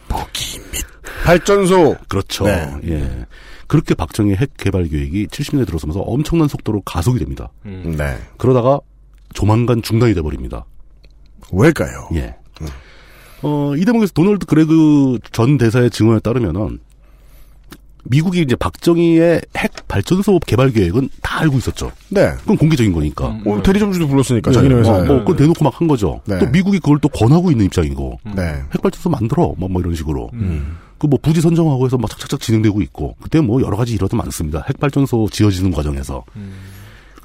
[0.08, 0.84] 무기 및
[1.24, 1.96] 발전소.
[2.08, 2.46] 그렇죠.
[2.46, 2.72] 네.
[2.86, 3.26] 예.
[3.68, 7.52] 그렇게 박정희 핵 개발 계획이 70년대 들어서면서 엄청난 속도로 가속이 됩니다.
[7.64, 8.18] 네.
[8.38, 8.80] 그러다가
[9.34, 10.66] 조만간 중단이 돼버립니다.
[11.52, 12.10] 왜일까요?
[12.14, 12.36] 예.
[13.42, 16.80] 어, 이 대목에서 도널드 그레그 전 대사의 증언에 따르면은
[18.06, 21.92] 미국이 이제 박정희의 핵 발전소 개발 계획은 다 알고 있었죠.
[22.10, 22.32] 네.
[22.42, 23.38] 그건 공개적인 거니까.
[23.46, 24.56] 어, 대리점주도 불렀으니까, 네.
[24.56, 25.02] 자기네 회사에.
[25.02, 26.22] 어, 뭐, 그건 대놓고 막 한 거죠.
[26.26, 26.40] 네.
[26.40, 28.20] 또 미국이 그걸 또 권하고 있는 입장이고.
[28.36, 28.44] 네.
[28.74, 29.54] 핵 발전소 만들어.
[29.58, 30.30] 뭐, 뭐 이런 식으로.
[30.34, 30.78] 음.
[31.00, 33.16] 그뭐 부지 선정하고 해서 막 착착착 진행되고 있고.
[33.22, 34.64] 그때 뭐 여러 가지 일화도 많습니다.
[34.70, 36.24] 핵 발전소 지어지는 과정에서.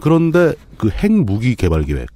[0.00, 2.08] 그런데 그 핵무기 개발 계획.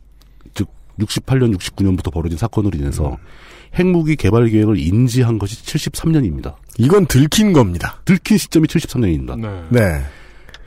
[0.54, 0.68] 즉,
[0.98, 3.16] 68년, 69년부터 벌어진 사건으로 인해서
[3.74, 6.54] 핵무기 개발 계획을 인지한 것이 73년입니다.
[6.78, 8.00] 이건 들킨 겁니다.
[8.04, 9.68] 들킨 시점이 73년입니다.
[9.70, 9.80] 네.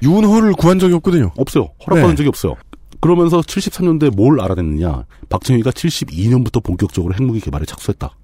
[0.03, 1.31] 윤호를 구한 적이 없거든요.
[1.37, 1.69] 없어요.
[1.85, 2.15] 허락받은 네.
[2.15, 2.55] 적이 없어요.
[2.99, 5.05] 그러면서 73년도에 뭘 알아냈느냐.
[5.29, 8.15] 박정희가 72년부터 본격적으로 핵무기 개발에 착수했다.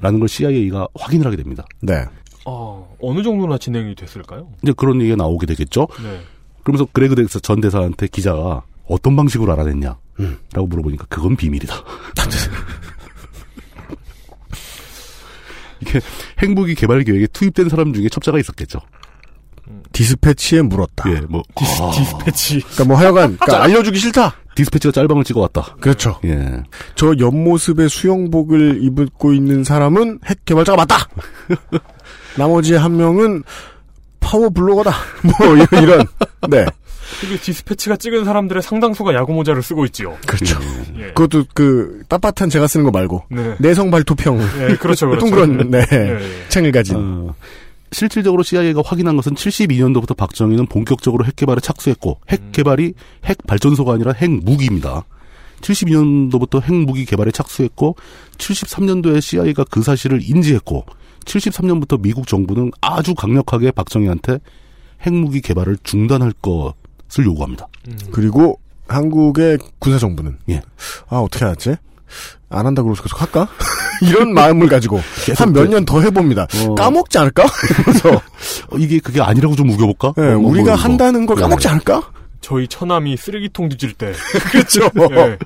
[0.00, 1.64] 라는 걸 CIA가 확인을 하게 됩니다.
[1.80, 2.04] 네.
[2.46, 4.48] 어, 어느 정도나 진행이 됐을까요?
[4.62, 5.86] 이제 그런 얘기가 나오게 되겠죠.
[6.02, 6.20] 네.
[6.62, 9.96] 그러면서 그레그 덱스 전 대사한테 기자가 어떤 방식으로 알아냈냐?
[10.20, 10.38] 음.
[10.52, 11.74] 라고 물어보니까 그건 비밀이다.
[15.80, 16.00] 이게
[16.42, 18.80] 핵무기 개발 계획에 투입된 사람 중에 첩자가 있었겠죠.
[19.92, 21.10] 디스패치에 물었다.
[21.10, 21.90] 예, 뭐 디스, 아.
[21.90, 22.60] 디스패치.
[22.60, 24.34] 그러니까 뭐 하여간 그러니까 알려주기 싫다.
[24.54, 25.76] 디스패치가 짤방을 찍어왔다.
[25.80, 26.18] 그렇죠.
[26.24, 26.62] 예.
[26.94, 31.08] 저 옆모습의 수영복을 입고 있는 사람은 핵 개발자가 맞다.
[32.36, 33.42] 나머지 한 명은
[34.20, 34.92] 파워 블로거다.
[35.22, 36.06] 뭐 이런, 이런.
[36.48, 36.66] 네.
[37.24, 40.16] 이게 디스패치가 찍은 사람들의 상당수가 야구 모자를 쓰고 있지요.
[40.26, 40.58] 그렇죠.
[40.98, 41.06] 예.
[41.08, 43.56] 그것도 그 빳빳한 제가 쓰는 거 말고 네.
[43.58, 44.40] 내성 발토평.
[44.40, 45.26] 예, 그렇죠, 그렇죠.
[45.26, 45.86] 둥그런 네.
[45.92, 46.48] 예, 예.
[46.48, 46.96] 챙을 가진.
[46.96, 47.34] 어,
[47.92, 54.12] 실질적으로 CIA가 확인한 것은 72년도부터 박정희는 본격적으로 핵 개발에 착수했고 핵 개발이 핵 발전소가 아니라
[54.12, 55.04] 핵 무기입니다.
[55.60, 57.96] 72년도부터 핵 무기 개발에 착수했고
[58.38, 60.86] 73년도에 CIA가 그 사실을 인지했고
[61.24, 64.38] 73년부터 미국 정부는 아주 강력하게 박정희한테
[65.04, 66.74] 핵무기 개발을 중단할 것
[67.18, 67.66] 을 요구합니다.
[68.12, 68.58] 그리고
[68.88, 70.62] 한국의 군사정부는 예.
[71.08, 71.76] 아 어떻게 하지?
[72.48, 73.48] 안 한다고 그래서 계속 할까?
[74.02, 75.00] 이런 마음을 가지고
[75.36, 76.46] 한 몇 년 더 해봅니다.
[76.66, 76.74] 어.
[76.74, 77.44] 까먹지 않을까?
[77.84, 80.14] 그래서 어, 이게 그게 아니라고 좀 우겨볼까?
[80.16, 80.74] 네, 뭐, 뭐 우리가.
[80.74, 81.72] 한다는 걸 까먹지 네.
[81.72, 82.02] 않을까?
[82.40, 84.12] 저희 처남이 쓰레기통 뒤질 때.
[84.50, 84.80] 그렇죠.
[85.12, 85.38] 예.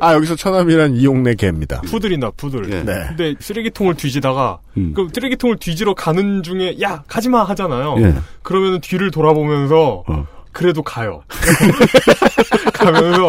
[0.00, 1.80] 아 여기서 처남이란 이용래 개입니다.
[1.82, 2.68] 푸들이나 푸들.
[2.84, 3.04] 네.
[3.08, 4.92] 근데 쓰레기통을 뒤지다가 음.
[4.94, 7.94] 그 쓰레기통을 뒤지러 가는 중에 야 가지마 하잖아요.
[7.98, 8.14] 예.
[8.42, 10.26] 그러면은 뒤를 돌아보면서 어.
[10.52, 11.22] 그래도 가요.
[12.74, 13.28] 가면서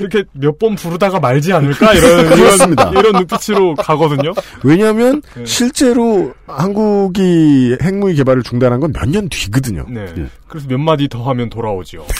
[0.00, 2.88] 이렇게 몇 번 부르다가 말지 않을까 이런 그렇습니다.
[2.90, 4.32] 이런, 이런 눈빛으로 가거든요.
[4.64, 5.44] 왜냐하면 네.
[5.44, 9.84] 실제로 한국이 핵무기 개발을 중단한 건 몇 년 뒤거든요.
[9.88, 10.06] 네.
[10.18, 10.26] 예.
[10.48, 12.04] 그래서 몇 마디 더 하면 돌아오지요.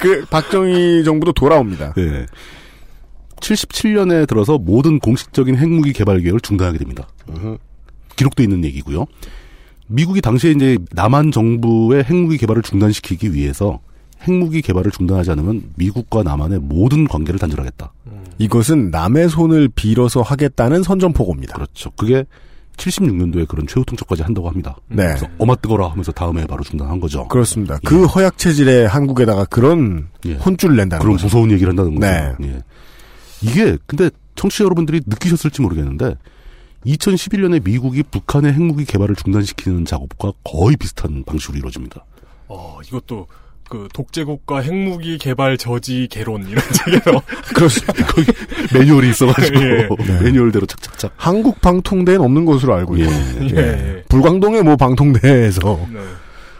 [0.00, 1.92] 그 박정희 정부도 돌아옵니다.
[1.94, 2.26] 네.
[3.40, 7.08] 77년에 들어서 모든 공식적인 핵무기 개발 계획을 중단하게 됩니다.
[8.16, 9.06] 기록돼 있는 얘기고요.
[9.88, 13.80] 미국이 당시에 이제 남한 정부의 핵무기 개발을 중단시키기 위해서
[14.22, 17.92] 핵무기 개발을 중단하지 않으면 미국과 남한의 모든 관계를 단절하겠다.
[18.38, 21.54] 이것은 남의 손을 빌어서 하겠다는 선전포고입니다.
[21.54, 21.90] 그렇죠.
[21.92, 22.24] 그게
[22.76, 24.76] 76년도에 그런 최후 통첩까지 한다고 합니다.
[24.88, 25.06] 네.
[25.08, 27.26] 그래서 어마 뜨거라 하면서 다음에 바로 중단한 거죠.
[27.28, 27.78] 그렇습니다.
[27.84, 30.34] 그 허약 체질의 한국에다가 그런 예.
[30.34, 31.26] 혼쭐을 낸다는 그런 거죠.
[31.26, 32.06] 무서운 얘기를 한다는 거죠.
[32.06, 32.34] 네.
[32.42, 32.62] 예.
[33.42, 36.14] 이게 근데 청취자 여러분들이 느끼셨을지 모르겠는데
[36.86, 42.04] 2011년에 미국이 북한의 핵무기 개발을 중단시키는 작업과 거의 비슷한 방식으로 이루어집니다.
[42.48, 43.26] 어, 이것도
[43.68, 47.20] 그 독재국가 핵무기 개발 저지 개론 이런 책에서
[47.54, 48.06] 그렇습니다.
[48.06, 48.32] 거기
[48.72, 49.88] 매뉴얼이 있어가지고 예.
[50.06, 50.20] 네.
[50.22, 51.12] 매뉴얼대로 착착착.
[51.16, 53.50] 한국 방통대는 없는 것으로 알고 있거든요.
[53.50, 53.56] 예.
[53.56, 54.02] 예.
[54.08, 56.00] 불광동의 뭐 방통대에서 네.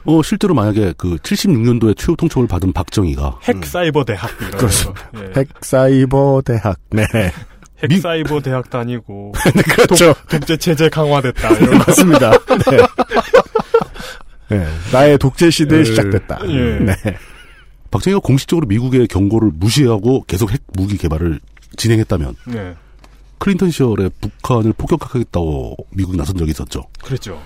[0.04, 4.50] 어 실제로 만약에 그 76년도에 최후 통첩을 받은 박정희가 핵 사이버 대학 음.
[4.50, 5.10] 그렇습니다.
[5.10, 5.24] 거.
[5.24, 5.32] 예.
[5.40, 6.78] 핵사이버 대학.
[6.90, 7.04] 네.
[7.82, 9.32] 핵 사이버 대학 다니고
[9.74, 10.14] 그렇죠.
[10.14, 11.84] 독, 독재 체제 강화됐다 이런 거.
[11.86, 12.30] 맞습니다.
[12.30, 12.76] 네.
[14.56, 14.66] 네.
[14.92, 15.84] 나의 독재 시대 예.
[15.84, 16.40] 시작됐다.
[16.48, 16.78] 예.
[16.80, 16.94] 네.
[17.90, 21.40] 박정희가 공식적으로 미국의 경고를 무시하고 계속 핵 무기 개발을
[21.76, 22.74] 진행했다면 네.
[23.38, 26.82] 클린턴 시절에 북한을 폭격하겠다고 미국이 나선 적이 있었죠.
[27.02, 27.40] 그랬죠.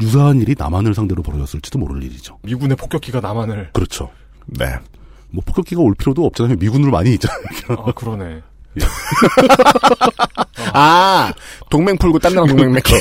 [0.00, 2.38] 유사한 일이 남한을 상대로 벌어졌을지도 모를 일이죠.
[2.42, 4.10] 미군의 폭격기가 남한을 그렇죠.
[4.46, 4.66] 네.
[5.30, 6.56] 뭐 폭격기가 올 필요도 없잖아요.
[6.58, 7.84] 미군으로 많이 있잖아요.
[7.86, 8.42] 아 그러네.
[10.72, 11.32] 아,
[11.70, 12.92] 동맹 풀고 딴 나라 동맹 맺기.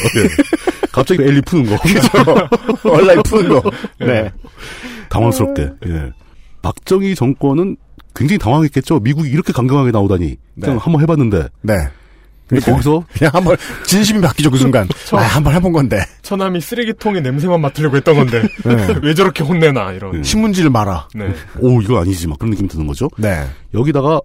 [0.91, 1.77] 갑자기 엘리 푸는 거.
[1.83, 2.89] 그죠.
[2.89, 3.71] 얼라이 푸는 거.
[3.99, 4.31] 네.
[5.09, 5.69] 당황스럽게.
[5.87, 6.11] 예.
[6.61, 7.77] 박정희 정권은
[8.15, 8.99] 굉장히 당황했겠죠.
[8.99, 10.37] 미국이 이렇게 강경하게 나오다니.
[10.59, 10.81] 그냥 네.
[10.81, 11.47] 한번 해봤는데.
[11.61, 11.73] 네.
[12.47, 14.87] 근데 거기서 그냥 한번 진심이 바뀌죠 그 순간.
[15.11, 15.99] 아, 한번 해본 건데.
[16.21, 18.87] 처남이 쓰레기통에 냄새만 맡으려고 했던 건데 네.
[19.03, 20.23] 왜 저렇게 혼내나 이런.
[20.23, 21.09] 신문지를 말아.
[21.13, 21.33] 네.
[21.59, 23.09] 오 이거 아니지 막 그런 느낌 드는 거죠.
[23.17, 23.45] 네.
[23.73, 24.21] 여기다가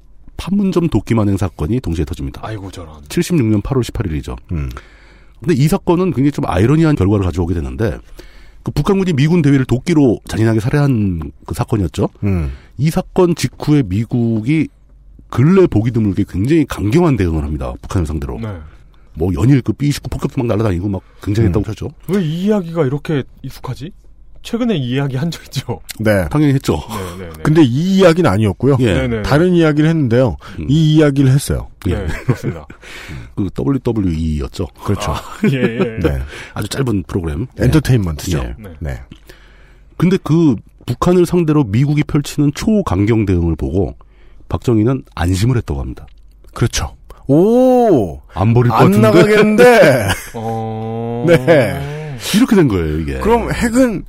[0.46, 2.40] 판문점 도끼만행 사건이 동시에 터집니다.
[2.44, 3.00] 아이고 저런.
[3.02, 4.36] 76년 8월 18일이죠.
[4.52, 4.68] 음.
[5.40, 7.98] 근데 이 사건은 굉장히 좀 아이러니한 결과를 가져오게 되는데
[8.64, 12.08] 그 북한군이 미군 대위를 도끼로 잔인하게 살해한 그 사건이었죠.
[12.24, 12.52] 음.
[12.78, 14.68] 이 사건 직후에 미국이
[15.28, 17.72] 근래 보기 드물게 굉장히 강경한 대응을 합니다.
[17.82, 18.38] 북한을 상대로.
[18.40, 18.48] 네.
[19.14, 21.88] 뭐 연일 그 B29 폭격기 막 날아다니고 막 굉장했다고 하죠.
[22.08, 23.92] 왜 이 이야기가 이렇게 익숙하지?
[24.42, 25.80] 최근에 이 이야기 한 적 있죠.
[26.00, 26.28] 네.
[26.30, 26.74] 당연히 했죠.
[27.18, 27.42] 네, 네, 네.
[27.42, 28.76] 근데 이 이야기는 아니었고요.
[28.80, 28.92] 예.
[28.94, 29.22] 네, 네.
[29.22, 30.36] 다른 이야기를 했는데요.
[30.58, 30.66] 음.
[30.68, 31.68] 이 이야기를 했어요.
[31.86, 32.66] 네, 그렇습니다.
[33.36, 34.66] 그 WWE였죠.
[34.84, 35.14] 그렇죠.
[35.52, 35.98] 예, 예.
[36.00, 36.22] 네.
[36.54, 37.46] 아주 짧은 프로그램.
[37.56, 37.64] 네.
[37.66, 38.38] 엔터테인먼트죠.
[38.38, 38.54] 예.
[38.58, 38.68] 네.
[38.80, 39.00] 네.
[39.96, 40.56] 근데 그
[40.86, 43.94] 북한을 상대로 미국이 펼치는 초강경 대응을 보고
[44.48, 46.06] 박정희는 안심을 했다고 합니다.
[46.52, 46.96] 그렇죠.
[47.28, 48.20] 오!
[48.34, 49.00] 안 버릴 것 안 같은데.
[49.00, 50.08] 나가겠는데!
[50.34, 51.24] 어...
[51.28, 52.01] 네.
[52.36, 53.18] 이렇게 된 거예요, 이게.
[53.20, 54.04] 그럼 핵은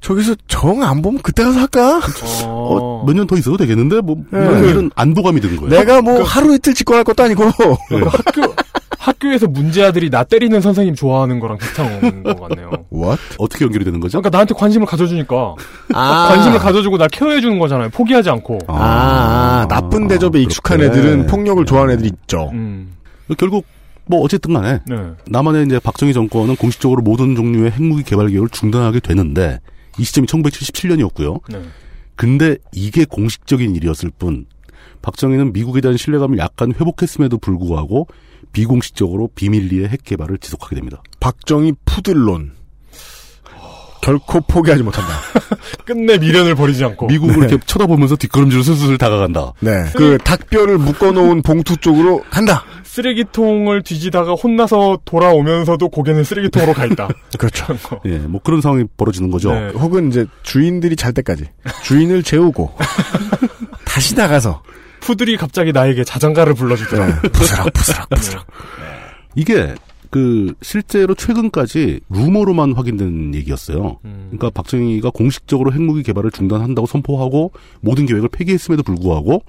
[0.00, 2.00] 저기서 정 안 보면 그때 가서 할까?
[2.44, 4.00] 어, 몇 년 더 있어도 되겠는데?
[4.00, 4.38] 뭐, 네.
[4.40, 5.70] 이런, 이런 안도감이 든 거예요.
[5.70, 7.44] 내가 뭐 하루 이틀 집권할 것도 아니고.
[7.44, 8.00] 네.
[8.00, 8.54] 그 학교
[8.98, 12.70] 학교에서 문제 아들이 나 때리는 선생님 좋아하는 거랑 비슷한 것 같네요.
[12.92, 13.20] What?
[13.38, 14.18] 어떻게 연결이 되는 거죠?
[14.20, 15.54] 그러니까 나한테 관심을 가져주니까
[15.94, 16.28] 아.
[16.28, 17.88] 관심을 가져주고 날 케어해 주는 거잖아요.
[17.90, 18.58] 포기하지 않고.
[18.66, 18.74] 아,
[19.62, 20.98] 아, 나쁜 대접에 익숙한 그렇게.
[20.98, 22.50] 애들은 폭력을 좋아하는 애들이 있죠.
[22.52, 22.92] 음.
[23.38, 23.64] 결국,
[24.08, 24.96] 뭐, 어쨌든 간에, 네.
[25.26, 29.60] 남한의 이제 박정희 정권은 공식적으로 모든 종류의 핵무기 개발 계획을 중단하게 되는데,
[29.98, 31.40] 이 시점이 1977년이었고요.
[31.50, 31.62] 네.
[32.16, 34.46] 근데 이게 공식적인 일이었을 뿐,
[35.02, 38.08] 박정희는 미국에 대한 신뢰감을 약간 회복했음에도 불구하고,
[38.52, 41.02] 비공식적으로 비밀리에 핵 개발을 지속하게 됩니다.
[41.20, 42.52] 박정희 푸들론.
[44.00, 45.10] 결코 포기하지 못한다.
[45.84, 47.06] 끝내 미련을 버리지 않고.
[47.06, 47.46] 미국을 네.
[47.46, 49.52] 이렇게 쳐다보면서 뒷걸음질을 슬슬 다가간다.
[49.60, 49.84] 네.
[49.94, 52.64] 그 닭뼈를 묶어놓은 봉투 쪽으로 간다.
[52.98, 57.08] 쓰레기통을 뒤지다가 혼나서 돌아오면서도 고개는 쓰레기통으로 가 있다.
[57.38, 57.66] 그렇죠.
[58.06, 59.52] 예, 뭐 그런 상황이 벌어지는 거죠.
[59.52, 59.68] 네.
[59.70, 61.44] 혹은 이제 주인들이 잘 때까지
[61.84, 62.74] 주인을 재우고
[63.86, 64.62] 다시 나가서
[65.00, 67.06] 푸들이 갑자기 나에게 자장가를 불러주더라.
[67.06, 67.28] 네.
[67.28, 68.46] 부스럭 부스럭 부스럭.
[69.36, 69.74] 이게
[70.10, 73.98] 그 실제로 최근까지 루머로만 확인된 얘기였어요.
[74.04, 74.28] 음.
[74.30, 79.44] 그러니까 박정희가 공식적으로 핵무기 개발을 중단한다고 선포하고 모든 계획을 폐기했음에도 불구하고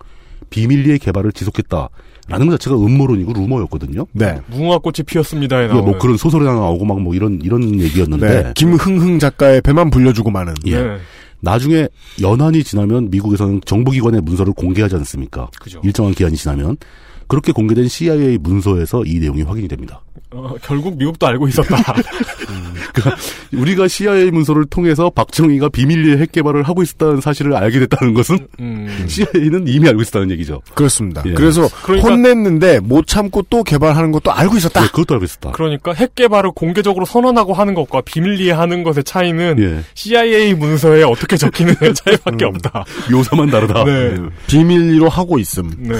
[0.49, 1.89] 비밀리에 개발을 지속했다
[2.29, 4.05] 라는 것 자체가 음모론이고 루머였거든요.
[4.13, 4.39] 네.
[4.47, 5.85] 무궁화꽃이 피었습니다에 예, 나오는.
[5.85, 8.53] 뭐 그런 소설이 하나 나오고 막 뭐 이런 이런 얘기였는데 네.
[8.55, 10.53] 김흥흥 작가의 배만 불려주고 마는.
[10.67, 10.81] 예.
[10.83, 10.97] 네.
[11.41, 11.87] 나중에
[12.21, 15.49] 연한이 지나면 미국에서는 정부기관의 문서를 공개하지 않습니까?
[15.61, 15.79] 그죠.
[15.83, 16.75] 일정한 기한이 지나면
[17.29, 20.01] 그렇게 공개된 CIA 문서에서 이 내용이 확인이 됩니다.
[20.31, 21.77] 어, 결국 미국도 알고 있었다.
[22.93, 23.21] 그러니까
[23.53, 29.05] 우리가 CIA 문서를 통해서 박정희가 비밀리에 핵 개발을 하고 있었다는 사실을 알게 됐다는 것은 음.
[29.07, 30.61] CIA는 이미 알고 있었다는 얘기죠.
[30.75, 31.23] 그렇습니다.
[31.25, 31.33] 예.
[31.33, 34.81] 그래서 그러니까- 혼냈는데 못 참고 또 개발하는 것도 알고 있었다.
[34.81, 35.51] 네, 그것도 알고 있었다.
[35.51, 39.83] 그러니까 핵 개발을 공개적으로 선언하고 하는 것과 비밀리에 하는 것의 차이는 예.
[39.93, 42.85] CIA 문서에 어떻게 적히느냐의 차이밖에 없다.
[43.11, 43.83] 묘사만 다르다.
[43.85, 43.91] 네.
[43.91, 44.17] 예.
[44.47, 45.71] 비밀리로 하고 있음.
[45.77, 45.95] 네.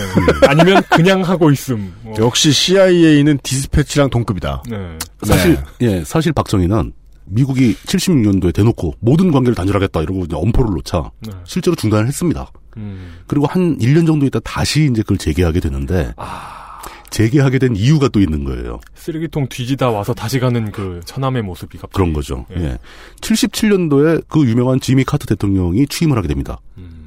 [0.47, 1.93] 아니면 그냥 하고 있음.
[2.03, 2.13] 뭐.
[2.19, 4.63] 역시 CIA는 디스패치랑 동급이다.
[4.69, 4.97] 네.
[5.23, 6.93] 사실 예, 사실 박정희는
[7.25, 11.31] 미국이 76년도에 대놓고 모든 관계를 단절하겠다 이러고 이제 엄포를 놓자 네.
[11.45, 12.51] 실제로 중단을 했습니다.
[12.77, 13.19] 음.
[13.27, 16.79] 그리고 한 1년 정도 있다 다시 이제 그걸 재개하게 되는데 아.
[17.09, 18.79] 재개하게 된 이유가 또 있는 거예요.
[18.95, 22.45] 쓰레기통 뒤지다 와서 다시 가는 그 천함의 모습이 갑자기 그런 거죠.
[22.55, 22.77] 예.
[23.21, 26.59] 77년도에 그 유명한 지미 카트 대통령이 취임을 하게 됩니다.
[26.77, 26.98] 음.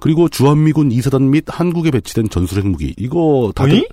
[0.00, 3.86] 그리고 주한미군 이사단 및 한국에 배치된 전술 핵무기 이거 다들 어이?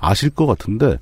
[0.00, 0.98] 아실 것 같은데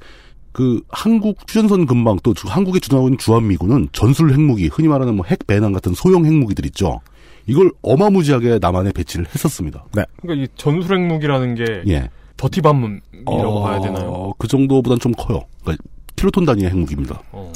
[0.53, 5.27] 그 한국 휴전선 근방 또 주- 한국에 주둔하고 있는 주한미군은 전술 핵무기 흔히 말하는 뭐
[5.27, 7.01] 핵 배낭 같은 소형 핵무기들 있죠.
[7.47, 9.85] 이걸 어마무지하게 남한에 배치를 했었습니다.
[9.95, 10.05] 네.
[10.23, 12.09] 그러니까 이 전술 핵무기라는 게 예.
[12.37, 14.09] 더티밤이라고 봐야 되나요?
[14.11, 15.41] 어, 그 정도보단 좀 커요.
[15.63, 15.83] 그러니까
[16.17, 17.21] 킬로톤 단위의 핵무기입니다.
[17.33, 17.53] 어.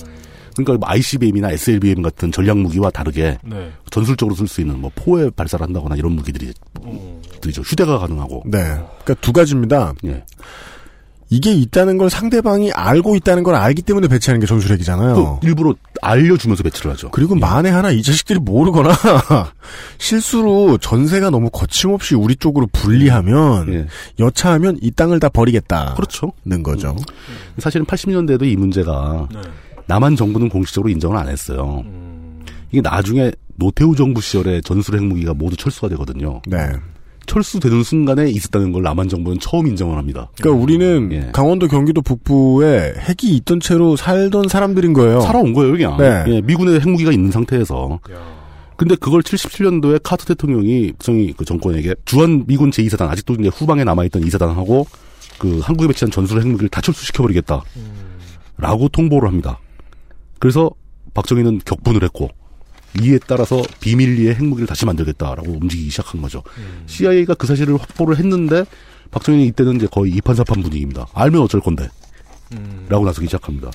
[0.65, 3.73] 그러니까 뭐 ICBM이나 SLBM 같은 전략 무기와 다르게 네.
[3.91, 7.21] 전술적으로 쓸 수 있는 뭐 포에 발사를 한다거나 이런 무기들이 어.
[7.41, 7.63] 들이죠.
[7.63, 8.43] 휴대가 가능하고.
[8.47, 8.59] 네.
[8.59, 9.95] 그러니까 두 가지입니다.
[10.07, 10.25] 예.
[11.31, 15.15] 이게 있다는 걸 상대방이 알고 있다는 걸 알기 때문에 배치하는 게 전술핵이잖아요.
[15.15, 17.11] 또 일부러 알려주면서 배치를 하죠.
[17.11, 18.91] 그리고 만에 하나 이 자식들이 모르거나
[19.99, 23.87] 실수로 전세가 너무 거침없이 우리 쪽으로 분리하면 예.
[24.19, 25.95] 여차하면 이 땅을 다 버리겠다.
[25.95, 26.33] 그렇죠.
[26.47, 26.97] 는 거죠.
[27.59, 29.41] 사실은 80년대에도 이 문제가 네.
[29.89, 31.83] 남한 정부는 공식적으로 인정을 안 했어요.
[31.87, 32.45] 음.
[32.71, 36.41] 이게 나중에 노태우 정부 시절에 전술 핵무기가 모두 철수가 되거든요.
[36.47, 36.59] 네.
[37.27, 40.31] 철수되는 순간에 있었다는 걸 남한 정부는 처음 인정을 합니다.
[40.41, 41.31] 그러니까 우리는 예.
[41.33, 45.21] 강원도 경기도 북부에 핵이 있던 채로 살던 사람들인 거예요.
[45.21, 45.97] 살아온 거예요, 그냥.
[45.99, 46.25] 네.
[46.29, 47.99] 예, 미군의 핵무기가 있는 상태에서.
[48.77, 54.05] 근데 그걸 77년도에 카트 대통령이 정이 그 정권에게 주한 미군 제2사단 아직도 이제 후방에 남아
[54.05, 54.87] 있던 이사단하고
[55.39, 57.63] 그 한국에 배치한 전술 핵무기를 다 철수시켜 버리겠다.
[58.57, 59.59] 라고 통보를 합니다.
[60.39, 60.71] 그래서
[61.15, 62.29] 박정희는 격분을 했고
[63.01, 66.43] 이에 따라서 비밀리에 핵무기를 다시 만들겠다라고 움직이기 시작한 거죠.
[66.87, 68.65] CIA가 그 사실을 확보를 했는데
[69.11, 71.07] 박정희는 이때는 이제 거의 이판사판 분위기입니다.
[71.15, 71.89] 알면 어쩔 건데.
[72.89, 73.71] 라고 나서기 시작합니다.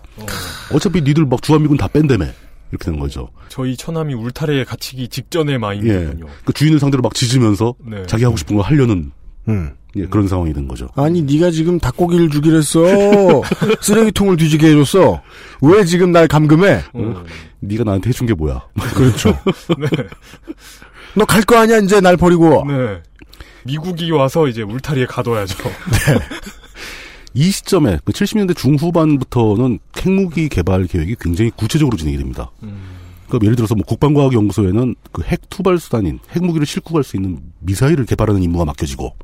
[0.72, 2.26] 어 차피 니들 막 주한미군 다 뺀다며.
[2.72, 3.30] 이렇게 된 거죠.
[3.49, 5.57] 저희 처남이 울타리에 갇히기 직전의 예.
[5.60, 6.26] 마인드군요.
[6.44, 8.03] 그 주인을 상대로 막 짖으면서 네.
[8.07, 9.11] 자기 하고 싶은 걸 하려는
[9.48, 9.76] 음.
[9.95, 10.88] 예, 그런 상황이 된 거죠.
[10.95, 12.80] 아니 네가 지금 닭고기를 주기로 했어.
[13.82, 15.22] 쓰레기통을 뒤지게 해줬어.
[15.61, 16.82] 왜 지금 날 감금해?
[16.94, 17.24] 어.
[17.60, 18.61] 네가 나한테 해준 게 뭐야?
[18.95, 19.30] 그렇죠.
[19.78, 19.88] 네.
[21.15, 22.65] 너갈 거 아니야 이제 날 버리고.
[22.68, 23.02] 네.
[23.65, 25.56] 미국이 와서 이제 울타리에 가둬야죠.
[27.36, 32.52] 이 시점에 그 70년대 중후반부터는 핵무기 개발 계획이 굉장히 구체적으로 진행이 됩니다.
[33.28, 38.06] 그러니까 예를 들어서 뭐 국방과학연구소에는 그 핵 투발 수단인 핵무기를 싣고 갈 수 있는 미사일을
[38.06, 39.15] 개발하는 임무가 맡겨지고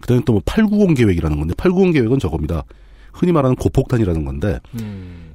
[0.00, 2.64] 그다음에 또 뭐 890 계획이라는 건데 890 계획은 저겁니다.
[3.12, 4.60] 흔히 말하는 고폭탄이라는 건데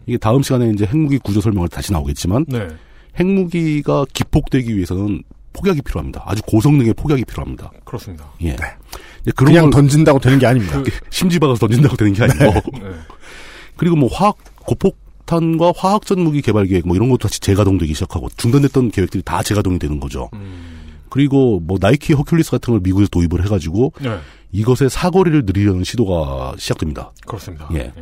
[0.05, 2.67] 이게 다음 시간에 이제 핵무기 구조 설명을 다시 나오겠지만 네.
[3.19, 5.23] 핵무기가 기폭되기 위해서는
[5.53, 6.23] 폭약이 필요합니다.
[6.25, 7.71] 아주 고성능의 폭약이 필요합니다.
[7.85, 8.25] 그렇습니다.
[8.41, 8.55] 예.
[9.21, 10.81] 이제 그런 그냥 걸 던진다고 되는 게 아닙니다.
[11.09, 12.45] 심지 박아서 던진다고 되는 게 아니고
[12.79, 12.89] 네.
[13.75, 18.29] 그리고 뭐 화학 고폭탄과 화학 전 무기 개발 계획 뭐 이런 것도 다시 재가동되기 시작하고
[18.37, 20.29] 중단됐던 계획들이 다 재가동이 되는 거죠.
[21.13, 24.17] 그리고 뭐 나이키 허큘리스 같은 걸 미국에서 도입을 해가지고 네.
[24.51, 27.11] 이것의 사거리를 늘리려는 시도가 시작됩니다.
[27.27, 27.69] 그렇습니다.
[27.75, 27.93] 예.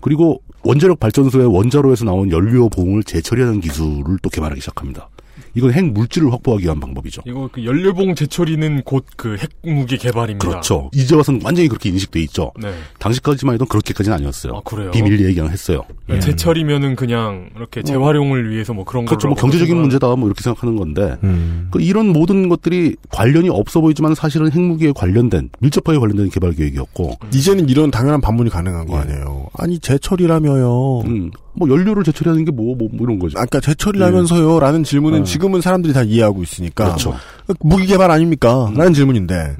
[0.00, 5.08] 그리고 원자력 발전소의 원자로에서 나온 연료 봉을 재처리하는 기술을 또 개발하기 시작합니다.
[5.54, 7.22] 이건 핵 물질을 확보하기 위한 방법이죠.
[7.26, 10.48] 이거 그 연료봉 제철이는 곧 그 핵무기 개발입니다.
[10.48, 10.90] 그렇죠.
[10.92, 12.52] 이제 와서는 완전히 그렇게 인식돼 있죠.
[12.60, 12.72] 네.
[12.98, 14.62] 당시까지만 해도 그렇게까지는 아니었어요.
[14.64, 14.90] 그래요?
[14.90, 15.82] 비밀 얘기는 했어요.
[16.08, 19.28] 네, 제철이면은 그냥 이렇게 재활용을 위해서 뭐 그런 그렇죠.
[19.28, 21.68] 뭐 경제적인 문제다 뭐 이렇게 생각하는 건데 음.
[21.70, 27.68] 그 이런 모든 것들이 관련이 없어 보이지만 사실은 핵무기에 관련된 밀접하게 관련된 개발 계획이었고 이제는
[27.68, 29.46] 이런 당연한 반문이 가능한 거 아니에요.
[29.56, 31.00] 아니 제철이라며요.
[31.02, 33.38] 음, 뭐 연료를 제철하는 게 뭐 뭐 이런 거죠.
[33.38, 35.24] 아까 제철이라면서요라는 질문은 어.
[35.24, 37.14] 지금은 사람들이 다 이해하고 있으니까 그렇죠.
[37.60, 38.72] 무기 개발 아닙니까?
[38.76, 39.56] 라는 질문인데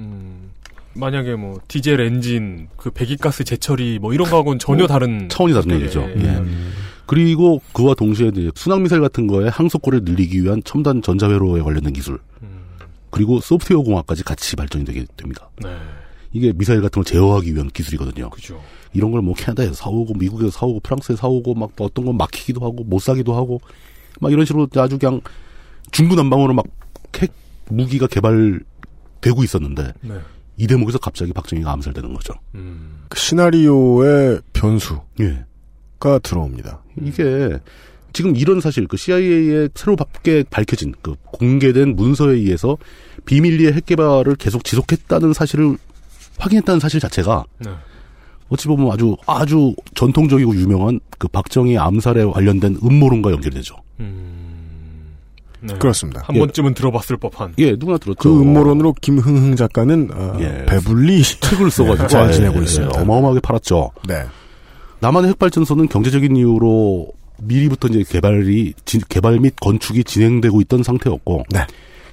[0.95, 5.75] 만약에 뭐 디젤 엔진 그 배기가스 제철이 뭐 이런 거하고는 전혀 다른 차원이 다른 예,
[5.77, 6.01] 얘기죠.
[6.17, 6.23] 예.
[6.25, 6.43] 예.
[7.07, 12.19] 그리고 그와 동시에 이제 순항 미사일 같은 거에 항속고를 늘리기 위한 첨단 전자회로에 관련된 기술.
[13.11, 15.49] 그리고 소프트웨어 공학까지 같이 발전이 되게 됩니다.
[15.63, 15.69] 네.
[16.35, 18.29] 이게 미사일 같은 걸 제어하기 위한 기술이거든요.
[18.29, 18.61] 그죠.
[18.93, 22.99] 이런 걸 뭐 캐나다에서 사오고 미국에서 사오고 프랑스에서 사오고 막또 어떤 건 막히기도 하고 못
[23.01, 23.61] 사기도 하고
[24.21, 25.21] 막 이런 식으로 아주 그냥
[25.91, 26.65] 중구난방으로 막
[27.13, 27.31] 핵
[27.71, 30.15] 무기가 개발되고 있었는데 네.
[30.57, 32.35] 이 대목에서 갑자기 박정희가 암살되는 거죠.
[33.09, 35.45] 그 시나리오의 변수가 예.
[36.23, 36.83] 들어옵니다.
[37.01, 37.59] 이게
[38.13, 42.77] 지금 이런 사실 그 CIA의 새롭게 밝혀진 그 공개된 문서에 의해서
[43.25, 45.79] 비밀리에 핵 개발을 계속 지속했다는 사실을
[46.39, 47.71] 확인했다는 사실 자체가 네.
[48.49, 53.77] 어찌 보면 아주 아주 전통적이고 유명한 그 박정희 암살에 관련된 음모론과 연결되죠.
[55.67, 55.75] 네.
[55.79, 56.23] 그렇습니다.
[56.27, 57.55] 한 번쯤은 들어봤을 법한.
[57.59, 58.19] 예, 누구나 들었죠.
[58.19, 60.67] 그 음모론으로 김흥흥 작가는 어, 예.
[60.67, 63.01] 배불리 책을 써가지고 잘 예, 지내고 예, 있습니다.
[63.01, 63.91] 어마어마하게 팔았죠.
[64.07, 64.25] 네.
[65.01, 67.09] 남한의 핵발전소는 경제적인 이유로
[67.39, 71.67] 미리부터 이제 개발이 진, 개발 및 건축이 진행되고 있던 상태였고 네.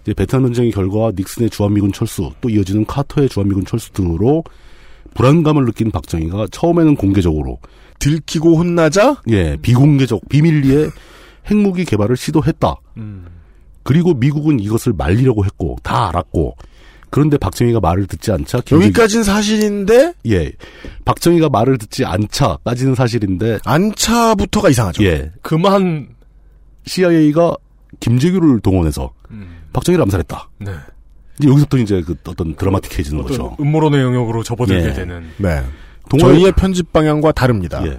[0.03, 4.43] 이제 베트남 전쟁의 결과 닉슨의 주한미군 철수 또 이어지는 카터의 주한미군 철수 등으로
[5.13, 7.59] 불안감을 느낀 박정희가 처음에는 공개적으로
[7.99, 10.87] 들키고 혼나자 예 비공개적 비밀리에
[11.49, 12.75] 핵무기 개발을 시도했다.
[12.97, 13.25] 음.
[13.83, 16.55] 그리고 미국은 이것을 말리려고 했고 다 알았고
[17.09, 20.51] 그런데 박정희가 말을 듣지 않자 김정일- 여기까지는 사실인데 예
[21.03, 25.03] 박정희가 말을 듣지 않자까지는 사실인데 안차부터가 이상하죠.
[25.03, 26.09] 예 그만
[26.85, 27.55] CIA가
[27.99, 29.11] 김재규를 동원해서
[29.73, 30.49] 박정희를 암살했다.
[30.59, 30.71] 네.
[31.39, 33.55] 이제 여기서부터 이제 그 어떤 드라마틱해지는 어떤 거죠.
[33.59, 34.93] 음모론의 영역으로 접어들게 예.
[34.93, 35.23] 되는.
[35.37, 35.63] 네.
[36.09, 37.81] 동아일- 저희의 편집 방향과 다릅니다.
[37.85, 37.97] 예.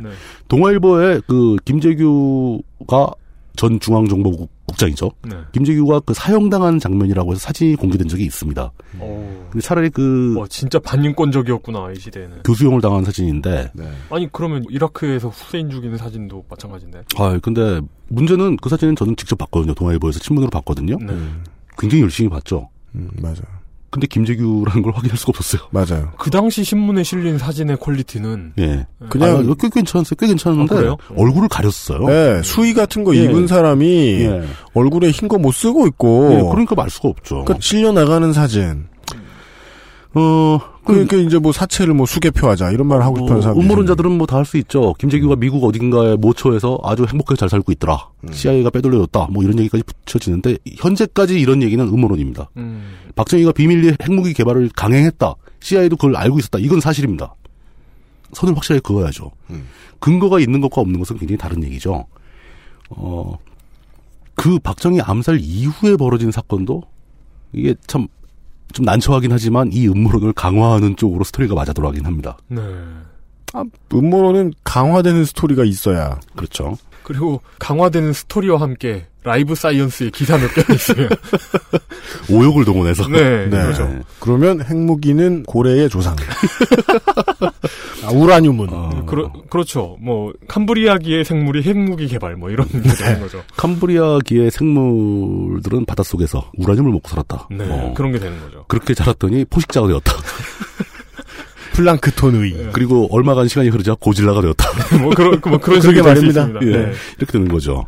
[0.49, 3.11] 동아일보의 그 김재규가
[3.57, 5.11] 전 중앙정보국 국장이죠.
[5.28, 5.36] 네.
[5.53, 8.73] 김재규가 그 사형당한 장면이라고 해서 사진이 공개된 적이 있습니다.
[8.99, 9.47] 어.
[9.51, 12.43] 근데 차라리 그 와, 진짜 반인권적이었구나, 이 시대에는.
[12.44, 13.73] 교수형을 당한 사진인데
[14.11, 17.03] 아니, 그러면 이라크에서 후세인 죽이는 사진도 마찬가지인데.
[17.19, 19.74] 아 근데 문제는 그 사진은 저는 직접 봤거든요.
[19.74, 20.97] 동아일보에서 친문으로 봤거든요.
[21.01, 21.15] 네.
[21.83, 22.69] 굉장히 열심히 봤죠.
[22.95, 23.43] 음, 맞아요.
[23.91, 25.69] 근데 김재규라는 걸 확인할 수가 없었어요.
[25.71, 26.13] 맞아요.
[26.19, 28.55] 그 당시 신문에 실린 사진의 퀄리티는.
[28.59, 28.87] 예.
[29.11, 30.17] 그냥- 아, 꽤 괜찮았어요.
[30.19, 30.97] 꽤 괜찮은데 아, 그래요?
[31.15, 32.07] 얼굴을 가렸어요.
[32.07, 33.25] 네, 수의 같은 거 예.
[33.25, 33.87] 입은 사람이
[34.23, 34.43] 예.
[34.73, 36.31] 얼굴에 흰 거 못 쓰고 있고.
[36.33, 37.45] 예, 그러니까 말 수가 없죠.
[37.45, 38.87] 그러니까 실려 나가는 사진.
[40.15, 43.59] 어, 그러니까 이제 뭐 사체를 뭐 수개표하자 이런 말을 하고 싶어하는 사람.
[43.61, 44.95] 음모론자들은 뭐 다 할 수 있죠.
[44.99, 48.09] 김재규가 미국 어딘가의 모처에서 아주 행복하게 잘 살고 있더라.
[48.33, 49.29] CIA가 빼돌려줬다.
[49.31, 52.51] 뭐 이런 얘기까지 붙여지는데 현재까지 이런 얘기는 음모론입니다.
[52.57, 52.95] 음.
[53.15, 55.35] 박정희가 비밀리에 핵무기 개발을 강행했다.
[55.61, 56.59] CIA도 그걸 알고 있었다.
[56.59, 57.35] 이건 사실입니다.
[58.33, 59.31] 선을 확실하게 그어야죠.
[60.01, 62.07] 근거가 있는 것과 없는 것은 굉장히 다른 얘기죠.
[62.91, 63.39] 어,
[64.35, 66.83] 그 박정희 암살 이후에 벌어진 사건도
[67.53, 68.09] 이게 참
[68.73, 72.36] 좀 난처하긴 하지만 이 음모론을 강화하는 쪽으로 스토리가 맞아 돌아가긴 합니다.
[72.49, 72.61] 네.
[73.55, 76.19] 아, 음모론은 강화되는 스토리가 있어야.
[76.36, 76.77] 그렇죠.
[77.03, 81.09] 그리고 강화되는 스토리와 함께 Live Science의 기사 몇 개 있으면.
[82.31, 83.07] 오역을 동원해서.
[83.09, 83.89] 네, 그렇죠.
[84.19, 86.16] 그러면 핵무기는 고래의 조상.
[88.05, 88.66] 아, 우라늄은.
[88.70, 89.05] 어.
[89.07, 89.97] 그러, 그렇죠.
[90.01, 93.43] 뭐, 캄브리아기의 생물이 핵무기 개발, 뭐, 이런 게 되는 거죠.
[93.57, 97.49] 캄브리아기의 생물들은 바닷속에서 우라늄을 먹고 살았다.
[97.53, 97.95] 네, 어.
[97.97, 98.65] 그런 게 되는 거죠.
[98.66, 100.12] 그렇게 자랐더니 포식자가 되었다.
[101.73, 102.70] 플랑크톤의.
[102.73, 104.66] 그리고 얼마간 시간이 흐르자 고질라가 되었다.
[105.03, 106.12] 뭐, 그런, 뭐, 그런 됩니다.
[106.12, 106.61] 있습니다.
[106.62, 106.93] 예, 네.
[107.19, 107.85] 이렇게 되는 거죠.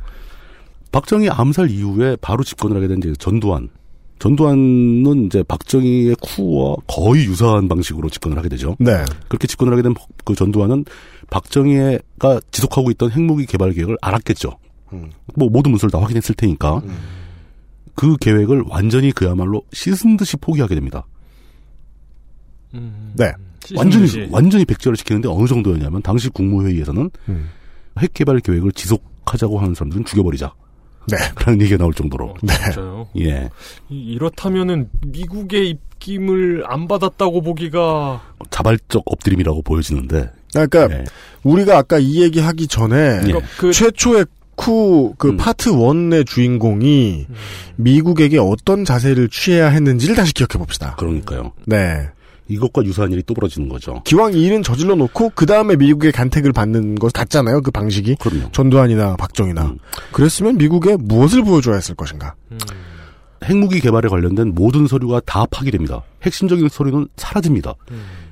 [0.93, 3.69] 박정희 암살 이후에 바로 집권을 하게 된 이제 전두환.
[4.21, 8.77] 전두환은 이제 박정희의 쿠와 거의 유사한 방식으로 집권을 하게 되죠.
[8.79, 9.05] 네.
[9.29, 9.95] 그렇게 집권을 하게 된
[10.25, 10.85] 그 전두환은
[11.31, 14.57] 박정희가 지속하고 있던 핵무기 개발 계획을 알았겠죠.
[15.35, 16.81] 뭐 모든 문서를 다 확인했을 테니까
[17.97, 21.05] 그 계획을 완전히 그야말로 씻은 듯이 포기하게 됩니다.
[22.73, 23.33] 네.
[23.77, 24.29] 완전히 듯이.
[24.31, 27.49] 완전히 백지화를 시키는데 어느 정도였냐면 당시 국무회의에서는 음.
[27.99, 30.53] 핵 개발 계획을 지속하자고 하는 사람들은 죽여버리자.
[31.11, 31.17] 네.
[31.45, 32.35] 라는 얘기가 나올 정도로.
[32.41, 33.09] 진짜요?
[33.21, 33.51] 예.
[33.91, 40.31] 이- 이렇다면은 미국의 입김을 안 받았다고 보기가 자발적 엎드림이라고 보여지는데.
[40.53, 41.05] 그러니까 예.
[41.43, 43.33] 우리가 아까 이 얘기 하기 전에 예.
[43.59, 44.25] 그 최초의
[44.57, 45.37] 쿠그 음.
[45.37, 47.27] 파트 1의 주인공이
[47.77, 50.95] 미국에게 어떤 자세를 취해야 했는지를 다시 기억해 봅시다.
[50.97, 51.53] 그러니까요.
[51.67, 52.09] 네.
[52.49, 54.03] 이것과 유사한 일이 또 벌어지는 거죠.
[54.05, 57.63] 기왕 이 일은 저질러 놓고 그 다음에 미국의 간택을 받는 것 같잖아요.
[57.63, 58.53] 그 방식이 그럼요.
[58.53, 59.79] 전두환이나 박정희나 음.
[60.13, 62.35] 그랬으면 미국에 무엇을 보여줘야 했을 것인가?
[63.45, 66.03] 핵무기 개발에 관련된 모든 서류가 다 파기됩니다.
[66.23, 67.75] 핵심적인 서류는 사라집니다.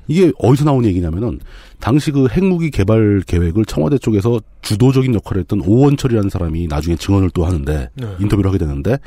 [0.07, 1.39] 이게 어디서 나온 얘기냐면은
[1.79, 7.45] 당시 그 핵무기 개발 계획을 청와대 쪽에서 주도적인 역할을 했던 오원철이라는 사람이 나중에 증언을 또
[7.45, 8.15] 하는데 네.
[8.19, 8.97] 인터뷰를 하게 되는데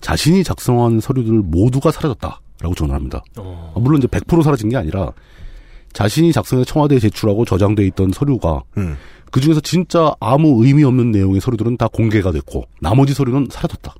[0.00, 3.22] 자신이 작성한 서류들 모두가 사라졌다 라고 증언을 합니다.
[3.36, 3.72] 어.
[3.76, 5.12] 아, 물론 이제 100% 사라진 게 아니라
[5.92, 8.96] 자신이 작성해 청와대에 제출하고 저장돼 있던 서류가 음.
[9.30, 13.94] 그 중에서 진짜 아무 의미 없는 내용의 서류들은 다 공개가 됐고 나머지 서류는 사라졌다.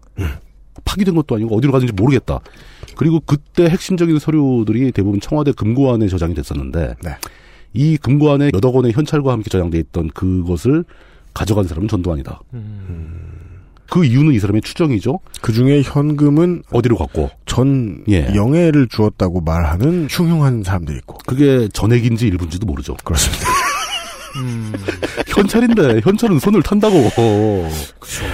[0.84, 2.40] 파기된 것도 아니고 어디로 가는지 모르겠다.
[2.96, 7.10] 그리고 그때 핵심적인 서류들이 대부분 청와대 금고안에 저장이 됐었는데 네.
[7.74, 10.84] 이 금고안에 몇억 원의 현찰과 함께 저장돼 있던 그것을
[11.34, 12.40] 가져간 사람은 전두환이다.
[13.90, 15.20] 그 이유는 이 사람의 추정이죠.
[15.40, 18.32] 그 중에 현금은 어디로 갔고 전 예.
[18.34, 22.96] 영예를 주었다고 말하는 흉흉한 사람들이 있고 그게 전액인지 일부인지도 모르죠.
[23.04, 23.46] 그렇습니다.
[24.36, 24.72] 음.
[25.26, 27.10] 현찰인데 현찰은 손을 탄다고.
[27.10, 28.24] 그렇죠.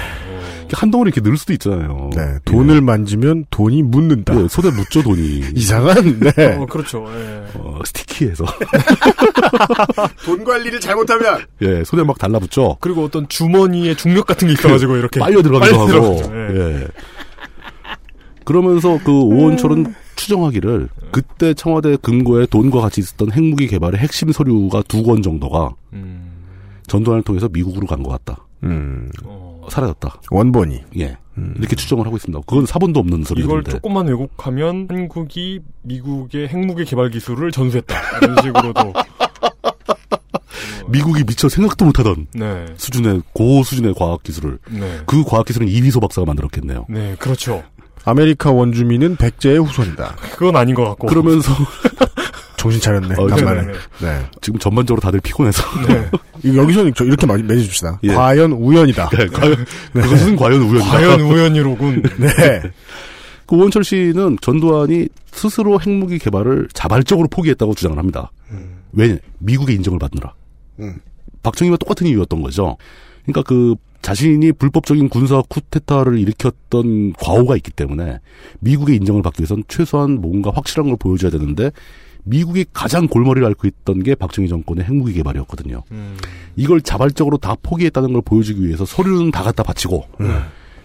[0.75, 2.11] 한 덩어리 이렇게 넣을 수도 있잖아요.
[2.15, 4.35] 네, 돈을 만지면 돈이 묻는다.
[4.43, 5.43] 예, 손에 묻죠 돈이.
[5.55, 6.57] 이상한 네.
[6.57, 7.05] 어, 그렇죠.
[7.15, 7.45] 예.
[7.55, 8.45] 어, 스티키해서
[10.25, 12.77] 돈 관리를 잘못하면 예 손에 막 달라붙죠.
[12.81, 16.21] 그리고 어떤 주머니에 중력 같은 게 있어가지고 이렇게 빨려 들어가기도 빨려 하고.
[16.35, 16.57] 예.
[16.83, 16.87] 예.
[18.45, 25.03] 그러면서 그 오원철은 추정하기를 그때 청와대 금고에 돈과 같이 있었던 핵무기 개발의 핵심 서류가 두
[25.05, 26.31] 권 정도가 음.
[26.87, 28.45] 전두환을 통해서 미국으로 간 것 같다.
[28.65, 29.11] 음.
[29.71, 30.21] 사라졌다.
[30.31, 30.83] 원본이.
[30.99, 31.17] 예.
[31.57, 32.45] 이렇게 추정을 하고 있습니다.
[32.47, 33.53] 그건 사본도 없는 소리인데.
[33.53, 37.95] 이걸 조금만 왜곡하면 한국이 미국의 핵무기 개발 기술을 전수했다.
[38.23, 38.93] 이런 식으로도.
[40.89, 42.67] 미국이 미처 생각도 못하던 네.
[42.77, 45.01] 수준의 고 수준의 과학 기술을 네.
[45.07, 46.87] 그 과학 기술은 이휘소 박사가 만들었겠네요.
[46.89, 47.63] 네, 그렇죠.
[48.05, 50.17] 아메리카 원주민은 백제의 후손이다.
[50.37, 51.07] 그건 아닌 것 같고.
[51.07, 51.53] 그러면서
[52.65, 53.15] 정신 차렸네.
[53.19, 53.63] 어, 간만에.
[53.67, 54.27] 네, 네.
[54.41, 55.63] 지금 전반적으로 다들 피곤해서
[56.43, 58.01] 이거 여기서는 저 이렇게 마- 맺어줍시다.
[58.05, 58.09] 예.
[58.15, 59.11] 과연 우연이다.
[59.11, 60.91] 네, 과연 그것은 과연 우연이다.
[60.91, 62.03] 과연 우연이로군.
[62.19, 62.63] 네.
[63.47, 68.31] 그 오원철 씨는 전두환이 스스로 핵무기 개발을 자발적으로 포기했다고 주장을 합니다.
[68.93, 69.19] 왜?
[69.41, 70.33] 미국의 인정을 받느라.
[70.81, 70.95] 음.
[71.43, 72.79] 박정희와 똑같은 이유였던 거죠.
[73.27, 78.21] 그러니까 그 자신이 불법적인 군사 쿠데타를 일으켰던 과오가 있기 때문에
[78.61, 81.71] 미국의 인정을 받기 위해선 최소한 뭔가 확실한 걸 보여줘야 되는데
[82.25, 85.83] 미국이 가장 골머리를 앓고 있던 게 박정희 정권의 핵무기 개발이었거든요.
[86.57, 90.07] 이걸 자발적으로 다 포기했다는 걸 보여주기 위해서 서류는 다 갖다 바치고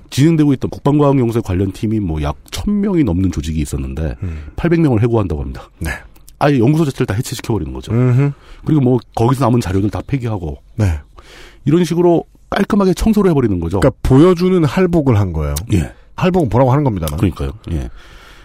[0.10, 4.16] 진행되고 있던 국방과학연구소 관련 팀이 뭐 약 1000명이 넘는 조직이 있었는데
[4.56, 5.70] 800명을 해고한다고 합니다.
[5.80, 5.92] 네.
[6.40, 7.92] 아예 연구소 자체를 다 해체시켜 버리는 거죠.
[7.92, 8.32] 음흠.
[8.66, 11.00] 그리고 뭐 거기서 남은 자료들 다 폐기하고 네.
[11.66, 13.80] 이런 식으로 깔끔하게 청소를 해버리는 거죠.
[13.80, 15.54] 그러니까 보여주는 할복을 한 거예요.
[15.74, 15.92] 예.
[16.16, 17.18] 할복은 뭐라고 하는 겁니다만.
[17.18, 17.52] 그러니까요.
[17.72, 17.90] 예.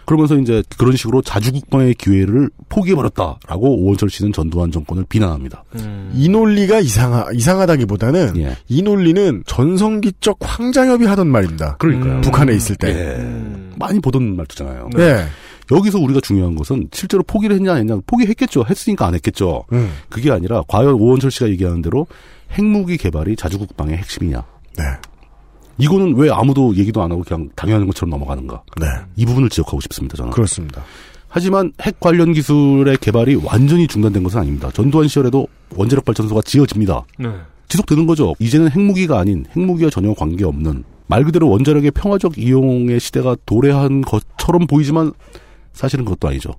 [0.07, 5.65] 그러면서 이제 그런 식으로 자주국방의 기회를 포기해버렸다라고 오원철 씨는 전두환 정권을 비난합니다.
[6.13, 8.57] 이 논리가 이상하, 이상하다기보다는 예.
[8.69, 11.77] 이 논리는 전성기적 황장엽이 하던 말입니다.
[11.79, 12.21] 그러니까요.
[12.21, 12.89] 북한에 있을 때.
[12.89, 13.55] 예.
[13.77, 14.91] 많이 보던 말투잖아요.
[14.95, 15.25] 네.
[15.73, 18.65] 여기서 우리가 중요한 것은 실제로 포기를 했냐 안 했냐 포기했겠죠.
[18.69, 19.65] 했으니까 안 했겠죠.
[19.73, 19.91] 음.
[20.11, 22.07] 그게 아니라 과연 오원철 씨가 얘기하는 대로
[22.53, 24.45] 핵무기 개발이 자주국방의 핵심이냐.
[24.77, 24.85] 네.
[25.79, 28.63] 이거는 왜 아무도 얘기도 안 하고 그냥 당연한 것처럼 넘어가는가.
[28.81, 28.87] 네.
[29.17, 30.17] 이 부분을 지적하고 싶습니다.
[30.17, 30.31] 저는.
[30.33, 30.83] 그렇습니다.
[31.29, 34.71] 하지만 핵 관련 기술의 개발이 완전히 중단된 것은 아닙니다.
[34.73, 37.05] 전두환 시절에도 원자력 발전소가 지어집니다.
[37.19, 37.29] 네.
[37.69, 38.35] 지속되는 거죠.
[38.39, 45.13] 이제는 핵무기가 아닌 핵무기와 전혀 관계없는 말 그대로 원자력의 평화적 이용의 시대가 도래한 것처럼 보이지만
[45.73, 46.53] 사실은 그것도 아니죠.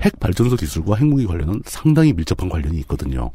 [0.00, 3.30] 핵 발전소 기술과 핵무기 관련은 상당히 밀접한 관련이 있거든요.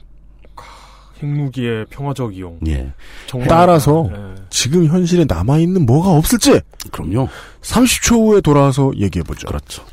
[1.21, 2.59] 핵무기의 평화적 이용.
[2.67, 2.93] 예.
[3.27, 4.35] 정말- 따라서 네.
[4.49, 7.27] 지금 현실에 남아 있는 뭐가 없을지 그럼요.
[7.61, 9.47] 30초 후에 돌아와서 얘기해 보죠.
[9.47, 9.85] 그렇죠.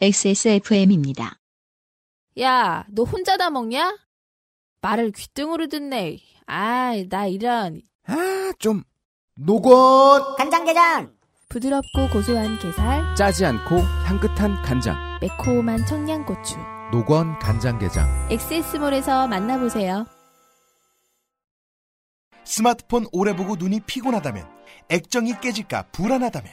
[0.00, 1.38] XSFM입니다.
[2.40, 3.96] 야, 너 혼자 다 먹냐?
[4.82, 6.18] 말을 귓등으로 듣네.
[6.46, 7.80] 아이, 나 이런.
[8.06, 8.82] 아, 좀
[9.36, 11.12] 노건 간장게장!
[11.48, 16.56] 부드럽고 고소한 게살, 짜지 않고 향긋한 간장 매콤한 청양고추.
[16.92, 20.06] 노건 간장게장 엑세스몰에서 만나보세요.
[22.46, 24.46] 스마트폰 오래 보고 눈이 피곤하다면
[24.88, 26.50] 액정이 깨질까 불안하다면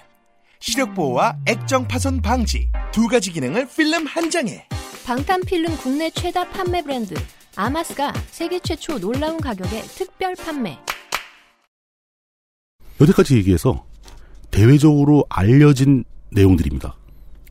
[0.59, 4.67] 시력 보호와 액정 파손 방지 두 가지 기능을 필름 한 장에
[5.05, 7.13] 방탄 필름 국내 최다 판매 브랜드
[7.55, 10.79] 아마스가 세계 최초 놀라운 가격에 특별 판매.
[12.99, 13.85] 여태까지 얘기해서
[14.49, 16.95] 대외적으로 알려진 내용들입니다.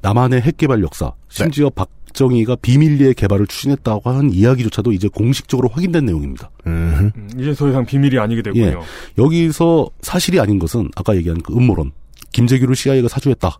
[0.00, 6.04] 남한의 핵 개발 역사, 심지어 박 정희가 비밀리에 개발을 추진했다고 하는 이야기조차도 이제 공식적으로 확인된
[6.06, 6.50] 내용입니다.
[6.66, 8.64] 음, 이제 더 이상 비밀이 아니게 되군요.
[8.64, 8.76] 예.
[9.18, 11.92] 여기서 사실이 아닌 것은 아까 얘기한 그 음모론,
[12.32, 13.58] 김재규를 CIA가 사주했다.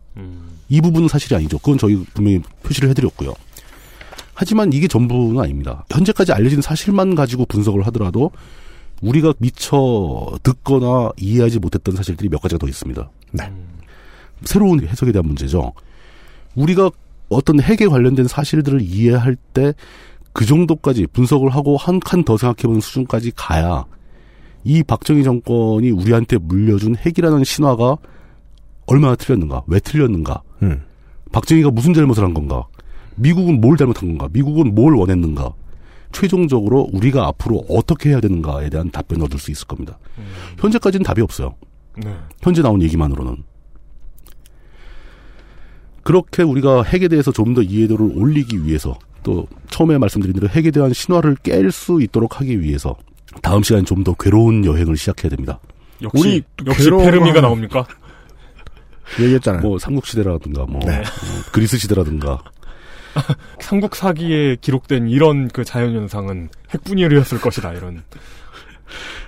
[0.68, 1.58] 이 부분은 사실이 아니죠.
[1.58, 3.34] 그건 저희 분명히 표시를 해드렸고요.
[4.34, 5.84] 하지만 이게 전부는 아닙니다.
[5.90, 8.30] 현재까지 알려진 사실만 가지고 분석을 하더라도
[9.02, 13.10] 우리가 미처 듣거나 이해하지 못했던 사실들이 몇 가지가 더 있습니다.
[13.32, 13.52] 네.
[14.44, 15.72] 새로운 해석에 대한 문제죠.
[16.54, 16.90] 우리가
[17.32, 19.72] 어떤 핵에 관련된 사실들을 이해할 때
[20.34, 23.84] 그 정도까지 분석을 하고 한 칸 더 생각해보는 수준까지 가야
[24.64, 27.96] 이 박정희 정권이 우리한테 물려준 핵이라는 신화가
[28.86, 30.82] 얼마나 틀렸는가, 왜 틀렸는가, 음.
[31.32, 32.66] 박정희가 무슨 잘못을 한 건가,
[33.16, 35.52] 미국은 뭘 잘못한 건가, 미국은 뭘 원했는가,
[36.12, 39.98] 최종적으로 우리가 앞으로 어떻게 해야 되는가에 대한 답변을 얻을 수 있을 겁니다.
[40.58, 41.54] 현재까지는 답이 없어요.
[42.02, 42.14] 네.
[42.40, 43.44] 현재 나온 얘기만으로는.
[46.02, 50.92] 그렇게 우리가 핵에 대해서 좀 더 이해도를 올리기 위해서 또 처음에 말씀드린 대로 핵에 대한
[50.92, 52.96] 신화를 깰 수 있도록 하기 위해서
[53.42, 55.60] 다음 시간에 좀 더 괴로운 여행을 시작해야 됩니다.
[56.02, 57.86] 역시 우리 역시 괴로운 페르미가 거- 나옵니까?
[59.20, 59.62] 얘기했잖아요.
[59.62, 60.98] 뭐 삼국시대라든가 뭐 네.
[61.00, 61.02] 어,
[61.52, 62.42] 그리스 시대라든가
[63.60, 68.02] 삼국 사기에 기록된 이런 그 자연 현상은 핵분열이었을 것이다 이런.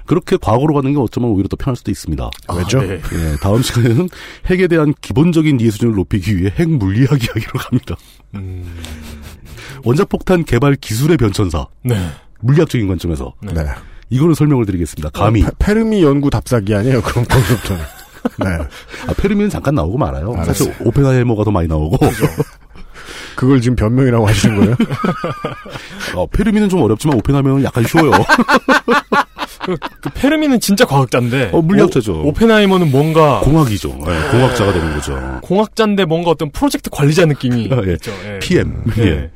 [0.07, 2.31] 그렇게 과거로 가는 게 어쩌면 오히려 더 편할 수도 있습니다.
[2.49, 2.81] 아, 왜죠?
[2.83, 3.01] 네.
[3.13, 4.09] 예, 다음 시간에는
[4.47, 7.97] 핵에 대한 기본적인 이해 수준을 높이기 위해 핵 물리학 이야기로 갑니다.
[8.35, 8.65] 음.
[9.85, 11.67] 원자폭탄 개발 기술의 변천사.
[11.83, 11.97] 네.
[12.41, 13.35] 물리학적인 관점에서.
[13.43, 13.53] 네.
[14.11, 15.11] 이거를 설명을 드리겠습니다.
[15.11, 15.43] 감히.
[15.43, 17.01] 어, 페, 페르미 연구 답사기 아니에요?
[17.03, 17.83] 그럼 거기서부터는.
[18.41, 18.47] 네.
[19.07, 20.33] 아, 페르미는 잠깐 나오고 말아요.
[20.35, 20.53] 알았어요.
[20.55, 21.99] 사실 오펜하이머가 더 많이 나오고.
[23.37, 24.77] 그걸 지금 변명이라고 하시는 거예요?
[26.15, 28.13] 어, 페르미는 좀 어렵지만 오펜하이머는 약간 쉬워요.
[29.61, 31.51] 그, 그 페르미는 진짜 과학자인데.
[31.53, 32.23] 어, 물리학자죠.
[32.23, 33.89] 오, 페나이머는 뭔가 공학이죠.
[33.91, 35.39] 예, 공학자가 되는 거죠.
[35.43, 37.93] 공학자인데 뭔가 어떤 프로젝트 관리자 느낌이 예.
[37.95, 38.13] 있죠.
[38.27, 38.39] 예.
[38.41, 38.83] PM.
[38.99, 39.03] 예.
[39.03, 39.31] 예.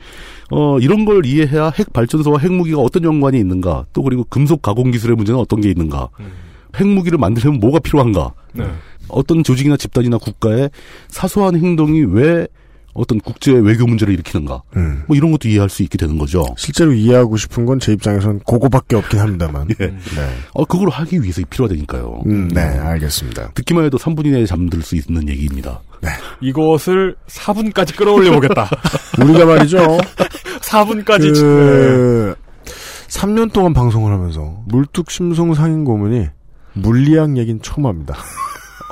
[0.50, 5.16] 어, 이런 걸 이해해야 핵 발전소와 핵무기가 어떤 연관이 있는가, 또 그리고 금속 가공 기술의
[5.16, 6.08] 문제는 어떤 게 있는가,
[6.76, 8.64] 핵무기를 만들려면 뭐가 필요한가, 네.
[9.08, 10.70] 어떤 조직이나 집단이나 국가의
[11.08, 12.46] 사소한 행동이 왜
[12.98, 15.04] 어떤 국제 외교 문제를 일으키는가, 음.
[15.06, 16.44] 뭐 이런 것도 이해할 수 있게 되는 거죠.
[16.56, 19.68] 실제로 이해하고 싶은 건 제 입장에선 그거밖에 없긴 합니다만.
[19.80, 19.86] 예.
[19.86, 19.94] 네.
[20.52, 22.22] 어, 그걸 하기 위해서 필요하다니까요.
[22.26, 23.52] 음, 네, 알겠습니다.
[23.54, 25.80] 듣기만 해도 3분 이내에 잠들 수 있는 얘기입니다.
[26.40, 28.68] 이것을 4분까지 끌어올려 보겠다.
[29.22, 29.78] 우리가 말이죠.
[30.62, 32.34] 4분까지 그
[33.08, 36.26] 3년 동안 방송을 하면서 물뚝심송 상인 고문이
[36.74, 38.14] 물리학 얘긴 처음 합니다.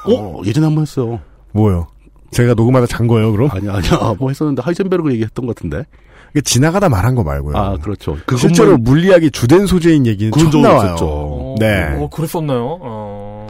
[0.09, 1.21] 어, 예전에 한 번 했어요.
[1.53, 1.89] 뭐요?
[2.31, 3.49] 제가 녹음하다 잔 거예요, 그럼?
[3.53, 4.15] 아니야, 아니야.
[4.19, 5.85] 뭐 했었는데 하이젠베르그 얘기했던 것 같은데.
[6.33, 7.57] 이게 지나가다 말한 거 말고요.
[7.57, 8.17] 아, 그렇죠.
[8.27, 10.87] 그것만- 실제로 물리학이 주된 소재인 얘기는 처음 나와요.
[10.89, 11.55] 있었죠.
[11.61, 11.95] 네.
[11.99, 12.79] 어, 그랬었나요?
[12.83, 13.47] 어.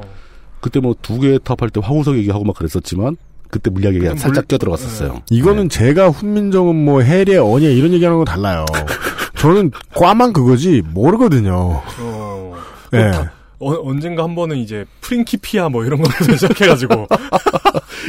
[0.61, 3.16] 그때 뭐 두 개 탑할 때 화구석 얘기하고 막 그랬었지만
[3.51, 5.23] 그때 물리학 얘기가 물- 살짝 껴들어갔었어요.
[5.31, 8.65] 이거는 제가 훈민정음 뭐 해례 언예 이런 얘기하는 거 달라요.
[9.39, 11.82] 저는 꽈만 그거지 모르거든요.
[12.01, 12.55] 어.
[12.94, 13.11] 예.
[13.11, 17.06] 다- 어, 언젠가 한 번은 이제 프린키피아 뭐 이런 거에서 시작해가지고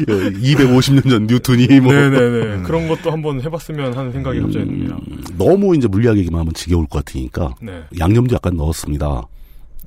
[0.08, 4.98] 250년 전 뉴턴이 뭐 네네네 그런 것도 한번 해봤으면 하는 생각이 갑자기 듭니다.
[5.38, 7.84] 너무 이제 물리학 얘기만 하면 지겨울 것 같으니까 네.
[7.98, 9.24] 양념도 약간 넣었습니다.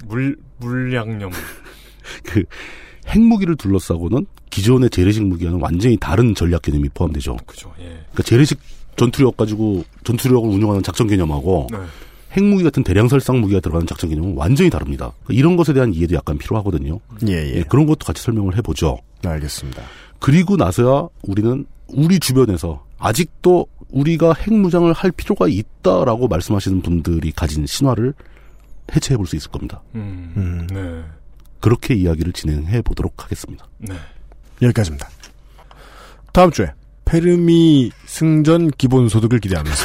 [0.07, 1.31] 물 물량념.
[2.25, 2.43] 그
[3.09, 7.37] 핵무기를 둘러싸고는 기존의 재래식 무기와는 완전히 다른 전략 개념이 포함되죠.
[7.47, 7.73] 그죠.
[7.81, 7.85] 예.
[7.85, 8.59] 그러니까 재래식
[8.97, 11.79] 전투력 가지고 전투력을 운용하는 작전 개념하고 네.
[12.33, 15.13] 핵무기 같은 대량 살상 무기가 들어가는 작전 개념은 완전히 다릅니다.
[15.25, 17.01] 그러니까 이런 것에 대한 이해도 약간 필요하거든요.
[17.27, 17.63] 예, 예.
[17.65, 18.99] 그런 것도 같이 설명을 해보죠.
[19.25, 19.83] 알겠습니다.
[20.21, 28.15] 그리고 나서야 우리는 우리 주변에서 아직도 우리가 핵무장을 할 필요가 있다라고 말씀하시는 분들이 가진 신화를
[28.95, 29.83] 해체해 볼 수 있을 겁니다.
[29.95, 30.67] 음.
[30.73, 31.03] 네.
[31.61, 33.67] 그렇게 이야기를 진행해 보도록 하겠습니다.
[33.79, 33.95] 네.
[34.63, 35.09] 여기까지입니다.
[36.33, 36.73] 다음 주에
[37.11, 39.85] 페르미 승전 기본소득을 기대하면서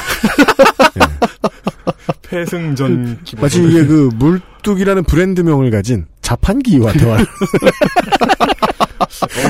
[2.21, 3.41] 패승전 기본.
[3.41, 7.25] 마치 이게 그 물뚝이라는 브랜드명을 가진 자판기와 대화를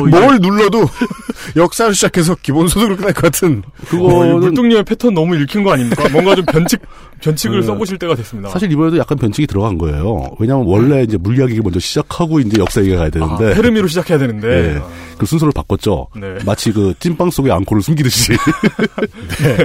[0.09, 0.85] 뭘 눌러도
[1.55, 6.07] 역사를 시작해서 기본소득으로 끝날 것 같은 그거 물뚱님의 패턴 너무 읽힌 거 아닙니까?
[6.09, 6.81] 뭔가 좀 변칙
[7.21, 7.65] 변칙을 네.
[7.65, 8.49] 써보실 때가 됐습니다.
[8.49, 10.35] 사실 이번에도 약간 변칙이 들어간 거예요.
[10.39, 13.51] 왜냐하면 원래 이제 물리학 얘기를 먼저 시작하고 이제 역사 얘기가 가야 되는데.
[13.51, 14.47] 아, 페르미로 시작해야 되는데.
[14.47, 14.81] 네.
[15.17, 16.07] 그 순서를 바꿨죠.
[16.15, 16.37] 네.
[16.45, 18.33] 마치 그 찐빵 속에 앙코를 숨기듯이.
[19.39, 19.57] 네.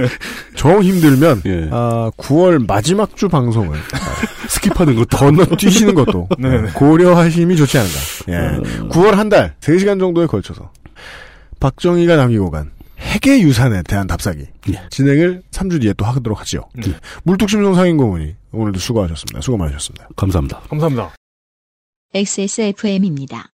[0.55, 1.41] 정 힘들면
[1.71, 3.77] 아, 9월 마지막 주 방송을
[4.51, 6.71] skip하는 것도 건너 뛰시는 것도 네네.
[6.75, 7.97] 고려하심이 좋지 않은가.
[8.29, 8.89] 예.
[8.89, 10.71] 9월 한 달 3시간 정도에 걸쳐서
[11.59, 14.45] 박정희가 남기고 간 핵의 유산에 대한 답사기
[14.89, 16.61] 진행을 3주 뒤에 또 하도록 하지요.
[17.23, 19.41] 물뚝심송 상인고문이 오늘도 수고하셨습니다.
[19.41, 20.09] 수고 많으셨습니다.
[20.15, 20.59] 감사합니다.
[20.69, 21.15] 감사합니다.
[22.13, 23.51] XSFM입니다.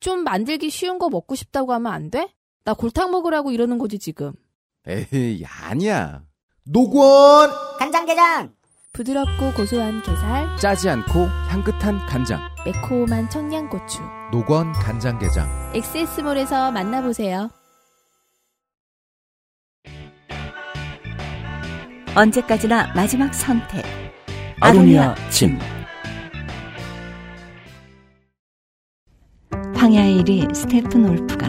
[0.00, 2.28] 좀 만들기 쉬운 거 먹고 싶다고 하면 안 돼?
[2.64, 4.32] 나 골탕 먹으라고 이러는 거지 지금.
[4.86, 6.22] 에이, 아니야.
[6.64, 7.50] 노건!
[7.78, 8.52] 간장게장!
[8.94, 12.40] 부드럽고 고소한 게살, 짜지 않고 향긋한 간장.
[12.66, 14.02] 매콤한 청양고추.
[14.32, 15.72] 노건 간장게장.
[15.74, 17.48] 엑세스몰에서 만나보세요.
[22.14, 23.82] 언제까지나 마지막 선택.
[24.60, 25.58] 아로니아 진.
[29.74, 31.48] 황야의 이리 스테픈 울프가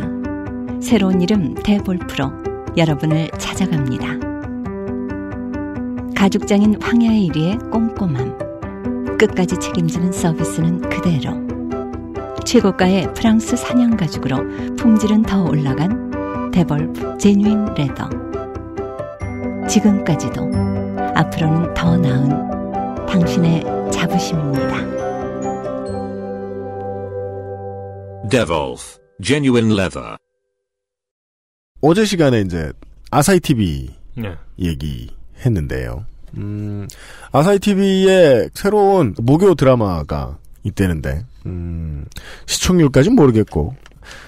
[0.81, 2.31] 새로운 이름 데볼프로
[2.77, 4.32] 여러분을 찾아갑니다.
[6.23, 9.17] 가죽장인 황야의 이리의 꼼꼼함.
[9.17, 11.33] 끝까지 책임지는 서비스는 그대로.
[12.45, 14.37] 최고가의 프랑스산 양가죽으로
[14.77, 18.09] 품질은 더 올라간 데볼프 genuine leather.
[19.67, 20.49] 지금까지도
[21.13, 24.77] 앞으로도 더 나은 당신의 자부심입니다.
[28.29, 30.15] Devolf Genuine Leather.
[31.81, 32.71] 어제 시간에 이제
[33.11, 34.37] 아사히 TV 네.
[34.57, 35.09] 얘기
[35.45, 36.12] 했는데요.
[36.37, 36.87] 음,
[37.31, 42.05] 아사히 TV의 새로운 무교 드라마가 있대는데 음,
[42.45, 43.75] 시청률까진 모르겠고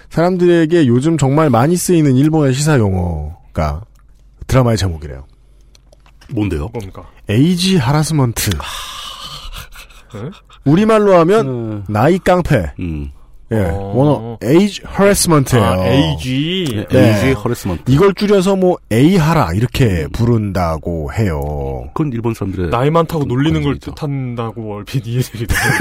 [0.10, 3.84] 사람들에게 요즘 정말 많이 쓰이는 일본의 시사 용어가
[4.48, 5.26] 드라마의 제목이래요.
[6.30, 6.70] 뭔데요?
[6.74, 7.08] 뭡니까?
[7.30, 8.52] 에이지 하라스먼트.
[10.14, 10.30] 네?
[10.66, 12.72] 우리말로 하면 나이 깡패.
[12.80, 13.12] 음.
[13.52, 15.64] 예, 원어 age harassment예요.
[15.64, 16.86] 아, age.
[16.92, 17.84] 네, age harassment.
[17.92, 21.84] 이걸 줄여서 뭐 エイハラ 이렇게 부른다고 해요.
[21.94, 25.72] 그건 일본 사람들의 나이 많다고 놀리는 걸 뜻한다고 얼핏 이해되기도 해요.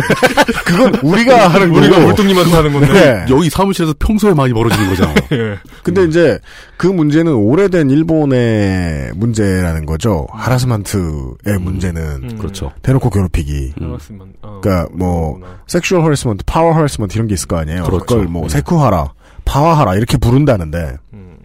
[0.67, 2.93] 그건 우리가 하는 거고 우리가 물뚝님한테 하는 건데.
[2.93, 3.25] 네.
[3.35, 5.15] 여기 사무실에서 평소에 많이 벌어지는 거잖아.
[5.33, 5.59] 예.
[5.83, 6.39] 근데 이제
[6.77, 10.27] 그 문제는 오래된 일본의 문제라는 거죠.
[10.33, 12.39] harassment의 문제는 음.
[12.39, 12.73] 그렇죠.
[12.83, 13.73] 대놓고 괴롭히기.
[13.81, 14.35] harassment.
[14.43, 14.61] 어.
[14.63, 17.85] 그러니까 뭐 sexual harassment, power harassment 이런 게 있을 거 아니에요.
[17.85, 18.05] 그렇죠.
[18.05, 18.49] 그걸 뭐 네.
[18.49, 19.13] セクハラ,
[19.45, 21.37] パワハラ 이렇게 부른다는데 음.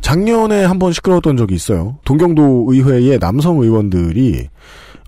[0.00, 1.96] 작년에 한 번 시끄러웠던 적이 있어요.
[2.04, 4.48] 동경도 의회의 남성 의원들이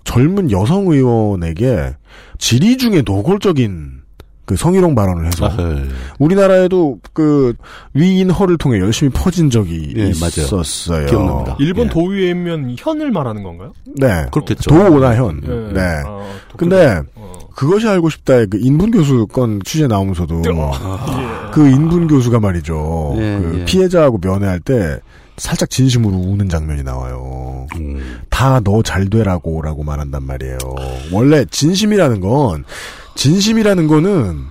[0.03, 1.95] 젊은 여성 의원에게
[2.39, 4.01] 질의 중에 노골적인
[4.45, 5.83] 그 성희롱 발언을 해서 아, 네.
[6.19, 7.53] 우리나라에도 그
[7.93, 10.45] 위인허를 통해 열심히 퍼진 적이 예, 맞아요.
[10.45, 11.05] 있었어요.
[11.05, 11.55] 기억납니다.
[11.59, 11.89] 일본 예.
[11.91, 13.71] 도의회면 현을 말하는 건가요?
[13.97, 14.69] 네, 그렇겠죠.
[14.71, 15.41] 도오나현.
[15.45, 15.73] 예.
[15.73, 15.79] 네.
[16.05, 16.25] 아,
[16.57, 17.20] 근데 어.
[17.55, 21.51] 그것이 알고 싶다의 그 인분 교수 건 취재 나오면서도 예.
[21.51, 23.13] 그 인분 교수가 말이죠.
[23.17, 23.65] 예, 그 예.
[23.65, 24.99] 피해자하고 면회할 때
[25.37, 27.67] 살짝 진심으로 우는 장면이 나와요.
[27.75, 28.21] 음.
[28.29, 30.57] 다너 잘 되라고라고 말한단 말이에요.
[31.11, 32.63] 원래 진심이라는 건
[33.15, 34.45] 진심이라는 거는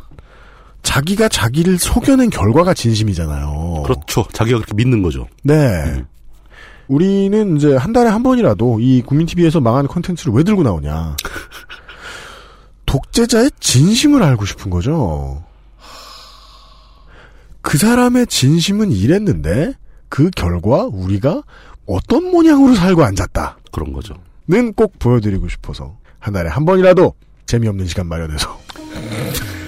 [0.83, 3.83] 자기가 자기를 속여낸 결과가 진심이잖아요.
[3.85, 4.25] 그렇죠.
[4.33, 5.29] 자기가 그렇게 믿는 거죠.
[5.43, 6.05] 네.
[6.89, 11.17] 우리는 이제 한 달에 한 번이라도 이 국민 TV에서 망하는 콘텐츠를 왜 들고 나오냐?
[12.91, 15.45] 독재자의 진심을 알고 싶은 거죠.
[17.63, 19.75] 그 사람의 진심은 이랬는데
[20.09, 21.43] 그 결과 우리가
[21.87, 23.59] 어떤 모양으로 살고 앉았다.
[23.71, 24.15] 그런 거죠.
[24.49, 27.15] 는 꼭 보여드리고 싶어서 한 달에 한 번이라도
[27.47, 28.59] 재미없는 시간 마련해서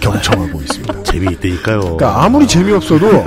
[0.00, 1.02] 경청하고 있습니다.
[1.04, 1.80] 재미있다니까요.
[1.80, 3.24] 그러니까 아무리 재미없어도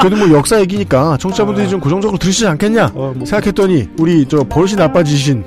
[0.00, 2.88] 그래도 뭐 역사 얘기니까 청취자분들이 좀 고정적으로 들으시지 않겠냐
[3.24, 5.44] 생각했더니 우리 저 버릇이 나빠지신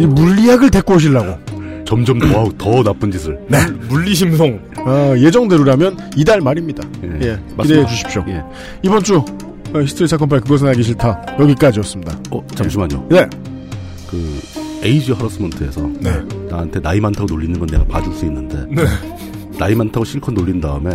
[0.00, 1.49] 이 물리학을 데리고 오시려고
[1.90, 3.36] 점점 더, 더 나쁜 짓을.
[3.48, 3.58] 네.
[3.88, 4.60] 물리심송.
[4.86, 6.86] 어, 예정대로라면 이달 말입니다.
[7.02, 7.62] 예, 맞습니다.
[7.64, 8.24] 기대해 주십시오.
[8.28, 8.40] 예.
[8.84, 12.16] 이번 주 어, 히스토리 사건 파일 그것은 알기 싫다 여기까지였습니다.
[12.30, 13.08] 어, 잠시만요.
[13.10, 13.28] 네.
[14.08, 14.40] 그,
[14.84, 16.12] age harassment에서 네.
[16.48, 18.84] 나한테 나이 많다고 놀리는 건 내가 봐줄 수 있는데 네.
[19.58, 20.90] 나이 많다고 실컷 놀린 다음에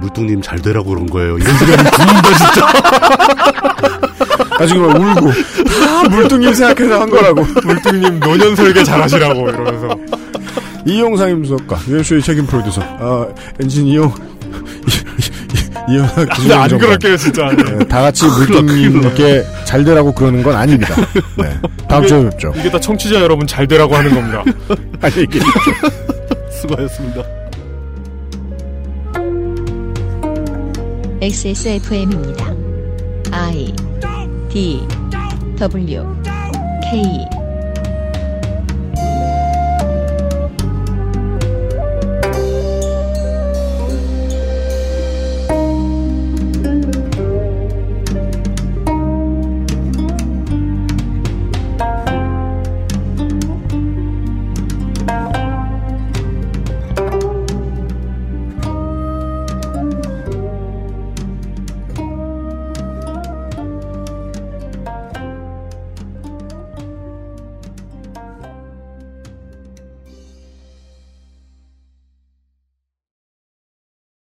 [0.00, 1.36] 물뚱님 잘 되라고 그런 거예요.
[1.36, 3.78] 이런 소리 하면 죽는다 진짜.
[4.58, 7.44] 나중에 막 울고 다 물뚱님 생각해서 한 거라고.
[7.64, 9.88] 물뚱님 노년 설계 잘하시라고 이러면서
[10.88, 13.28] 이용상 임수석과 UMC의 책임 프로듀서 아,
[13.60, 14.12] 엔진 이용
[15.88, 17.50] 이용 근데 안 그럴게요 진짜.
[17.50, 20.94] 네, 다 같이 물뚱님께 잘 되라고 그러는 건 아닙니다.
[21.36, 21.58] 네.
[21.88, 22.52] 다음 주에 뵙죠.
[22.56, 24.44] 이게 다 청취자 여러분 잘 되라고 하는 겁니다.
[25.00, 25.72] 안녕히 계십시오.
[26.60, 27.22] 수고하셨습니다.
[31.20, 32.54] XSFM입니다.
[33.32, 33.74] I
[34.50, 34.86] D
[35.58, 36.04] W
[36.90, 37.37] K